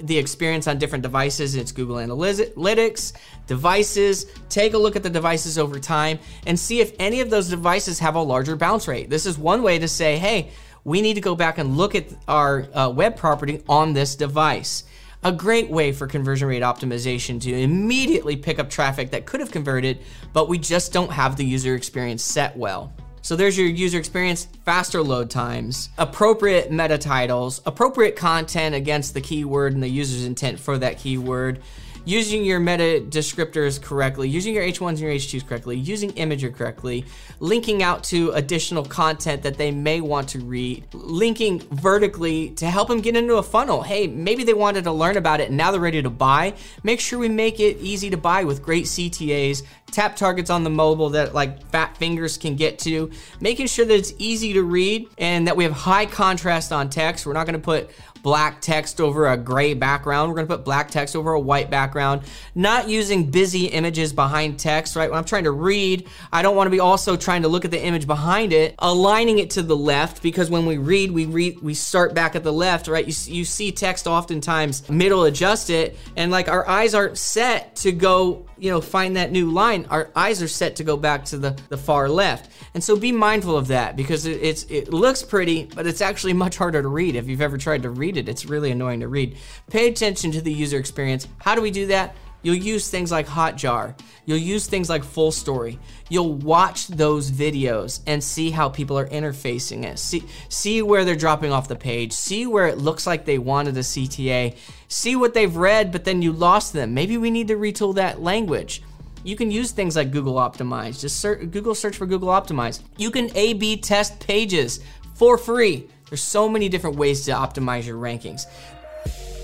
the 0.01 0.19
experience 0.19 0.69
on 0.69 0.79
different 0.79 1.03
devices. 1.03 1.55
It's 1.55 1.73
Google 1.73 1.97
Analytics, 1.97 3.13
devices. 3.47 4.27
Take 4.49 4.75
a 4.75 4.79
look 4.79 4.97
at 4.97 5.03
the 5.03 5.11
devices 5.11 5.59
over 5.59 5.81
time 5.81 6.19
and 6.47 6.59
see 6.59 6.81
if 6.81 6.93
any 6.99 7.21
of 7.21 7.31
those 7.31 7.49
devices 7.49 7.99
have 7.99 8.15
a 8.15 8.23
larger 8.23 8.55
bounce 8.55 8.87
rate. 8.87 9.11
This 9.11 9.27
is 9.27 9.39
one 9.39 9.63
way 9.63 9.79
to 9.79 9.89
say, 9.89 10.19
hey, 10.19 10.51
we 10.89 11.03
need 11.03 11.15
to 11.15 11.21
go 11.21 11.35
back 11.35 11.59
and 11.59 11.77
look 11.77 11.95
at 11.95 12.07
our 12.27 12.67
uh, 12.75 12.89
web 12.89 13.15
property 13.15 13.63
on 13.69 13.93
this 13.93 14.17
device. 14.17 14.85
A 15.23 15.31
great 15.31 15.69
way 15.69 15.93
for 15.93 16.07
conversion 16.07 16.49
rate 16.49 16.63
optimization 16.63 17.41
to 17.43 17.53
immediately 17.53 18.37
pick 18.37 18.59
up 18.59 18.71
traffic 18.71 19.11
that 19.11 19.27
could 19.27 19.41
have 19.41 19.51
converted, 19.51 19.99
but 20.33 20.49
we 20.49 20.57
just 20.59 20.93
don't 20.93 21.13
have 21.13 21.37
the 21.37 21.45
user 21.45 21.75
experience 21.75 22.23
set 22.23 22.57
well. 22.57 22.93
So 23.21 23.37
there's 23.37 23.59
your 23.59 23.67
user 23.67 23.99
experience, 23.99 24.47
faster 24.65 25.03
load 25.03 25.29
times, 25.29 25.91
appropriate 25.99 26.73
meta 26.73 26.97
titles, 26.97 27.61
appropriate 27.67 28.17
content 28.17 28.75
against 28.75 29.13
the 29.13 29.21
keyword 29.21 29.75
and 29.75 29.83
the 29.83 29.89
user's 29.89 30.25
intent 30.25 30.59
for 30.59 30.79
that 30.79 30.99
keyword, 30.99 31.61
using 32.09 32.43
your 32.43 32.59
meta 32.59 33.05
descriptors 33.07 33.81
correctly, 33.81 34.27
using 34.27 34.55
your 34.55 34.65
H1s 34.65 34.89
and 34.89 35.01
your 35.01 35.11
H2s 35.11 35.47
correctly, 35.47 35.77
using 35.77 36.11
Imgur 36.13 36.55
correctly, 36.55 37.05
linking 37.39 37.83
out 37.83 38.03
to 38.05 38.31
additional 38.31 38.83
content 38.83 39.43
that 39.43 39.59
they 39.59 39.71
may 39.71 40.01
want 40.01 40.27
to 40.31 40.39
read, 40.39 40.83
linking 40.95 41.61
vertically 41.71 42.49
to 42.51 42.65
help 42.65 42.89
them 42.89 43.03
get 43.03 43.15
into 43.15 43.35
a 43.35 43.43
funnel. 43.43 43.83
Hey, 43.83 44.07
maybe 44.07 44.43
they 44.43 44.55
wanted 44.55 44.85
to 44.85 44.93
learn 44.93 45.19
about 45.19 45.41
it 45.41 45.49
and 45.49 45.59
now 45.59 45.71
they're 45.71 45.81
ready 45.81 46.01
to 46.01 46.09
buy. 46.09 46.55
Make 46.83 47.01
sure 47.01 47.19
we 47.19 47.29
make 47.29 47.61
it 47.61 47.77
easy 47.77 48.09
to 48.09 48.17
buy 48.17 48.45
with 48.45 48.63
great 48.63 48.87
CTAs, 48.87 49.63
tap 49.91 50.17
targets 50.17 50.49
on 50.49 50.65
the 50.65 50.71
mobile 50.71 51.11
that 51.11 51.35
like 51.35 51.63
fat 51.71 51.97
fingers 51.99 52.39
can 52.39 52.57
get 52.57 52.79
to, 52.81 53.11
making 53.41 53.67
sure 53.67 53.85
that 53.85 53.95
it's 53.95 54.15
easy 54.19 54.55
to 54.55 54.63
read 54.63 55.09
and 55.19 55.47
that 55.47 55.57
we 55.57 55.65
have 55.65 55.75
high 55.75 56.07
contrast 56.07 56.73
on 56.73 56.89
text. 56.89 57.27
We're 57.27 57.35
not 57.35 57.45
going 57.45 57.61
to 57.61 57.65
put 57.65 57.91
black 58.23 58.61
text 58.61 59.01
over 59.01 59.29
a 59.29 59.37
gray 59.37 59.75
background. 59.75 60.31
We're 60.31 60.37
to 60.49 60.57
put 60.57 60.65
black 60.65 60.91
text 60.91 61.17
over 61.17 61.33
a 61.33 61.41
white 61.41 61.71
background. 61.71 62.23
Not 62.55 62.89
using 62.89 63.31
busy 63.31 63.67
images 63.67 64.13
behind 64.13 64.59
text, 64.59 64.97
right? 64.97 65.11
When 65.11 65.19
I'm 65.19 65.25
trying 65.25 65.45
to 65.45 65.51
read, 65.51 66.09
I 66.33 66.43
don't 66.43 66.57
want 66.57 66.67
to 66.67 66.71
be 66.71 66.81
also 66.81 67.17
trying 67.17 67.43
to 67.43 67.49
look 67.49 67.65
at 67.65 67.71
the 67.71 67.83
image 67.83 68.07
behind 68.07 68.53
it, 68.53 68.75
aligning 68.79 69.39
it 69.39 69.51
to 69.51 69.63
the 69.63 69.77
left 69.77 70.23
because 70.23 70.51
when 70.51 70.67
we 70.67 70.79
read, 70.79 71.11
we 71.11 71.27
read 71.27 71.61
we 71.61 71.75
start 71.75 72.15
back 72.15 72.35
at 72.35 72.45
the 72.45 72.53
left, 72.53 72.89
right? 72.89 73.07
You, 73.07 73.35
you 73.35 73.45
see 73.45 73.73
text 73.73 74.07
oftentimes 74.07 74.89
middle 74.89 75.25
adjust 75.25 75.71
it 75.71 75.97
and 76.17 76.31
like 76.31 76.49
our 76.49 76.69
eyes 76.69 76.95
aren't 76.95 77.19
set 77.19 77.77
to 77.77 77.93
go, 77.93 78.47
you 78.61 78.71
know, 78.71 78.81
find 78.81 79.17
that 79.17 79.31
new 79.31 79.51
line. 79.51 79.87
Our 79.91 80.11
eyes 80.17 80.43
are 80.43 80.49
set 80.49 80.77
to 80.77 80.85
go 80.85 80.97
back 80.97 81.27
to 81.27 81.39
the 81.39 81.57
the 81.69 81.79
far 81.79 82.09
left. 82.09 82.51
And 82.75 82.83
so 82.83 82.97
be 82.97 83.13
mindful 83.13 83.57
of 83.57 83.69
that 83.69 83.97
because 83.97 84.27
it, 84.27 84.43
it's 84.43 84.65
it 84.65 84.93
looks 84.93 85.23
pretty, 85.23 85.69
but 85.75 85.87
it's 85.87 86.01
actually 86.01 86.33
much 86.33 86.57
harder 86.57 86.83
to 86.83 86.89
read 86.89 87.15
if 87.15 87.29
you've 87.29 87.41
ever 87.41 87.59
tried 87.59 87.83
to 87.83 87.91
read 87.91 88.09
read 88.09 88.17
it. 88.17 88.29
It's 88.29 88.47
really 88.47 88.71
annoying 88.71 89.01
to 89.01 89.09
read. 89.09 89.37
Pay 89.71 89.89
attention 89.89 90.33
to 90.33 90.41
the 90.41 90.53
user 90.53 90.79
experience. 90.79 91.29
How 91.39 91.55
do 91.55 91.61
we 91.61 91.71
do 91.71 91.87
that? 91.89 92.15
You'll 92.43 92.55
use 92.55 92.89
things 92.89 93.11
like 93.11 93.27
Hotjar. 93.27 93.99
You'll 94.25 94.39
use 94.39 94.67
things 94.67 94.89
like 94.89 95.03
FullStory. 95.03 95.79
You'll 96.09 96.35
watch 96.35 96.87
those 96.87 97.31
videos 97.31 98.01
and 98.07 98.23
see 98.23 98.51
how 98.51 98.69
people 98.69 98.99
are 98.99 99.09
interfacing 99.09 99.85
it. 99.85 99.99
See, 99.99 100.25
see 100.49 100.83
where 100.83 101.05
they're 101.05 101.17
dropping 101.17 101.51
off 101.51 101.67
the 101.67 101.77
page. 101.77 102.13
See 102.13 102.47
where 102.47 102.69
it 102.69 102.79
looks 102.79 103.07
like 103.07 103.25
they 103.25 103.39
wanted 103.39 103.77
a 103.77 103.81
CTA. 103.81 104.57
See 104.87 105.17
what 105.17 105.35
they've 105.35 105.57
read, 105.57 105.91
but 105.91 106.05
then 106.05 106.23
you 106.23 106.33
lost 106.33 106.73
them. 106.73 106.95
Maybe 106.95 107.17
we 107.19 107.31
need 107.31 107.49
to 107.49 107.57
retool 107.57 107.95
that 107.97 108.23
language. 108.23 108.83
You 109.25 109.35
can 109.35 109.51
use 109.51 109.73
things 109.73 109.97
like 109.97 110.13
Google 110.13 110.35
Optimize. 110.35 111.01
Just 111.01 111.19
search, 111.21 111.51
Google 111.51 111.75
search 111.75 111.97
for 111.97 112.07
Google 112.07 112.29
Optimize. 112.29 112.81
You 112.97 113.11
can 113.11 113.37
A/B 113.37 113.79
test 113.79 114.21
pages 114.21 114.79
for 115.15 115.37
free. 115.37 115.89
There's 116.09 116.23
so 116.23 116.49
many 116.49 116.69
different 116.69 116.97
ways 116.97 117.25
to 117.25 117.33
optimize 117.33 117.85
your 117.85 117.99
rankings. 117.99 118.47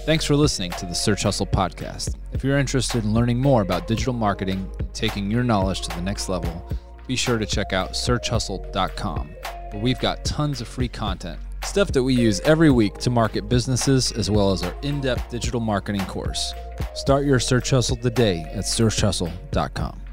Thanks 0.04 0.26
for 0.26 0.36
listening 0.36 0.70
to 0.72 0.84
the 0.84 0.94
Search 0.94 1.22
Hustle 1.22 1.46
podcast. 1.46 2.16
If 2.34 2.44
you're 2.44 2.58
interested 2.58 3.04
in 3.04 3.14
learning 3.14 3.38
more 3.38 3.62
about 3.62 3.86
digital 3.86 4.12
marketing 4.12 4.70
and 4.78 4.92
taking 4.92 5.30
your 5.30 5.42
knowledge 5.42 5.80
to 5.80 5.96
the 5.96 6.02
next 6.02 6.28
level, 6.28 6.68
be 7.06 7.16
sure 7.16 7.38
to 7.38 7.46
check 7.46 7.72
out 7.72 7.92
searchhustle.com, 7.92 9.28
where 9.70 9.82
we've 9.82 9.98
got 9.98 10.22
tons 10.22 10.60
of 10.60 10.68
free 10.68 10.88
content, 10.88 11.40
stuff 11.64 11.90
that 11.92 12.02
we 12.02 12.12
use 12.14 12.40
every 12.40 12.70
week 12.70 12.98
to 12.98 13.08
market 13.08 13.48
businesses, 13.48 14.12
as 14.12 14.30
well 14.30 14.52
as 14.52 14.62
our 14.62 14.74
in 14.82 15.00
depth 15.00 15.30
digital 15.30 15.60
marketing 15.60 16.04
course. 16.04 16.52
Start 16.94 17.24
your 17.24 17.40
search 17.40 17.70
hustle 17.70 17.96
today 17.96 18.42
at 18.52 18.64
searchhustle.com. 18.64 20.03